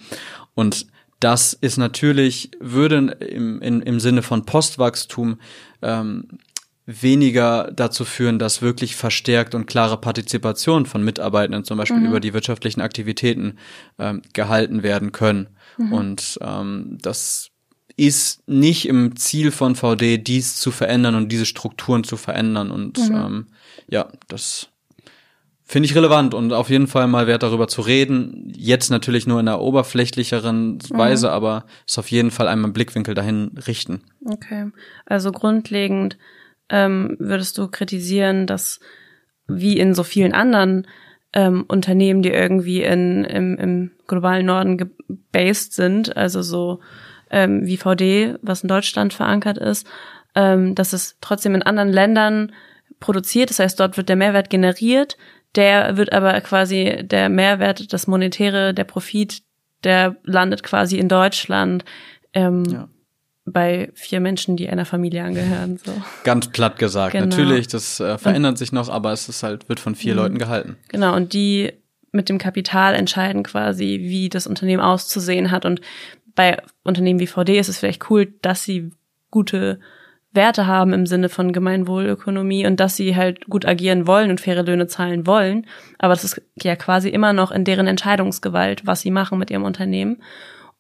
Und 0.54 0.88
das 1.22 1.54
ist 1.54 1.78
natürlich, 1.78 2.52
würde 2.60 2.98
im, 2.98 3.62
in, 3.62 3.82
im 3.82 4.00
Sinne 4.00 4.22
von 4.22 4.46
Postwachstum 4.46 5.38
ähm, 5.82 6.28
weniger 6.86 7.72
dazu 7.72 8.04
führen, 8.04 8.40
dass 8.40 8.62
wirklich 8.62 8.96
verstärkt 8.96 9.54
und 9.54 9.68
klare 9.68 9.98
Partizipation 9.98 10.86
von 10.86 11.04
Mitarbeitenden 11.04 11.64
zum 11.64 11.78
Beispiel 11.78 12.00
mhm. 12.00 12.08
über 12.08 12.20
die 12.20 12.34
wirtschaftlichen 12.34 12.82
Aktivitäten 12.82 13.58
ähm, 14.00 14.22
gehalten 14.34 14.82
werden 14.82 15.12
können. 15.12 15.50
Mhm. 15.78 15.94
Und 15.94 16.40
ähm, 16.42 16.98
das 17.02 17.52
ist 17.96 18.48
nicht 18.48 18.88
im 18.88 19.16
Ziel 19.18 19.52
von 19.52 19.76
VD, 19.76 20.18
dies 20.18 20.56
zu 20.56 20.72
verändern 20.72 21.16
und 21.16 21.32
diese 21.32 21.46
Strukturen 21.46 22.04
zu 22.04 22.18
verändern. 22.18 22.72
Und 22.72 22.98
mhm. 22.98 23.16
ähm, 23.16 23.48
ja, 23.88 24.08
das 24.28 24.70
finde 25.66 25.86
ich 25.86 25.96
relevant 25.96 26.34
und 26.34 26.52
auf 26.52 26.72
jeden 26.72 26.88
Fall 26.88 27.08
mal 27.08 27.28
wert 27.28 27.44
darüber 27.44 27.68
zu 27.68 27.82
reden. 27.82 28.52
Jetzt 28.56 28.90
natürlich 28.90 29.28
nur 29.28 29.40
in 29.40 29.48
einer 29.48 29.62
oberflächlicheren 29.62 30.76
mhm. 30.76 30.98
Weise, 30.98 31.32
aber 31.32 31.66
ist 31.86 32.00
auf 32.00 32.10
jeden 32.10 32.32
Fall 32.32 32.48
einmal 32.48 32.72
Blickwinkel 32.72 33.14
dahin 33.14 33.52
richten. 33.68 34.02
Okay, 34.26 34.72
also 35.06 35.32
grundlegend 35.32 36.18
ähm, 36.70 37.16
würdest 37.20 37.58
du 37.58 37.68
kritisieren, 37.68 38.48
dass 38.48 38.80
wie 39.48 39.78
in 39.78 39.94
so 39.94 40.04
vielen 40.04 40.34
anderen 40.34 40.88
ähm, 41.34 41.66
Unternehmen, 41.68 42.22
die 42.22 42.30
irgendwie 42.30 42.84
in, 42.84 43.24
im, 43.24 43.58
im 43.58 43.92
globalen 44.08 44.46
Norden 44.46 44.78
gebased 44.78 45.74
sind, 45.74 46.16
also 46.16 46.42
so 46.42 46.80
ähm, 47.30 47.66
wie 47.66 47.78
VD, 47.78 48.38
was 48.42 48.64
in 48.64 48.70
Deutschland 48.70 49.14
verankert 49.14 49.58
ist, 49.58 49.88
ähm, 50.36 50.76
dass 50.76 50.94
es 50.94 51.18
trotzdem 51.22 51.56
in 51.56 51.64
anderen 51.64 51.90
Ländern 51.90 52.52
produziert. 53.00 53.50
Das 53.50 53.60
heißt, 53.60 53.80
dort 53.80 53.98
wird 53.98 54.10
der 54.10 54.16
Mehrwert 54.16 54.50
generiert. 54.50 55.18
Der 55.56 55.98
wird 55.98 56.14
aber 56.14 56.40
quasi 56.42 57.02
der 57.04 57.30
Mehrwert, 57.30 57.92
das 57.92 58.08
Monetäre, 58.08 58.74
der 58.74 58.84
Profit, 58.84 59.42
der 59.84 60.16
landet 60.24 60.64
quasi 60.64 60.98
in 60.98 61.08
Deutschland. 61.08 61.86
Ähm, 62.34 62.64
ja 62.66 62.90
bei 63.52 63.90
vier 63.94 64.20
Menschen, 64.20 64.58
die 64.58 64.70
einer 64.70 64.86
Familie 64.86 65.24
angehören. 65.24 65.78
So. 65.84 65.92
Ganz 66.24 66.48
platt 66.48 66.78
gesagt. 66.78 67.14
Genau. 67.14 67.26
Natürlich, 67.26 67.68
das 67.68 68.00
äh, 68.00 68.18
verändert 68.18 68.52
und, 68.52 68.58
sich 68.58 68.72
noch, 68.72 68.90
aber 68.90 69.12
es 69.12 69.30
ist 69.30 69.44
halt, 69.44 69.70
wird 69.70 69.80
von 69.80 69.96
vier 69.96 70.14
mhm. 70.14 70.20
Leuten 70.20 70.38
gehalten. 70.38 70.78
Genau, 70.90 71.16
und 71.16 71.34
die 71.34 71.74
mit 72.12 72.30
dem 72.30 72.38
Kapital 72.38 72.96
entscheiden 72.96 73.44
quasi, 73.44 74.00
wie 74.02 74.30
das 74.30 74.48
Unternehmen 74.48 74.82
auszusehen 74.82 75.52
hat. 75.52 75.66
Und 75.66 75.82
bei 76.36 76.62
Unternehmen 76.84 77.20
wie 77.20 77.28
VD 77.28 77.60
ist 77.60 77.70
es 77.70 77.80
vielleicht 77.80 78.10
cool, 78.10 78.34
dass 78.42 78.64
sie 78.64 78.92
gute 79.32 79.80
Werte 80.32 80.68
haben 80.68 80.94
im 80.94 81.06
Sinne 81.06 81.30
von 81.30 81.54
Gemeinwohlökonomie 81.54 82.68
und 82.68 82.80
dass 82.80 82.96
sie 82.96 83.16
halt 83.16 83.48
gut 83.48 83.66
agieren 83.66 84.06
wollen 84.06 84.30
und 84.30 84.40
faire 84.40 84.64
Löhne 84.64 84.88
zahlen 84.88 85.26
wollen. 85.26 85.66
Aber 85.98 86.14
das 86.14 86.24
ist 86.24 86.42
ja 86.62 86.76
quasi 86.76 87.10
immer 87.10 87.34
noch 87.34 87.52
in 87.52 87.64
deren 87.64 87.88
Entscheidungsgewalt, 87.88 88.86
was 88.86 89.02
sie 89.02 89.12
machen 89.12 89.40
mit 89.40 89.50
ihrem 89.50 89.64
Unternehmen. 89.64 90.22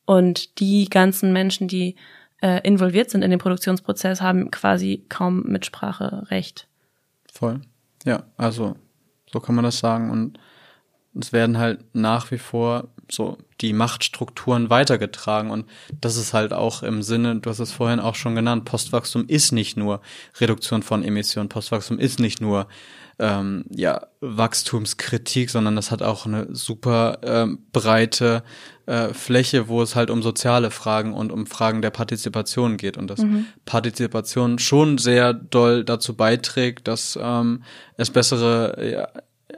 Und 0.05 0.59
die 0.59 0.89
ganzen 0.89 1.33
Menschen, 1.33 1.67
die 1.67 1.95
äh, 2.41 2.61
involviert 2.67 3.09
sind 3.09 3.21
in 3.21 3.29
den 3.29 3.39
Produktionsprozess, 3.39 4.21
haben 4.21 4.51
quasi 4.51 5.05
kaum 5.09 5.43
Mitspracherecht. 5.43 6.67
Voll. 7.31 7.61
Ja, 8.05 8.23
also 8.37 8.75
so 9.31 9.39
kann 9.39 9.55
man 9.55 9.65
das 9.65 9.79
sagen. 9.79 10.09
Und 10.09 10.39
es 11.19 11.33
werden 11.33 11.57
halt 11.57 11.83
nach 11.93 12.31
wie 12.31 12.37
vor 12.37 12.89
so 13.11 13.37
die 13.61 13.73
Machtstrukturen 13.73 14.69
weitergetragen. 14.69 15.51
Und 15.51 15.65
das 16.01 16.17
ist 16.17 16.33
halt 16.33 16.53
auch 16.53 16.83
im 16.83 17.03
Sinne, 17.03 17.37
du 17.37 17.49
hast 17.49 17.59
es 17.59 17.71
vorhin 17.71 17.99
auch 17.99 18.15
schon 18.15 18.35
genannt, 18.35 18.65
Postwachstum 18.65 19.25
ist 19.27 19.51
nicht 19.51 19.77
nur 19.77 20.01
Reduktion 20.39 20.83
von 20.83 21.03
Emissionen, 21.03 21.49
Postwachstum 21.49 21.99
ist 21.99 22.19
nicht 22.19 22.41
nur 22.41 22.67
ähm, 23.19 23.65
ja, 23.69 24.07
Wachstumskritik, 24.21 25.49
sondern 25.49 25.75
das 25.75 25.91
hat 25.91 26.01
auch 26.01 26.25
eine 26.25 26.47
super 26.55 27.19
ähm, 27.21 27.59
breite 27.73 28.43
äh, 28.85 29.13
Fläche, 29.13 29.67
wo 29.67 29.81
es 29.81 29.95
halt 29.95 30.09
um 30.09 30.23
soziale 30.23 30.71
Fragen 30.71 31.13
und 31.13 31.31
um 31.31 31.45
Fragen 31.45 31.81
der 31.81 31.89
Partizipation 31.89 32.77
geht 32.77 32.97
und 32.97 33.07
dass 33.09 33.19
mhm. 33.19 33.45
Partizipation 33.65 34.57
schon 34.57 34.97
sehr 34.97 35.33
doll 35.33 35.83
dazu 35.83 36.15
beiträgt, 36.15 36.87
dass 36.87 37.19
ähm, 37.21 37.63
es 37.97 38.09
bessere 38.09 38.89
ja, 38.89 39.07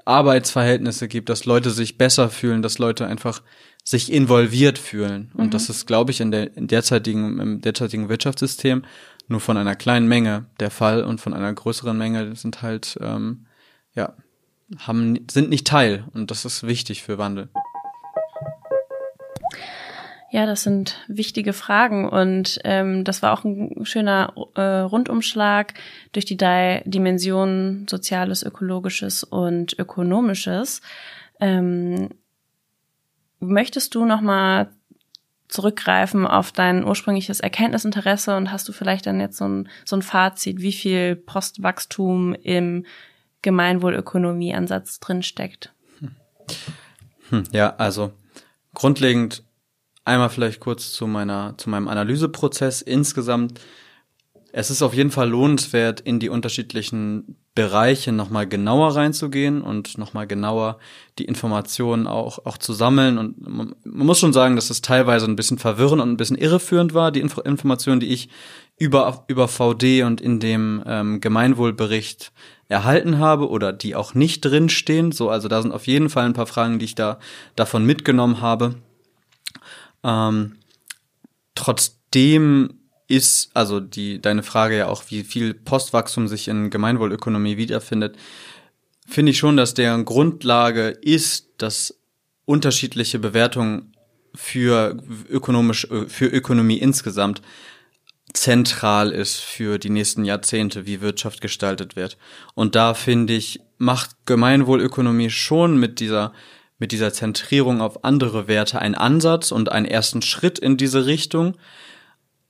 Arbeitsverhältnisse 0.06 1.08
gibt, 1.08 1.30
dass 1.30 1.46
Leute 1.46 1.72
sich 1.72 1.98
besser 1.98 2.30
fühlen, 2.30 2.62
dass 2.62 2.80
Leute 2.80 3.08
einfach 3.08 3.42
sich 3.84 4.12
involviert 4.12 4.78
fühlen. 4.78 5.32
Und 5.34 5.48
mhm. 5.48 5.52
das 5.52 5.70
ist, 5.70 5.88
glaube 5.88 6.12
ich, 6.12 6.22
in 6.22 6.32
der 6.32 6.56
in 6.56 6.68
derzeitigen, 6.68 7.40
im 7.40 7.62
derzeitigen 7.62 8.10
Wirtschaftssystem 8.10 8.84
nur 9.28 9.40
von 9.40 9.58
einer 9.58 9.76
kleinen 9.76 10.08
Menge 10.08 10.46
der 10.60 10.72
Fall 10.72 11.04
und 11.04 11.22
von 11.22 11.34
einer 11.34 11.52
größeren 11.52 11.98
Menge 11.98 12.36
sind 12.36 12.62
halt, 12.62 12.98
ähm, 13.02 13.46
ja, 13.96 14.14
haben, 14.78 15.26
sind 15.30 15.50
nicht 15.50 15.68
Teil. 15.68 16.06
Und 16.14 16.32
das 16.32 16.46
ist 16.46 16.64
wichtig 16.64 17.04
für 17.04 17.18
Wandel. 17.18 17.50
Ja, 20.32 20.46
das 20.46 20.64
sind 20.64 20.98
wichtige 21.10 21.52
Fragen 21.52 22.08
und 22.08 22.60
ähm, 22.64 23.04
das 23.04 23.22
war 23.22 23.34
auch 23.34 23.44
ein 23.44 23.86
schöner 23.86 24.34
äh, 24.56 24.62
Rundumschlag 24.62 25.74
durch 26.14 26.24
die 26.24 26.38
drei 26.38 26.84
Dimensionen 26.86 27.86
Soziales, 27.90 28.42
Ökologisches 28.42 29.26
und 29.26 29.78
Ökonomisches. 29.78 30.82
Ähm, 31.42 32.12
möchtest 33.42 33.94
du 33.94 34.06
noch 34.06 34.22
mal 34.22 34.70
zurückgreifen 35.50 36.26
auf 36.26 36.54
dein 36.54 36.86
ursprüngliches 36.86 37.42
Erkenntnisinteresse 37.42 38.38
und 38.38 38.54
hast 38.54 38.70
du 38.70 38.72
vielleicht 38.72 39.08
dann 39.08 39.20
jetzt 39.20 39.36
so 39.36 39.46
ein, 39.46 39.70
so 39.84 39.98
ein 39.98 40.02
Fazit, 40.02 40.62
wie 40.62 40.72
viel 40.72 41.18
Postwachstum 41.18 42.36
im 42.36 42.86
Gemeinwohlökonomieansatz 43.42 45.02
drinsteckt? 45.02 45.74
Hm. 46.00 46.16
Hm, 47.32 47.44
ja, 47.52 47.76
also 47.76 48.14
grundlegend 48.74 49.44
Einmal 50.04 50.30
vielleicht 50.30 50.60
kurz 50.60 50.94
zu 50.94 51.06
meiner, 51.08 51.56
zu 51.58 51.70
meinem 51.70 51.88
Analyseprozess 51.88 52.82
insgesamt. 52.82 53.60
Es 54.52 54.70
ist 54.70 54.82
auf 54.82 54.94
jeden 54.94 55.12
Fall 55.12 55.30
lohnenswert, 55.30 56.02
in 56.02 56.20
die 56.20 56.30
unterschiedlichen 56.30 57.38
Bereiche 57.54 58.12
nochmal 58.12 58.48
genauer 58.48 58.96
reinzugehen 58.96 59.62
und 59.62 59.98
nochmal 59.98 60.26
genauer 60.26 60.80
die 61.20 61.26
Informationen 61.26 62.08
auch, 62.08 62.46
auch 62.46 62.58
zu 62.58 62.74
sammeln. 62.74 63.18
Und 63.18 63.42
man, 63.42 63.76
man 63.84 64.08
muss 64.08 64.20
schon 64.20 64.34
sagen, 64.34 64.56
dass 64.56 64.70
es 64.70 64.82
teilweise 64.82 65.26
ein 65.26 65.36
bisschen 65.36 65.58
verwirrend 65.58 66.02
und 66.02 66.10
ein 66.10 66.18
bisschen 66.18 66.38
irreführend 66.38 66.94
war, 66.94 67.12
die 67.12 67.20
Inf 67.20 67.38
Informationen, 67.44 68.00
die 68.00 68.08
ich 68.08 68.30
über, 68.78 69.26
über 69.28 69.48
VD 69.48 70.04
und 70.04 70.22
in 70.22 70.40
dem 70.40 70.82
ähm, 70.86 71.22
Gemeinwohlbericht 71.22 72.32
erhalten 72.70 73.20
habe 73.20 73.50
oder 73.50 73.74
die 73.74 73.96
auch 73.96 74.14
nicht 74.14 74.42
drinstehen. 74.42 75.12
So, 75.12 75.30
also 75.30 75.48
da 75.48 75.62
sind 75.62 75.74
auf 75.74 75.88
jeden 75.88 76.10
Fall 76.10 76.26
ein 76.26 76.34
paar 76.34 76.48
Fragen, 76.48 76.80
die 76.80 76.86
ich 76.86 76.96
da 76.96 77.20
davon 77.56 77.86
mitgenommen 77.86 78.42
habe. 78.42 78.76
Ähm, 80.04 80.58
trotzdem 81.56 82.80
ist, 83.08 83.52
also 83.56 83.80
die, 83.80 84.22
deine 84.22 84.44
Frage 84.44 84.78
ja 84.78 84.88
auch, 84.88 85.04
wie 85.10 85.24
viel 85.24 85.54
Postwachstum 85.54 86.28
sich 86.28 86.48
in 86.48 86.70
Gemeinwohlökonomie 86.70 87.58
wiederfindet, 87.58 88.18
finde 89.08 89.32
ich 89.32 89.38
schon, 89.38 89.58
dass 89.58 89.74
deren 89.74 90.06
Grundlage 90.06 90.88
ist, 90.90 91.50
dass 91.58 92.00
unterschiedliche 92.46 93.20
Bewertungen 93.20 93.94
für 94.34 94.98
ökonomisch, 95.30 95.88
für 96.08 96.28
Ökonomie 96.28 96.78
insgesamt 96.78 97.42
zentral 98.34 99.12
ist 99.12 99.40
für 99.40 99.78
die 99.78 99.90
nächsten 99.90 100.24
Jahrzehnte, 100.24 100.86
wie 100.86 101.02
Wirtschaft 101.02 101.42
gestaltet 101.42 101.98
wird. 101.98 102.18
Und 102.54 102.76
da 102.76 102.94
finde 102.94 103.34
ich, 103.34 103.60
macht 103.78 104.12
Gemeinwohlökonomie 104.26 105.30
schon 105.30 105.78
mit 105.78 106.00
dieser 106.00 106.34
mit 106.82 106.92
dieser 106.92 107.14
Zentrierung 107.14 107.80
auf 107.80 108.04
andere 108.04 108.48
Werte 108.48 108.80
ein 108.80 108.96
Ansatz 108.96 109.52
und 109.52 109.72
einen 109.72 109.86
ersten 109.86 110.24
Schritt 110.24 110.58
in 110.58 110.78
diese 110.78 111.06
Richtung. 111.06 111.56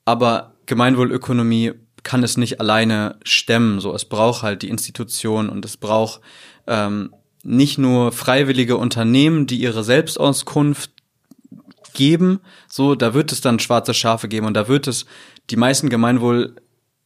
Aber 0.06 0.54
Gemeinwohlökonomie 0.68 1.74
kann 2.04 2.24
es 2.24 2.38
nicht 2.38 2.62
alleine 2.62 3.20
stemmen. 3.24 3.82
So, 3.82 3.94
es 3.94 4.06
braucht 4.06 4.42
halt 4.42 4.62
die 4.62 4.70
Institution 4.70 5.50
und 5.50 5.66
es 5.66 5.76
braucht 5.76 6.22
ähm, 6.66 7.14
nicht 7.44 7.78
nur 7.78 8.14
freiwillige 8.14 8.78
Unternehmen, 8.78 9.48
die 9.48 9.60
ihre 9.60 9.84
Selbstauskunft 9.84 10.92
geben. 11.94 12.40
So, 12.70 12.96
da 12.96 13.14
wird 13.14 13.34
es 13.34 13.42
dann 13.42 13.60
schwarze 13.60 13.94
Schafe 13.94 14.30
geben 14.30 14.48
und 14.48 14.54
da 14.54 14.70
wird 14.70 14.88
es 14.88 15.08
die 15.50 15.58
meisten 15.58 15.90
Gemeinwohl 15.90 16.56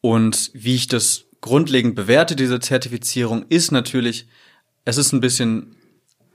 Und 0.00 0.50
wie 0.54 0.74
ich 0.74 0.88
das 0.88 1.24
grundlegend 1.40 1.94
bewerte, 1.94 2.36
diese 2.36 2.60
Zertifizierung, 2.60 3.44
ist 3.48 3.72
natürlich, 3.72 4.28
es 4.84 4.96
ist 4.96 5.12
ein 5.12 5.20
bisschen 5.20 5.76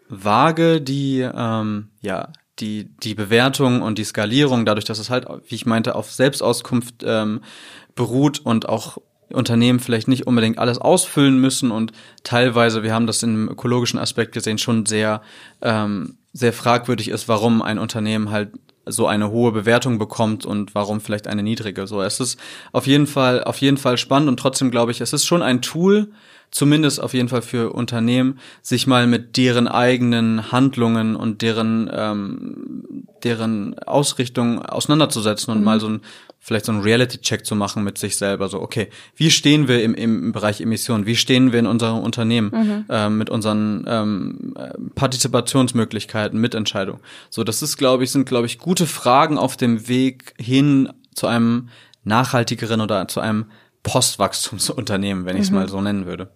vage, 0.09 0.81
die, 0.81 1.19
ähm, 1.21 1.89
ja, 2.01 2.31
die, 2.59 2.95
die 2.99 3.15
Bewertung 3.15 3.81
und 3.81 3.97
die 3.97 4.03
Skalierung, 4.03 4.65
dadurch, 4.65 4.85
dass 4.85 4.99
es 4.99 5.09
halt, 5.09 5.25
wie 5.47 5.55
ich 5.55 5.65
meinte, 5.65 5.95
auf 5.95 6.11
Selbstauskunft 6.11 7.03
ähm, 7.03 7.41
beruht 7.95 8.39
und 8.39 8.69
auch 8.69 8.97
Unternehmen 9.31 9.79
vielleicht 9.79 10.07
nicht 10.07 10.27
unbedingt 10.27 10.59
alles 10.59 10.77
ausfüllen 10.77 11.39
müssen 11.39 11.71
und 11.71 11.91
teilweise, 12.23 12.83
wir 12.83 12.93
haben 12.93 13.07
das 13.07 13.23
im 13.23 13.49
ökologischen 13.49 13.99
Aspekt 13.99 14.31
gesehen, 14.31 14.59
schon 14.59 14.85
sehr, 14.85 15.21
ähm, 15.61 16.17
sehr 16.33 16.53
fragwürdig 16.53 17.09
ist, 17.09 17.27
warum 17.27 17.61
ein 17.61 17.79
Unternehmen 17.79 18.29
halt 18.29 18.51
so 18.85 19.07
eine 19.07 19.31
hohe 19.31 19.51
Bewertung 19.51 19.97
bekommt 19.97 20.45
und 20.45 20.75
warum 20.75 21.01
vielleicht 21.01 21.27
eine 21.27 21.43
niedrige. 21.43 21.87
So, 21.87 22.01
es 22.01 22.19
ist 22.19 22.39
auf 22.71 22.87
jeden 22.87 23.07
Fall, 23.07 23.43
auf 23.43 23.57
jeden 23.57 23.77
Fall 23.77 23.97
spannend 23.97 24.29
und 24.29 24.37
trotzdem 24.37 24.71
glaube 24.71 24.91
ich, 24.91 25.01
es 25.01 25.13
ist 25.13 25.25
schon 25.25 25.41
ein 25.41 25.61
Tool, 25.61 26.09
zumindest 26.51 27.01
auf 27.01 27.13
jeden 27.13 27.29
Fall 27.29 27.41
für 27.41 27.73
Unternehmen, 27.73 28.39
sich 28.61 28.85
mal 28.85 29.07
mit 29.07 29.37
deren 29.37 29.67
eigenen 29.67 30.51
Handlungen 30.51 31.15
und 31.15 31.41
deren 31.41 31.89
ähm, 31.93 33.07
deren 33.23 33.79
Ausrichtung 33.79 34.63
auseinanderzusetzen 34.63 35.51
und 35.51 35.59
mhm. 35.59 35.65
mal 35.65 35.79
so 35.79 35.87
ein 35.87 36.01
vielleicht 36.45 36.65
so 36.65 36.73
ein 36.73 36.81
Reality-Check 36.81 37.45
zu 37.45 37.55
machen 37.55 37.85
mit 37.85 37.97
sich 37.97 38.17
selber. 38.17 38.49
So, 38.49 38.61
okay, 38.61 38.89
wie 39.15 39.31
stehen 39.31 39.69
wir 39.69 39.81
im, 39.81 39.95
im 39.95 40.33
Bereich 40.33 40.59
Emissionen? 40.59 41.05
Wie 41.05 41.15
stehen 41.15 41.53
wir 41.53 41.59
in 41.59 41.65
unserem 41.65 41.99
Unternehmen 41.99 42.51
mhm. 42.53 42.85
ähm, 42.89 43.17
mit 43.17 43.29
unseren 43.29 43.85
ähm, 43.87 44.53
Partizipationsmöglichkeiten, 44.93 46.37
Mitentscheidung? 46.37 46.99
So, 47.29 47.45
das 47.45 47.61
ist, 47.61 47.77
glaube 47.77 48.03
ich, 48.03 48.11
sind, 48.11 48.27
glaube 48.27 48.45
ich, 48.45 48.59
gute 48.59 48.87
Fragen 48.87 49.37
auf 49.37 49.55
dem 49.55 49.87
Weg 49.87 50.33
hin 50.37 50.91
zu 51.15 51.27
einem 51.27 51.69
nachhaltigeren 52.03 52.81
oder 52.81 53.07
zu 53.07 53.21
einem 53.21 53.45
Postwachstumsunternehmen, 53.83 55.23
wenn 55.25 55.37
ich 55.37 55.43
es 55.43 55.49
mhm. 55.49 55.55
mal 55.55 55.69
so 55.69 55.79
nennen 55.79 56.05
würde. 56.05 56.29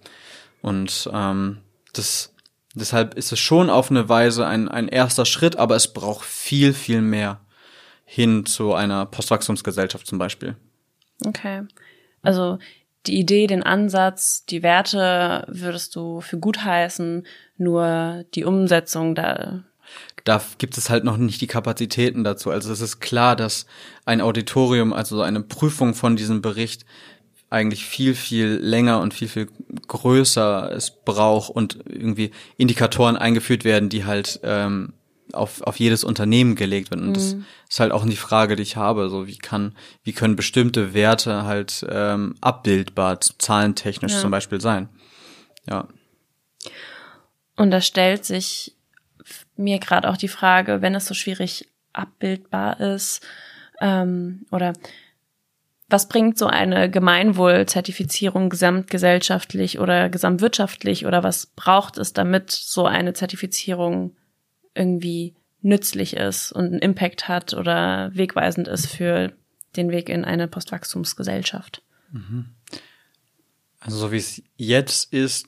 Und 0.62 1.10
ähm, 1.14 1.58
das 1.91 2.34
deshalb 2.74 3.16
ist 3.16 3.34
es 3.34 3.39
schon 3.39 3.70
auf 3.70 3.91
eine 3.91 4.08
Weise 4.08 4.47
ein, 4.47 4.70
ein 4.70 4.88
erster 4.88 5.26
Schritt, 5.26 5.58
aber 5.58 5.76
es 5.76 5.91
braucht 5.91 6.26
viel, 6.26 6.74
viel 6.74 7.01
mehr 7.01 7.41
hin 8.10 8.45
zu 8.45 8.74
einer 8.74 9.05
Postwachstumsgesellschaft 9.05 10.08
zum 10.08 10.18
Beispiel. 10.18 10.55
Okay. 11.26 11.64
Also 12.22 12.58
die 13.05 13.20
Idee, 13.20 13.47
den 13.47 13.64
Ansatz, 13.64 14.45
die 14.45 14.64
Werte 14.64 15.45
würdest 15.49 15.95
du 15.95 16.22
für 16.22 16.39
gut 16.39 16.64
heißen, 16.64 17.28
nur 17.58 18.24
die 18.34 18.45
Umsetzung 18.45 19.14
da. 19.14 19.64
Da 20.24 20.41
gibt 20.58 20.78
es 20.78 20.89
halt 20.89 21.03
noch 21.03 21.18
nicht 21.18 21.41
die 21.41 21.47
Kapazitäten 21.47 22.24
dazu. 22.24 22.49
Also 22.49 22.72
es 22.72 22.80
ist 22.80 23.01
klar, 23.01 23.36
dass 23.36 23.66
ein 24.05 24.22
Auditorium, 24.22 24.93
also 24.93 25.22
eine 25.22 25.41
Prüfung 25.41 25.93
von 25.93 26.16
diesem 26.16 26.41
Bericht 26.41 26.86
eigentlich 27.49 27.86
viel, 27.86 28.16
viel 28.16 28.60
länger 28.62 29.01
und 29.01 29.14
viel, 29.14 29.28
viel 29.28 29.49
größer 29.88 30.72
es 30.72 30.91
braucht 30.91 31.49
und 31.49 31.80
irgendwie 31.86 32.32
Indikatoren 32.55 33.18
eingeführt 33.18 33.66
werden, 33.66 33.89
die 33.89 34.05
halt 34.05 34.39
ähm, 34.43 34.93
auf, 35.34 35.62
auf 35.62 35.80
jedes 35.80 36.04
Unternehmen 36.04 36.56
gelegt 36.56 36.92
werden. 36.92 37.04
Und 37.04 37.10
mhm. 37.10 37.14
das 37.14 37.36
ist 37.70 37.80
halt 37.80 37.92
auch 37.92 38.06
die 38.06 38.16
Frage, 38.16 38.56
die 38.56 38.64
ich 38.64 38.76
habe. 38.76 39.10
So, 39.10 39.28
wie 39.28 39.38
kann, 39.38 39.76
wie 40.04 40.14
können 40.14 40.36
bestimmte 40.36 40.94
Werte 40.94 41.44
halt 41.46 41.86
ähm, 41.90 42.36
abbildbar, 42.42 43.20
zahlentechnisch 43.22 44.14
ja. 44.14 44.20
zum 44.20 44.32
Beispiel 44.32 44.62
sein? 44.62 44.90
Ja. 45.70 45.88
Und 47.56 47.72
da 47.72 47.82
stellt 47.82 48.26
sich 48.26 48.76
mir 49.56 49.80
gerade 49.80 50.10
auch 50.10 50.18
die 50.18 50.28
Frage, 50.28 50.82
wenn 50.82 50.96
es 50.96 51.06
so 51.06 51.14
schwierig 51.14 51.68
abbildbar 51.94 52.80
ist, 52.80 53.26
ähm, 53.82 54.46
oder 54.52 54.74
was 55.90 56.10
bringt 56.10 56.38
so 56.38 56.48
eine 56.48 56.90
Gemeinwohlzertifizierung 56.90 58.50
gesamtgesellschaftlich 58.50 59.80
oder 59.80 60.10
gesamtwirtschaftlich 60.10 61.06
oder 61.06 61.24
was 61.24 61.46
braucht 61.46 61.98
es, 61.98 62.14
damit 62.14 62.52
so 62.52 62.86
eine 62.86 63.14
Zertifizierung 63.14 64.16
irgendwie 64.78 65.36
nützlich 65.62 66.16
ist 66.16 66.52
und 66.52 66.66
einen 66.66 66.80
Impact 66.80 67.28
hat 67.28 67.54
oder 67.54 68.12
wegweisend 68.14 68.68
ist 68.68 68.88
für 68.88 69.34
den 69.76 69.92
Weg 69.92 70.10
in 70.10 70.24
eine 70.24 70.48
Postwachstumsgesellschaft? 70.48 71.82
Mhm. 72.12 72.50
Also 73.80 73.98
so 73.98 74.12
wie 74.12 74.18
es 74.18 74.42
jetzt 74.56 75.14
ist, 75.14 75.48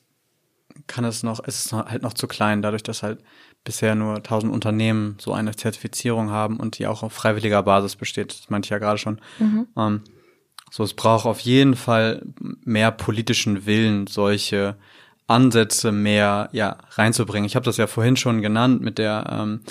kann 0.87 1.05
es 1.05 1.23
noch, 1.23 1.39
es 1.45 1.65
ist 1.65 1.73
halt 1.73 2.01
noch 2.01 2.13
zu 2.13 2.27
klein, 2.27 2.61
dadurch, 2.61 2.83
dass 2.83 3.03
halt 3.03 3.23
bisher 3.63 3.95
nur 3.95 4.17
1000 4.17 4.51
Unternehmen 4.51 5.17
so 5.19 5.33
eine 5.33 5.55
Zertifizierung 5.55 6.29
haben 6.29 6.57
und 6.57 6.79
die 6.79 6.87
auch 6.87 7.03
auf 7.03 7.13
freiwilliger 7.13 7.63
Basis 7.63 7.95
besteht. 7.95 8.31
Das 8.31 8.49
meinte 8.49 8.67
ich 8.67 8.71
ja 8.71 8.77
gerade 8.77 8.97
schon. 8.97 9.19
Mhm. 9.39 9.67
Ähm, 9.77 10.01
so, 10.71 10.83
es 10.83 10.93
braucht 10.93 11.25
auf 11.25 11.39
jeden 11.39 11.75
Fall 11.75 12.25
mehr 12.63 12.91
politischen 12.91 13.65
Willen, 13.65 14.07
solche 14.07 14.77
Ansätze 15.29 15.91
mehr 15.91 16.49
ja 16.51 16.77
reinzubringen. 16.91 17.45
Ich 17.45 17.55
habe 17.55 17.65
das 17.65 17.77
ja 17.77 17.87
vorhin 17.87 18.17
schon 18.17 18.41
genannt 18.41 18.81
mit 18.81 18.97
der 18.97 19.25
ähm, 19.31 19.61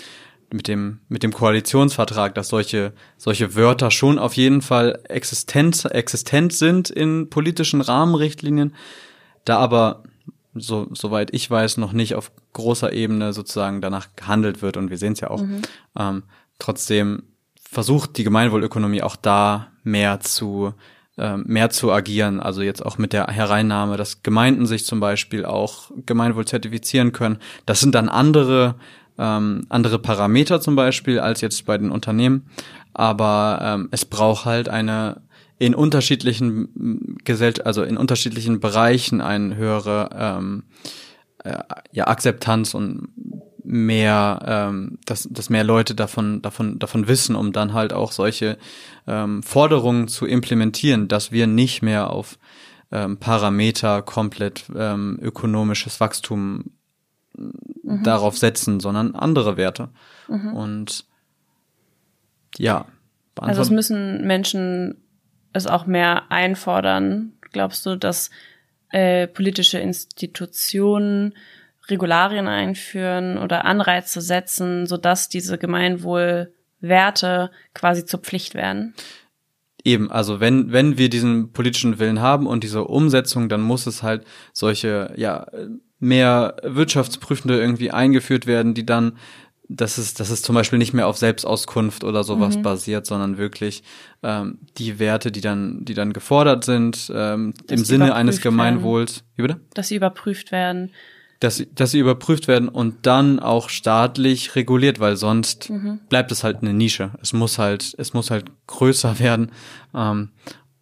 mit 0.50 0.68
dem 0.68 1.00
mit 1.08 1.22
dem 1.22 1.32
Koalitionsvertrag, 1.32 2.34
dass 2.34 2.48
solche 2.48 2.92
solche 3.16 3.54
Wörter 3.54 3.90
schon 3.90 4.18
auf 4.18 4.34
jeden 4.34 4.62
Fall 4.62 5.00
existent 5.08 5.84
existent 5.86 6.52
sind 6.52 6.90
in 6.90 7.28
politischen 7.28 7.80
Rahmenrichtlinien, 7.80 8.74
da 9.44 9.58
aber 9.58 10.04
so 10.54 10.88
soweit 10.92 11.34
ich 11.34 11.50
weiß 11.50 11.76
noch 11.76 11.92
nicht 11.92 12.14
auf 12.14 12.32
großer 12.52 12.92
Ebene 12.92 13.32
sozusagen 13.32 13.80
danach 13.80 14.08
gehandelt 14.16 14.62
wird 14.62 14.76
und 14.76 14.90
wir 14.90 14.98
sehen 14.98 15.12
es 15.12 15.20
ja 15.20 15.30
auch. 15.30 15.42
Mhm. 15.42 15.62
Ähm, 15.98 16.22
trotzdem 16.58 17.24
versucht 17.60 18.16
die 18.16 18.24
Gemeinwohlökonomie 18.24 19.02
auch 19.02 19.16
da 19.16 19.68
mehr 19.82 20.20
zu 20.20 20.72
mehr 21.18 21.70
zu 21.70 21.92
agieren. 21.92 22.40
Also 22.40 22.62
jetzt 22.62 22.84
auch 22.84 22.98
mit 22.98 23.12
der 23.12 23.26
Hereinnahme, 23.26 23.96
dass 23.96 24.22
Gemeinden 24.22 24.66
sich 24.66 24.86
zum 24.86 25.00
Beispiel 25.00 25.44
auch 25.44 25.90
Gemeinwohl 26.06 26.46
zertifizieren 26.46 27.12
können. 27.12 27.38
Das 27.66 27.80
sind 27.80 27.94
dann 27.94 28.08
andere 28.08 28.76
ähm, 29.18 29.66
andere 29.68 29.98
Parameter 29.98 30.60
zum 30.60 30.76
Beispiel 30.76 31.18
als 31.18 31.40
jetzt 31.40 31.66
bei 31.66 31.76
den 31.76 31.90
Unternehmen. 31.90 32.46
Aber 32.94 33.58
ähm, 33.62 33.88
es 33.90 34.04
braucht 34.04 34.44
halt 34.44 34.68
eine 34.68 35.22
in 35.58 35.74
unterschiedlichen 35.74 37.18
Gesell 37.24 37.54
also 37.64 37.82
in 37.82 37.96
unterschiedlichen 37.96 38.60
Bereichen 38.60 39.20
eine 39.20 39.56
höhere 39.56 40.10
ähm, 40.16 40.62
äh, 41.42 41.58
ja, 41.90 42.06
Akzeptanz 42.06 42.74
und 42.74 43.08
mehr, 43.68 44.40
ähm, 44.46 44.98
dass, 45.04 45.28
dass 45.30 45.50
mehr 45.50 45.62
Leute 45.62 45.94
davon, 45.94 46.40
davon, 46.40 46.78
davon 46.78 47.06
wissen, 47.06 47.36
um 47.36 47.52
dann 47.52 47.74
halt 47.74 47.92
auch 47.92 48.12
solche 48.12 48.56
ähm, 49.06 49.42
Forderungen 49.42 50.08
zu 50.08 50.26
implementieren, 50.26 51.06
dass 51.06 51.32
wir 51.32 51.46
nicht 51.46 51.82
mehr 51.82 52.10
auf 52.10 52.38
ähm, 52.90 53.18
Parameter 53.18 54.00
komplett 54.00 54.64
ähm, 54.74 55.18
ökonomisches 55.20 56.00
Wachstum 56.00 56.70
mhm. 57.36 58.02
darauf 58.02 58.38
setzen, 58.38 58.80
sondern 58.80 59.14
andere 59.14 59.58
Werte. 59.58 59.90
Mhm. 60.28 60.54
Und 60.54 61.04
ja. 62.56 62.86
Also 63.36 63.60
es 63.60 63.70
müssen 63.70 64.26
Menschen 64.26 64.96
es 65.52 65.66
auch 65.66 65.84
mehr 65.84 66.32
einfordern. 66.32 67.34
Glaubst 67.52 67.84
du, 67.84 67.96
dass 67.96 68.30
äh, 68.90 69.26
politische 69.26 69.78
Institutionen 69.78 71.34
Regularien 71.90 72.48
einführen 72.48 73.38
oder 73.38 73.64
Anreize 73.64 74.20
setzen, 74.20 74.86
sodass 74.86 75.28
diese 75.28 75.58
Gemeinwohlwerte 75.58 77.50
quasi 77.74 78.04
zur 78.04 78.20
Pflicht 78.20 78.54
werden? 78.54 78.94
Eben, 79.84 80.10
also 80.10 80.40
wenn, 80.40 80.72
wenn 80.72 80.98
wir 80.98 81.08
diesen 81.08 81.52
politischen 81.52 81.98
Willen 81.98 82.20
haben 82.20 82.46
und 82.46 82.64
diese 82.64 82.84
Umsetzung, 82.84 83.48
dann 83.48 83.62
muss 83.62 83.86
es 83.86 84.02
halt 84.02 84.24
solche, 84.52 85.12
ja, 85.16 85.46
mehr 86.00 86.56
Wirtschaftsprüfende 86.62 87.58
irgendwie 87.58 87.90
eingeführt 87.90 88.46
werden, 88.46 88.74
die 88.74 88.84
dann, 88.84 89.16
dass 89.68 89.98
es, 89.98 90.14
dass 90.14 90.30
es 90.30 90.42
zum 90.42 90.54
Beispiel 90.54 90.78
nicht 90.78 90.94
mehr 90.94 91.06
auf 91.06 91.16
Selbstauskunft 91.16 92.04
oder 92.04 92.22
sowas 92.24 92.56
mhm. 92.56 92.62
basiert, 92.62 93.06
sondern 93.06 93.38
wirklich 93.38 93.82
ähm, 94.22 94.58
die 94.78 94.98
Werte, 94.98 95.32
die 95.32 95.40
dann, 95.40 95.84
die 95.84 95.94
dann 95.94 96.12
gefordert 96.12 96.64
sind, 96.64 97.10
ähm, 97.14 97.54
im 97.68 97.84
Sinne 97.84 98.14
eines 98.14 98.40
Gemeinwohls. 98.40 99.24
Wie 99.36 99.42
bitte? 99.42 99.60
Dass 99.74 99.88
sie 99.88 99.96
überprüft 99.96 100.52
werden 100.52 100.92
dass, 101.40 101.64
dass 101.74 101.92
sie 101.92 102.00
überprüft 102.00 102.48
werden 102.48 102.68
und 102.68 103.06
dann 103.06 103.38
auch 103.38 103.68
staatlich 103.68 104.56
reguliert, 104.56 104.98
weil 104.98 105.16
sonst 105.16 105.70
mhm. 105.70 106.00
bleibt 106.08 106.32
es 106.32 106.42
halt 106.42 106.58
eine 106.62 106.74
Nische. 106.74 107.12
Es 107.22 107.32
muss 107.32 107.58
halt, 107.58 107.94
es 107.96 108.12
muss 108.12 108.30
halt 108.30 108.46
größer 108.66 109.18
werden, 109.18 109.52
ähm, 109.94 110.30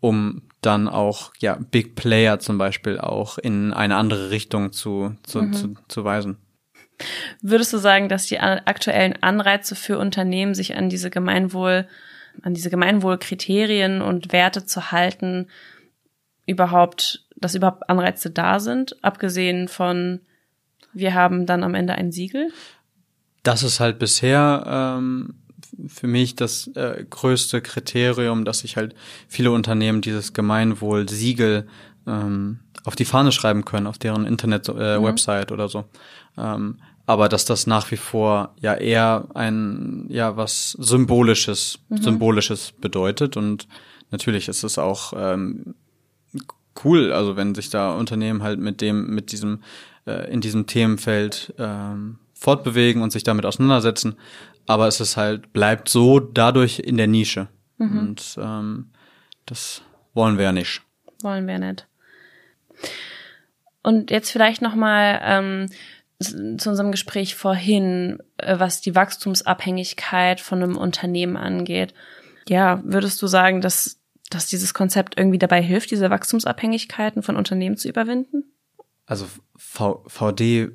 um 0.00 0.42
dann 0.62 0.88
auch 0.88 1.32
ja 1.38 1.58
Big 1.70 1.94
Player 1.94 2.38
zum 2.38 2.58
Beispiel 2.58 2.98
auch 2.98 3.38
in 3.38 3.72
eine 3.72 3.96
andere 3.96 4.30
Richtung 4.30 4.72
zu, 4.72 5.14
zu, 5.22 5.42
mhm. 5.42 5.52
zu, 5.52 5.74
zu 5.88 6.04
weisen. 6.04 6.38
Würdest 7.42 7.72
du 7.74 7.78
sagen, 7.78 8.08
dass 8.08 8.26
die 8.26 8.40
aktuellen 8.40 9.22
Anreize 9.22 9.74
für 9.74 9.98
Unternehmen, 9.98 10.54
sich 10.54 10.76
an 10.76 10.88
diese 10.88 11.10
Gemeinwohl, 11.10 11.86
an 12.42 12.54
diese 12.54 12.70
Gemeinwohlkriterien 12.70 14.00
und 14.00 14.32
Werte 14.32 14.64
zu 14.64 14.92
halten, 14.92 15.48
überhaupt, 16.46 17.26
dass 17.36 17.54
überhaupt 17.54 17.90
Anreize 17.90 18.30
da 18.30 18.60
sind, 18.60 19.02
abgesehen 19.04 19.68
von 19.68 20.20
wir 20.92 21.14
haben 21.14 21.46
dann 21.46 21.62
am 21.62 21.74
Ende 21.74 21.94
ein 21.94 22.12
Siegel. 22.12 22.50
Das 23.42 23.62
ist 23.62 23.80
halt 23.80 23.98
bisher 23.98 24.64
ähm, 24.66 25.34
für 25.88 26.06
mich 26.06 26.36
das 26.36 26.68
äh, 26.68 27.04
größte 27.08 27.60
Kriterium, 27.60 28.44
dass 28.44 28.60
sich 28.60 28.76
halt 28.76 28.94
viele 29.28 29.50
Unternehmen 29.50 30.00
dieses 30.00 30.32
Gemeinwohl-Siegel 30.32 31.66
ähm, 32.06 32.60
auf 32.84 32.96
die 32.96 33.04
Fahne 33.04 33.32
schreiben 33.32 33.64
können, 33.64 33.86
auf 33.86 33.98
deren 33.98 34.26
Internet-Website 34.26 35.50
äh, 35.50 35.52
mhm. 35.52 35.54
oder 35.54 35.68
so. 35.68 35.84
Ähm, 36.38 36.78
aber 37.06 37.28
dass 37.28 37.44
das 37.44 37.66
nach 37.66 37.90
wie 37.90 37.96
vor 37.96 38.54
ja 38.60 38.74
eher 38.74 39.28
ein 39.34 40.06
ja 40.08 40.36
was 40.36 40.72
symbolisches 40.72 41.78
mhm. 41.88 41.98
symbolisches 41.98 42.72
bedeutet 42.72 43.36
und 43.36 43.68
natürlich 44.10 44.48
ist 44.48 44.64
es 44.64 44.76
auch 44.76 45.12
ähm, 45.16 45.76
cool, 46.84 47.12
also 47.12 47.36
wenn 47.36 47.54
sich 47.54 47.70
da 47.70 47.94
Unternehmen 47.94 48.42
halt 48.42 48.58
mit 48.58 48.80
dem 48.80 49.14
mit 49.14 49.30
diesem 49.30 49.62
äh, 50.06 50.30
in 50.30 50.40
diesem 50.40 50.66
Themenfeld 50.66 51.54
ähm, 51.58 52.18
fortbewegen 52.34 53.02
und 53.02 53.10
sich 53.10 53.24
damit 53.24 53.46
auseinandersetzen. 53.46 54.16
aber 54.66 54.88
es 54.88 55.00
ist 55.00 55.16
halt, 55.16 55.52
bleibt 55.52 55.88
so 55.88 56.18
dadurch 56.18 56.80
in 56.80 56.96
der 56.96 57.06
Nische. 57.06 57.48
Mhm. 57.78 57.98
Und 57.98 58.36
ähm, 58.40 58.90
das 59.46 59.82
wollen 60.12 60.38
wir 60.38 60.44
ja 60.44 60.52
nicht. 60.52 60.82
Wollen 61.22 61.46
wir 61.46 61.58
nicht. 61.58 61.86
Und 63.82 64.10
jetzt 64.10 64.30
vielleicht 64.30 64.62
nochmal 64.62 65.20
ähm, 65.22 65.66
zu 66.18 66.70
unserem 66.70 66.90
Gespräch 66.90 67.36
vorhin, 67.36 68.18
äh, 68.38 68.58
was 68.58 68.80
die 68.80 68.94
Wachstumsabhängigkeit 68.94 70.40
von 70.40 70.62
einem 70.62 70.76
Unternehmen 70.76 71.36
angeht. 71.36 71.94
Ja, 72.48 72.80
würdest 72.84 73.20
du 73.22 73.26
sagen, 73.26 73.60
dass, 73.60 74.00
dass 74.30 74.46
dieses 74.46 74.74
Konzept 74.74 75.18
irgendwie 75.18 75.38
dabei 75.38 75.62
hilft, 75.62 75.90
diese 75.90 76.10
Wachstumsabhängigkeiten 76.10 77.22
von 77.22 77.36
Unternehmen 77.36 77.76
zu 77.76 77.88
überwinden? 77.88 78.44
Also 79.06 79.26
v 79.56 80.04
VD 80.08 80.72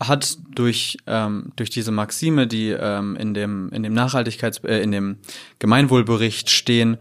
hat 0.00 0.38
durch 0.54 0.98
ähm, 1.06 1.52
durch 1.56 1.70
diese 1.70 1.90
Maxime, 1.92 2.46
die 2.46 2.70
ähm, 2.70 3.16
in 3.16 3.34
dem 3.34 3.68
in 3.70 3.82
dem 3.82 3.92
Nachhaltigkeits 3.92 4.64
äh, 4.64 4.82
in 4.82 4.92
dem 4.92 5.18
Gemeinwohlbericht 5.58 6.48
stehen, 6.50 6.96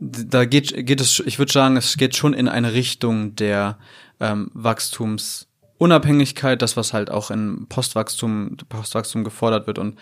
da 0.00 0.44
geht 0.44 0.86
geht 0.86 1.00
es 1.00 1.18
ich 1.20 1.40
würde 1.40 1.52
sagen, 1.52 1.76
es 1.76 1.96
geht 1.96 2.14
schon 2.16 2.32
in 2.32 2.48
eine 2.48 2.72
Richtung 2.72 3.34
der 3.34 3.78
ähm, 4.20 4.52
Wachstumsunabhängigkeit, 4.54 6.62
das 6.62 6.76
was 6.76 6.92
halt 6.92 7.10
auch 7.10 7.32
in 7.32 7.66
Postwachstum 7.68 8.56
Postwachstum 8.68 9.24
gefordert 9.24 9.66
wird. 9.66 9.78
Und 9.78 9.98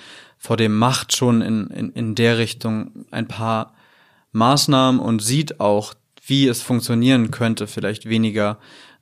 dem 0.59 0.77
macht 0.77 1.17
schon 1.17 1.41
in 1.41 1.69
in, 1.69 1.93
in 1.93 2.15
der 2.15 2.37
Richtung 2.37 3.07
ein 3.11 3.27
paar 3.27 3.73
Maßnahmen 4.33 5.01
und 5.01 5.23
sieht 5.23 5.61
auch, 5.61 5.95
wie 6.27 6.47
es 6.47 6.61
funktionieren 6.61 7.31
könnte, 7.31 7.67
vielleicht 7.67 8.07
weniger 8.07 8.59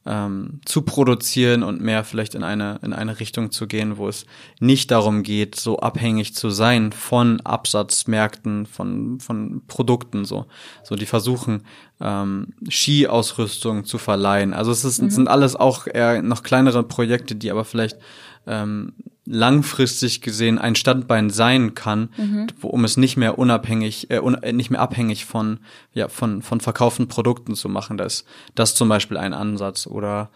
ähm, 0.06 0.60
zu 0.64 0.82
produzieren 0.82 1.62
und 1.62 1.80
mehr 1.80 2.04
vielleicht 2.04 2.34
in 2.34 2.44
eine, 2.44 2.78
in 2.82 2.92
eine 2.92 3.18
Richtung 3.18 3.50
zu 3.50 3.66
gehen, 3.66 3.96
wo 3.96 4.08
es 4.08 4.24
nicht 4.60 4.90
darum 4.90 5.22
geht, 5.22 5.56
so 5.56 5.78
abhängig 5.78 6.34
zu 6.34 6.50
sein 6.50 6.92
von 6.92 7.40
Absatzmärkten, 7.40 8.66
von, 8.66 9.18
von 9.20 9.62
Produkten, 9.66 10.24
so. 10.24 10.46
So, 10.84 10.94
die 10.94 11.06
versuchen, 11.06 11.64
ähm, 12.00 12.54
Skiausrüstung 12.68 13.84
zu 13.84 13.98
verleihen. 13.98 14.54
Also 14.54 14.70
es 14.70 14.84
ist, 14.84 15.02
mhm. 15.02 15.10
sind 15.10 15.28
alles 15.28 15.56
auch 15.56 15.86
eher 15.86 16.22
noch 16.22 16.42
kleinere 16.42 16.84
Projekte, 16.84 17.34
die 17.34 17.50
aber 17.50 17.64
vielleicht 17.64 17.98
ähm, 18.46 18.92
langfristig 19.26 20.22
gesehen 20.22 20.58
ein 20.58 20.76
Standbein 20.76 21.30
sein 21.30 21.74
kann, 21.74 22.10
mhm. 22.16 22.46
um 22.62 22.84
es 22.84 22.96
nicht 22.96 23.16
mehr 23.16 23.38
unabhängig, 23.38 24.10
äh, 24.10 24.20
un 24.20 24.34
äh, 24.36 24.52
nicht 24.52 24.70
mehr 24.70 24.80
abhängig 24.80 25.26
von 25.26 25.58
ja 25.92 26.08
von 26.08 26.42
von 26.42 26.60
verkauften 26.60 27.08
Produkten 27.08 27.54
zu 27.54 27.68
machen. 27.68 27.98
Das 27.98 28.24
das 28.54 28.74
zum 28.74 28.88
Beispiel 28.88 29.16
ein 29.16 29.34
Ansatz 29.34 29.86
oder 29.86 30.30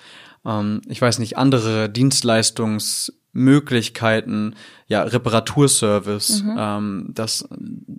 ähm, 0.45 0.83
ich 0.89 1.01
weiß 1.01 1.21
nicht 1.21 1.39
andere 1.39 1.89
Dienstleistungsmöglichkeiten, 1.89 4.57
ja 4.89 5.03
Reparaturservice, 5.03 6.43
mhm. 6.43 6.57
ähm, 6.59 7.11
dass 7.15 7.49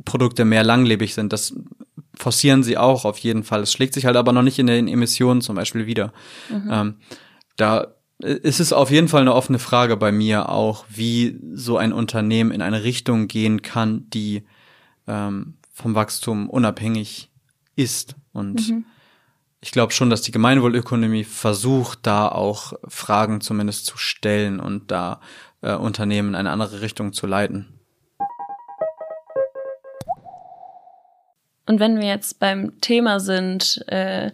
Produkte 0.05 0.45
mehr 0.45 0.63
langlebig 0.63 1.13
sind. 1.13 1.31
Das 1.31 1.53
forcieren 2.15 2.63
sie 2.63 2.77
auch 2.77 3.05
auf 3.05 3.19
jeden 3.19 3.43
Fall. 3.43 3.61
Es 3.61 3.71
schlägt 3.71 3.93
sich 3.93 4.05
halt 4.05 4.17
aber 4.17 4.33
noch 4.33 4.43
nicht 4.43 4.59
in 4.59 4.67
den 4.67 4.89
Emissionen 4.89 5.39
zum 5.41 5.55
Beispiel 5.55 5.87
wieder. 5.87 6.11
Mhm. 6.49 6.69
Ähm, 6.69 6.95
da 7.55 7.95
es 8.23 8.59
ist 8.59 8.73
auf 8.73 8.91
jeden 8.91 9.07
Fall 9.07 9.21
eine 9.21 9.33
offene 9.33 9.59
Frage 9.59 9.97
bei 9.97 10.11
mir 10.11 10.49
auch, 10.49 10.85
wie 10.89 11.39
so 11.53 11.77
ein 11.77 11.93
Unternehmen 11.93 12.51
in 12.51 12.61
eine 12.61 12.83
Richtung 12.83 13.27
gehen 13.27 13.61
kann, 13.61 14.09
die 14.09 14.43
ähm, 15.07 15.57
vom 15.73 15.95
Wachstum 15.95 16.49
unabhängig 16.49 17.31
ist. 17.75 18.15
Und 18.33 18.69
mhm. 18.69 18.85
ich 19.61 19.71
glaube 19.71 19.93
schon, 19.93 20.09
dass 20.09 20.21
die 20.21 20.31
Gemeinwohlökonomie 20.31 21.23
versucht, 21.23 21.99
da 22.03 22.27
auch 22.27 22.73
Fragen 22.87 23.41
zumindest 23.41 23.85
zu 23.85 23.97
stellen 23.97 24.59
und 24.59 24.91
da 24.91 25.19
äh, 25.61 25.73
Unternehmen 25.73 26.29
in 26.29 26.35
eine 26.35 26.51
andere 26.51 26.81
Richtung 26.81 27.13
zu 27.13 27.27
leiten. 27.27 27.79
Und 31.65 31.79
wenn 31.79 31.99
wir 31.99 32.07
jetzt 32.07 32.39
beim 32.39 32.81
Thema 32.81 33.19
sind, 33.19 33.83
äh, 33.87 34.31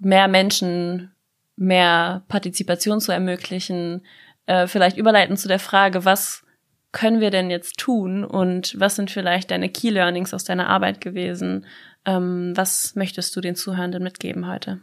mehr 0.00 0.28
Menschen 0.28 1.12
mehr 1.58 2.24
Partizipation 2.28 3.00
zu 3.00 3.12
ermöglichen, 3.12 4.02
äh, 4.46 4.66
vielleicht 4.66 4.96
überleiten 4.96 5.36
zu 5.36 5.48
der 5.48 5.58
Frage, 5.58 6.04
was 6.04 6.44
können 6.92 7.20
wir 7.20 7.30
denn 7.30 7.50
jetzt 7.50 7.78
tun 7.78 8.24
und 8.24 8.74
was 8.78 8.96
sind 8.96 9.10
vielleicht 9.10 9.50
deine 9.50 9.68
Key 9.68 9.90
Learnings 9.90 10.32
aus 10.32 10.44
deiner 10.44 10.68
Arbeit 10.68 11.00
gewesen? 11.00 11.66
Ähm, 12.04 12.52
was 12.56 12.94
möchtest 12.94 13.36
du 13.36 13.40
den 13.40 13.56
Zuhörenden 13.56 14.02
mitgeben 14.02 14.46
heute? 14.46 14.80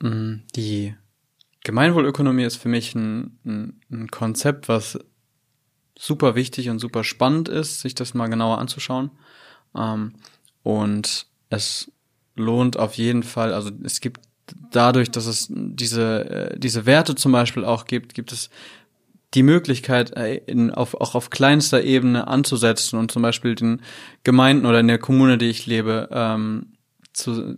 Mm, 0.00 0.38
die 0.56 0.94
Gemeinwohlökonomie 1.62 2.44
ist 2.44 2.56
für 2.56 2.68
mich 2.68 2.94
ein, 2.94 3.38
ein, 3.44 3.80
ein 3.90 4.08
Konzept, 4.08 4.68
was 4.68 4.98
super 5.96 6.34
wichtig 6.34 6.68
und 6.68 6.80
super 6.80 7.04
spannend 7.04 7.48
ist, 7.48 7.80
sich 7.80 7.94
das 7.94 8.14
mal 8.14 8.26
genauer 8.26 8.58
anzuschauen. 8.58 9.12
Ähm, 9.76 10.14
und 10.64 11.26
es 11.50 11.92
lohnt 12.34 12.76
auf 12.76 12.94
jeden 12.94 13.22
Fall, 13.22 13.54
also 13.54 13.70
es 13.84 14.00
gibt 14.00 14.20
dadurch, 14.70 15.10
dass 15.10 15.26
es 15.26 15.48
diese, 15.50 16.52
äh, 16.52 16.58
diese 16.58 16.86
Werte 16.86 17.14
zum 17.14 17.32
Beispiel 17.32 17.64
auch 17.64 17.86
gibt, 17.86 18.14
gibt 18.14 18.32
es 18.32 18.50
die 19.34 19.42
Möglichkeit, 19.42 20.16
äh, 20.16 20.36
in, 20.46 20.70
auf, 20.70 20.94
auch 20.94 21.14
auf 21.14 21.30
kleinster 21.30 21.82
Ebene 21.82 22.28
anzusetzen 22.28 22.98
und 22.98 23.10
zum 23.10 23.22
Beispiel 23.22 23.54
den 23.54 23.80
Gemeinden 24.24 24.66
oder 24.66 24.80
in 24.80 24.88
der 24.88 24.98
Kommune, 24.98 25.38
die 25.38 25.50
ich 25.50 25.66
lebe, 25.66 26.08
ähm, 26.12 26.66
zu 27.12 27.56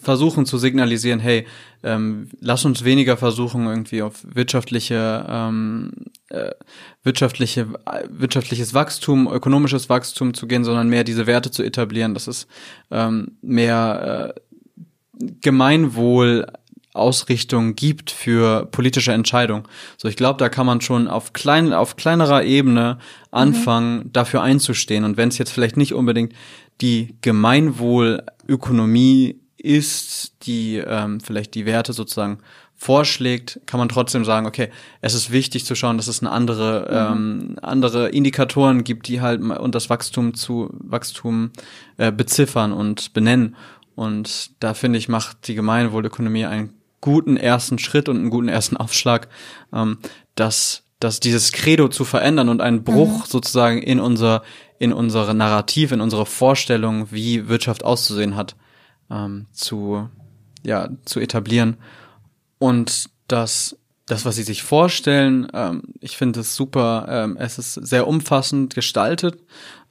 versuchen 0.00 0.46
zu 0.46 0.56
signalisieren, 0.56 1.20
hey, 1.20 1.46
ähm, 1.82 2.30
lass 2.40 2.64
uns 2.64 2.84
weniger 2.84 3.18
versuchen, 3.18 3.66
irgendwie 3.66 4.00
auf 4.00 4.24
wirtschaftliche, 4.24 5.26
ähm, 5.28 5.92
äh, 6.30 6.52
wirtschaftliche, 7.02 7.68
wirtschaftliches 8.08 8.72
Wachstum, 8.72 9.30
ökonomisches 9.30 9.90
Wachstum 9.90 10.32
zu 10.32 10.46
gehen, 10.46 10.64
sondern 10.64 10.88
mehr 10.88 11.04
diese 11.04 11.26
Werte 11.26 11.50
zu 11.50 11.62
etablieren. 11.62 12.14
Das 12.14 12.28
ist 12.28 12.48
ähm, 12.90 13.32
mehr 13.42 14.34
äh, 14.34 14.40
Gemeinwohl 15.40 16.46
Ausrichtung 16.94 17.74
gibt 17.74 18.10
für 18.12 18.66
politische 18.66 19.12
Entscheidungen. 19.12 19.64
So, 19.96 20.08
ich 20.08 20.16
glaube, 20.16 20.38
da 20.38 20.48
kann 20.48 20.64
man 20.64 20.80
schon 20.80 21.08
auf 21.08 21.32
klein, 21.32 21.72
auf 21.72 21.96
kleinerer 21.96 22.44
Ebene 22.44 22.98
anfangen, 23.32 23.98
mhm. 23.98 24.12
dafür 24.12 24.42
einzustehen. 24.42 25.02
Und 25.04 25.16
wenn 25.16 25.28
es 25.28 25.38
jetzt 25.38 25.50
vielleicht 25.50 25.76
nicht 25.76 25.92
unbedingt 25.92 26.32
die 26.80 27.16
Gemeinwohlökonomie 27.20 29.40
ist, 29.58 30.46
die 30.46 30.76
ähm, 30.76 31.18
vielleicht 31.20 31.54
die 31.54 31.66
Werte 31.66 31.92
sozusagen 31.92 32.38
vorschlägt, 32.76 33.60
kann 33.66 33.78
man 33.78 33.88
trotzdem 33.88 34.24
sagen, 34.24 34.46
okay, 34.46 34.68
es 35.00 35.14
ist 35.14 35.32
wichtig 35.32 35.64
zu 35.64 35.74
schauen, 35.74 35.96
dass 35.96 36.06
es 36.06 36.20
eine 36.20 36.30
andere, 36.30 37.14
mhm. 37.16 37.50
ähm, 37.50 37.56
andere 37.62 38.10
Indikatoren 38.10 38.84
gibt, 38.84 39.08
die 39.08 39.20
halt 39.20 39.40
und 39.40 39.74
das 39.74 39.90
Wachstum 39.90 40.34
zu 40.34 40.70
Wachstum 40.72 41.50
äh, 41.96 42.12
beziffern 42.12 42.72
und 42.72 43.12
benennen. 43.14 43.56
Und 43.94 44.50
da 44.60 44.74
finde 44.74 44.98
ich, 44.98 45.08
macht 45.08 45.48
die 45.48 45.54
Gemeinwohlökonomie 45.54 46.46
einen 46.46 46.74
guten 47.00 47.36
ersten 47.36 47.78
Schritt 47.78 48.08
und 48.08 48.16
einen 48.16 48.30
guten 48.30 48.48
ersten 48.48 48.76
Aufschlag, 48.76 49.28
ähm, 49.72 49.98
dass, 50.34 50.84
dass 51.00 51.20
dieses 51.20 51.52
Credo 51.52 51.88
zu 51.88 52.04
verändern 52.04 52.48
und 52.48 52.60
einen 52.60 52.82
Bruch 52.82 53.20
mhm. 53.20 53.28
sozusagen 53.28 53.82
in 53.82 54.00
unser, 54.00 54.42
in 54.78 54.92
unsere 54.92 55.34
Narrativ, 55.34 55.92
in 55.92 56.00
unsere 56.00 56.26
Vorstellung, 56.26 57.08
wie 57.10 57.48
Wirtschaft 57.48 57.84
auszusehen 57.84 58.36
hat, 58.36 58.56
ähm, 59.10 59.46
zu, 59.52 60.08
ja, 60.62 60.88
zu 61.04 61.20
etablieren. 61.20 61.76
Und 62.58 63.10
das, 63.28 63.76
das, 64.06 64.24
was 64.24 64.36
sie 64.36 64.42
sich 64.42 64.62
vorstellen, 64.62 65.46
ähm, 65.52 65.82
ich 66.00 66.16
finde 66.16 66.40
es 66.40 66.56
super, 66.56 67.06
ähm, 67.08 67.36
es 67.38 67.58
ist 67.58 67.74
sehr 67.74 68.06
umfassend 68.06 68.74
gestaltet 68.74 69.42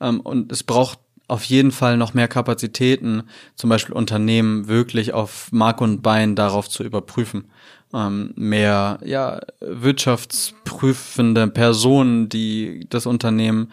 ähm, 0.01 0.19
und 0.19 0.51
es 0.51 0.63
braucht 0.63 0.99
auf 1.33 1.43
jeden 1.45 1.71
Fall 1.71 1.97
noch 1.97 2.13
mehr 2.13 2.27
Kapazitäten, 2.27 3.23
zum 3.55 3.71
Beispiel 3.71 3.95
Unternehmen 3.95 4.67
wirklich 4.67 5.13
auf 5.13 5.51
Mark 5.51 5.81
und 5.81 6.03
Bein 6.03 6.35
darauf 6.35 6.69
zu 6.69 6.83
überprüfen. 6.83 7.45
Ähm, 7.91 8.33
mehr 8.35 8.99
ja, 9.03 9.39
wirtschaftsprüfende 9.59 11.47
Personen, 11.47 12.29
die 12.29 12.85
das 12.87 13.07
Unternehmen 13.07 13.71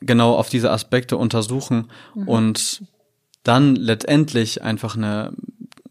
genau 0.00 0.36
auf 0.36 0.48
diese 0.48 0.70
Aspekte 0.70 1.18
untersuchen 1.18 1.90
mhm. 2.14 2.28
und 2.28 2.82
dann 3.42 3.76
letztendlich 3.76 4.62
einfach 4.62 4.96
eine 4.96 5.34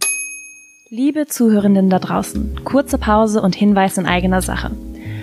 Liebe 0.90 1.28
Zuhörenden 1.28 1.90
da 1.90 2.00
draußen, 2.00 2.64
kurze 2.64 2.98
Pause 2.98 3.42
und 3.42 3.56
Hinweis 3.56 3.98
in 3.98 4.06
eigener 4.06 4.42
Sache. 4.42 4.72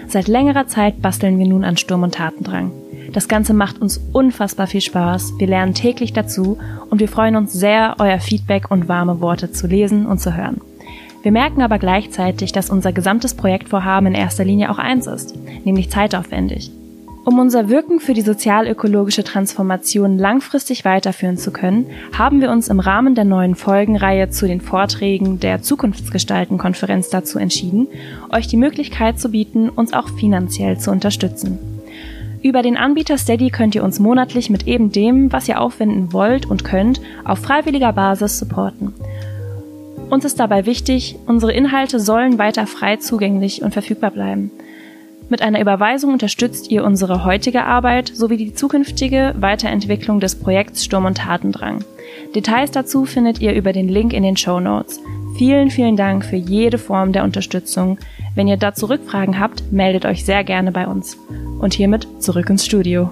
Seit 0.08 0.28
längerer 0.28 0.66
Zeit 0.66 1.00
basteln 1.00 1.38
wir 1.38 1.46
nun 1.46 1.64
an 1.64 1.78
Sturm 1.78 2.02
und 2.02 2.14
Tatendrang. 2.14 2.70
Das 3.12 3.28
Ganze 3.28 3.54
macht 3.54 3.80
uns 3.80 3.98
unfassbar 4.12 4.66
viel 4.66 4.82
Spaß, 4.82 5.34
wir 5.38 5.46
lernen 5.46 5.72
täglich 5.72 6.12
dazu 6.12 6.58
und 6.90 7.00
wir 7.00 7.08
freuen 7.08 7.36
uns 7.36 7.52
sehr, 7.52 7.96
euer 7.98 8.20
Feedback 8.20 8.70
und 8.70 8.88
warme 8.88 9.20
Worte 9.20 9.52
zu 9.52 9.66
lesen 9.66 10.04
und 10.04 10.18
zu 10.18 10.36
hören. 10.36 10.60
Wir 11.24 11.32
merken 11.32 11.62
aber 11.62 11.78
gleichzeitig, 11.78 12.52
dass 12.52 12.68
unser 12.68 12.92
gesamtes 12.92 13.32
Projektvorhaben 13.32 14.08
in 14.08 14.14
erster 14.14 14.44
Linie 14.44 14.70
auch 14.70 14.76
eins 14.76 15.06
ist, 15.06 15.34
nämlich 15.64 15.88
zeitaufwendig. 15.88 16.70
Um 17.24 17.38
unser 17.38 17.70
Wirken 17.70 17.98
für 17.98 18.12
die 18.12 18.20
sozialökologische 18.20 19.24
Transformation 19.24 20.18
langfristig 20.18 20.84
weiterführen 20.84 21.38
zu 21.38 21.50
können, 21.50 21.86
haben 22.12 22.42
wir 22.42 22.50
uns 22.50 22.68
im 22.68 22.78
Rahmen 22.78 23.14
der 23.14 23.24
neuen 23.24 23.54
Folgenreihe 23.54 24.28
zu 24.28 24.46
den 24.46 24.60
Vorträgen 24.60 25.40
der 25.40 25.62
Zukunftsgestalten-Konferenz 25.62 27.08
dazu 27.08 27.38
entschieden, 27.38 27.88
euch 28.30 28.46
die 28.46 28.58
Möglichkeit 28.58 29.18
zu 29.18 29.30
bieten, 29.30 29.70
uns 29.70 29.94
auch 29.94 30.10
finanziell 30.10 30.76
zu 30.76 30.90
unterstützen. 30.90 31.58
Über 32.42 32.60
den 32.60 32.76
Anbieter 32.76 33.16
Steady 33.16 33.48
könnt 33.48 33.74
ihr 33.74 33.82
uns 33.82 33.98
monatlich 33.98 34.50
mit 34.50 34.66
eben 34.66 34.92
dem, 34.92 35.32
was 35.32 35.48
ihr 35.48 35.58
aufwenden 35.58 36.12
wollt 36.12 36.44
und 36.44 36.64
könnt, 36.64 37.00
auf 37.24 37.38
freiwilliger 37.38 37.94
Basis 37.94 38.38
supporten. 38.38 38.92
Uns 40.14 40.24
ist 40.24 40.38
dabei 40.38 40.64
wichtig, 40.64 41.16
unsere 41.26 41.52
Inhalte 41.52 41.98
sollen 41.98 42.38
weiter 42.38 42.68
frei 42.68 42.98
zugänglich 42.98 43.62
und 43.62 43.72
verfügbar 43.72 44.12
bleiben. 44.12 44.52
Mit 45.28 45.42
einer 45.42 45.60
Überweisung 45.60 46.12
unterstützt 46.12 46.70
ihr 46.70 46.84
unsere 46.84 47.24
heutige 47.24 47.64
Arbeit 47.64 48.12
sowie 48.14 48.36
die 48.36 48.54
zukünftige 48.54 49.34
Weiterentwicklung 49.36 50.20
des 50.20 50.36
Projekts 50.36 50.84
Sturm 50.84 51.06
und 51.06 51.16
Tatendrang. 51.16 51.84
Details 52.32 52.70
dazu 52.70 53.06
findet 53.06 53.40
ihr 53.40 53.54
über 53.54 53.72
den 53.72 53.88
Link 53.88 54.12
in 54.12 54.22
den 54.22 54.36
Show 54.36 54.60
Notes. 54.60 55.00
Vielen, 55.36 55.72
vielen 55.72 55.96
Dank 55.96 56.24
für 56.24 56.36
jede 56.36 56.78
Form 56.78 57.10
der 57.10 57.24
Unterstützung. 57.24 57.98
Wenn 58.36 58.46
ihr 58.46 58.56
dazu 58.56 58.86
Rückfragen 58.86 59.40
habt, 59.40 59.72
meldet 59.72 60.04
euch 60.04 60.24
sehr 60.24 60.44
gerne 60.44 60.70
bei 60.70 60.86
uns. 60.86 61.18
Und 61.58 61.74
hiermit 61.74 62.06
zurück 62.20 62.48
ins 62.50 62.64
Studio. 62.64 63.10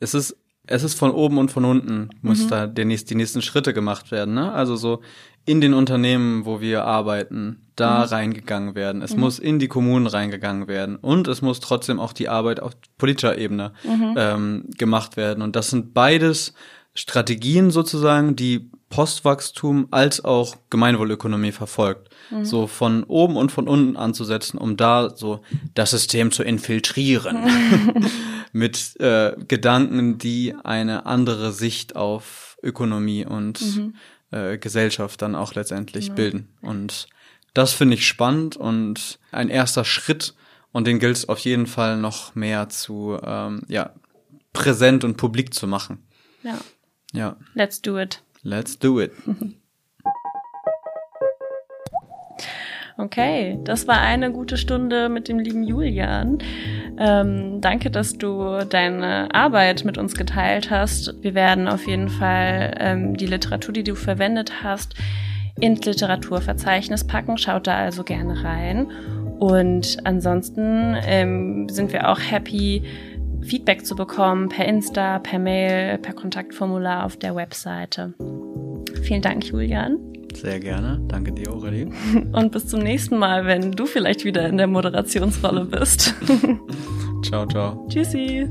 Es 0.00 0.14
ist, 0.14 0.34
es 0.66 0.82
ist 0.82 0.94
von 0.94 1.10
oben 1.10 1.38
und 1.38 1.50
von 1.50 1.64
unten 1.64 2.10
muss 2.22 2.44
mhm. 2.44 2.48
da 2.48 2.66
der 2.66 2.84
nächst, 2.84 3.10
die 3.10 3.14
nächsten 3.14 3.42
Schritte 3.42 3.72
gemacht 3.72 4.10
werden. 4.10 4.34
Ne? 4.34 4.52
Also 4.52 4.76
so 4.76 5.00
in 5.44 5.60
den 5.60 5.74
Unternehmen, 5.74 6.44
wo 6.44 6.60
wir 6.60 6.84
arbeiten, 6.84 7.60
da 7.76 8.00
mhm. 8.00 8.04
reingegangen 8.04 8.74
werden. 8.74 9.00
Es 9.00 9.14
mhm. 9.14 9.20
muss 9.20 9.38
in 9.38 9.58
die 9.58 9.68
Kommunen 9.68 10.06
reingegangen 10.06 10.66
werden. 10.66 10.96
Und 10.96 11.28
es 11.28 11.40
muss 11.40 11.60
trotzdem 11.60 12.00
auch 12.00 12.12
die 12.12 12.28
Arbeit 12.28 12.60
auf 12.60 12.72
politischer 12.98 13.38
Ebene 13.38 13.72
mhm. 13.84 14.14
ähm, 14.16 14.64
gemacht 14.76 15.16
werden. 15.16 15.42
Und 15.42 15.54
das 15.54 15.70
sind 15.70 15.94
beides 15.94 16.54
Strategien 16.94 17.70
sozusagen, 17.70 18.34
die 18.34 18.70
Postwachstum 18.88 19.88
als 19.90 20.24
auch 20.24 20.56
Gemeinwohlökonomie 20.70 21.52
verfolgt. 21.52 22.08
Mhm. 22.30 22.44
So 22.44 22.66
von 22.66 23.04
oben 23.04 23.36
und 23.36 23.50
von 23.50 23.68
unten 23.68 23.96
anzusetzen, 23.96 24.58
um 24.58 24.76
da 24.76 25.10
so 25.14 25.40
das 25.74 25.90
System 25.90 26.30
zu 26.30 26.42
infiltrieren. 26.42 27.38
Mit 28.52 28.98
äh, 29.00 29.34
Gedanken, 29.48 30.18
die 30.18 30.54
eine 30.64 31.04
andere 31.04 31.52
Sicht 31.52 31.96
auf 31.96 32.56
Ökonomie 32.62 33.26
und 33.26 33.60
mhm. 33.60 33.94
äh, 34.30 34.56
Gesellschaft 34.56 35.20
dann 35.20 35.34
auch 35.34 35.54
letztendlich 35.54 36.08
ja. 36.08 36.14
bilden. 36.14 36.54
Und 36.62 37.08
das 37.54 37.72
finde 37.72 37.94
ich 37.94 38.06
spannend 38.06 38.56
und 38.56 39.18
ein 39.32 39.48
erster 39.48 39.84
Schritt 39.84 40.34
und 40.72 40.86
den 40.86 40.98
gilt 40.98 41.16
es 41.16 41.28
auf 41.28 41.38
jeden 41.38 41.66
Fall 41.66 41.96
noch 41.96 42.34
mehr 42.34 42.68
zu 42.68 43.18
ähm, 43.22 43.62
ja, 43.68 43.94
präsent 44.52 45.04
und 45.04 45.16
publik 45.16 45.54
zu 45.54 45.66
machen. 45.66 46.06
Ja. 46.42 46.58
Ja. 47.12 47.36
Let's 47.54 47.80
do 47.80 47.98
it. 47.98 48.22
Let's 48.46 48.78
do 48.78 49.00
it. 49.00 49.12
Okay, 52.98 53.58
das 53.62 53.86
war 53.86 54.00
eine 54.00 54.32
gute 54.32 54.56
Stunde 54.56 55.10
mit 55.10 55.28
dem 55.28 55.38
lieben 55.38 55.64
Julian. 55.64 56.38
Ähm, 56.96 57.60
danke, 57.60 57.90
dass 57.90 58.16
du 58.16 58.64
deine 58.64 59.34
Arbeit 59.34 59.84
mit 59.84 59.98
uns 59.98 60.14
geteilt 60.14 60.70
hast. 60.70 61.12
Wir 61.20 61.34
werden 61.34 61.68
auf 61.68 61.86
jeden 61.86 62.08
Fall 62.08 62.74
ähm, 62.80 63.14
die 63.14 63.26
Literatur, 63.26 63.74
die 63.74 63.84
du 63.84 63.94
verwendet 63.96 64.62
hast, 64.62 64.94
ins 65.60 65.84
Literaturverzeichnis 65.84 67.06
packen. 67.06 67.36
Schaut 67.36 67.66
da 67.66 67.76
also 67.76 68.02
gerne 68.02 68.42
rein. 68.42 68.90
Und 69.38 69.98
ansonsten 70.04 70.96
ähm, 71.04 71.68
sind 71.68 71.92
wir 71.92 72.08
auch 72.08 72.18
happy, 72.18 72.82
Feedback 73.46 73.86
zu 73.86 73.94
bekommen 73.94 74.48
per 74.48 74.66
Insta, 74.66 75.18
per 75.18 75.38
Mail, 75.38 75.98
per 75.98 76.14
Kontaktformular 76.14 77.04
auf 77.04 77.16
der 77.16 77.36
Webseite. 77.36 78.14
Vielen 79.02 79.22
Dank, 79.22 79.44
Julian. 79.44 79.98
Sehr 80.34 80.60
gerne. 80.60 81.00
Danke 81.08 81.32
dir, 81.32 81.50
Aurelie. 81.50 81.88
Und 82.32 82.52
bis 82.52 82.66
zum 82.66 82.80
nächsten 82.80 83.16
Mal, 83.16 83.46
wenn 83.46 83.72
du 83.72 83.86
vielleicht 83.86 84.24
wieder 84.24 84.48
in 84.48 84.58
der 84.58 84.66
Moderationsrolle 84.66 85.64
bist. 85.64 86.14
ciao, 87.22 87.46
ciao. 87.46 87.86
Tschüssi. 87.88 88.48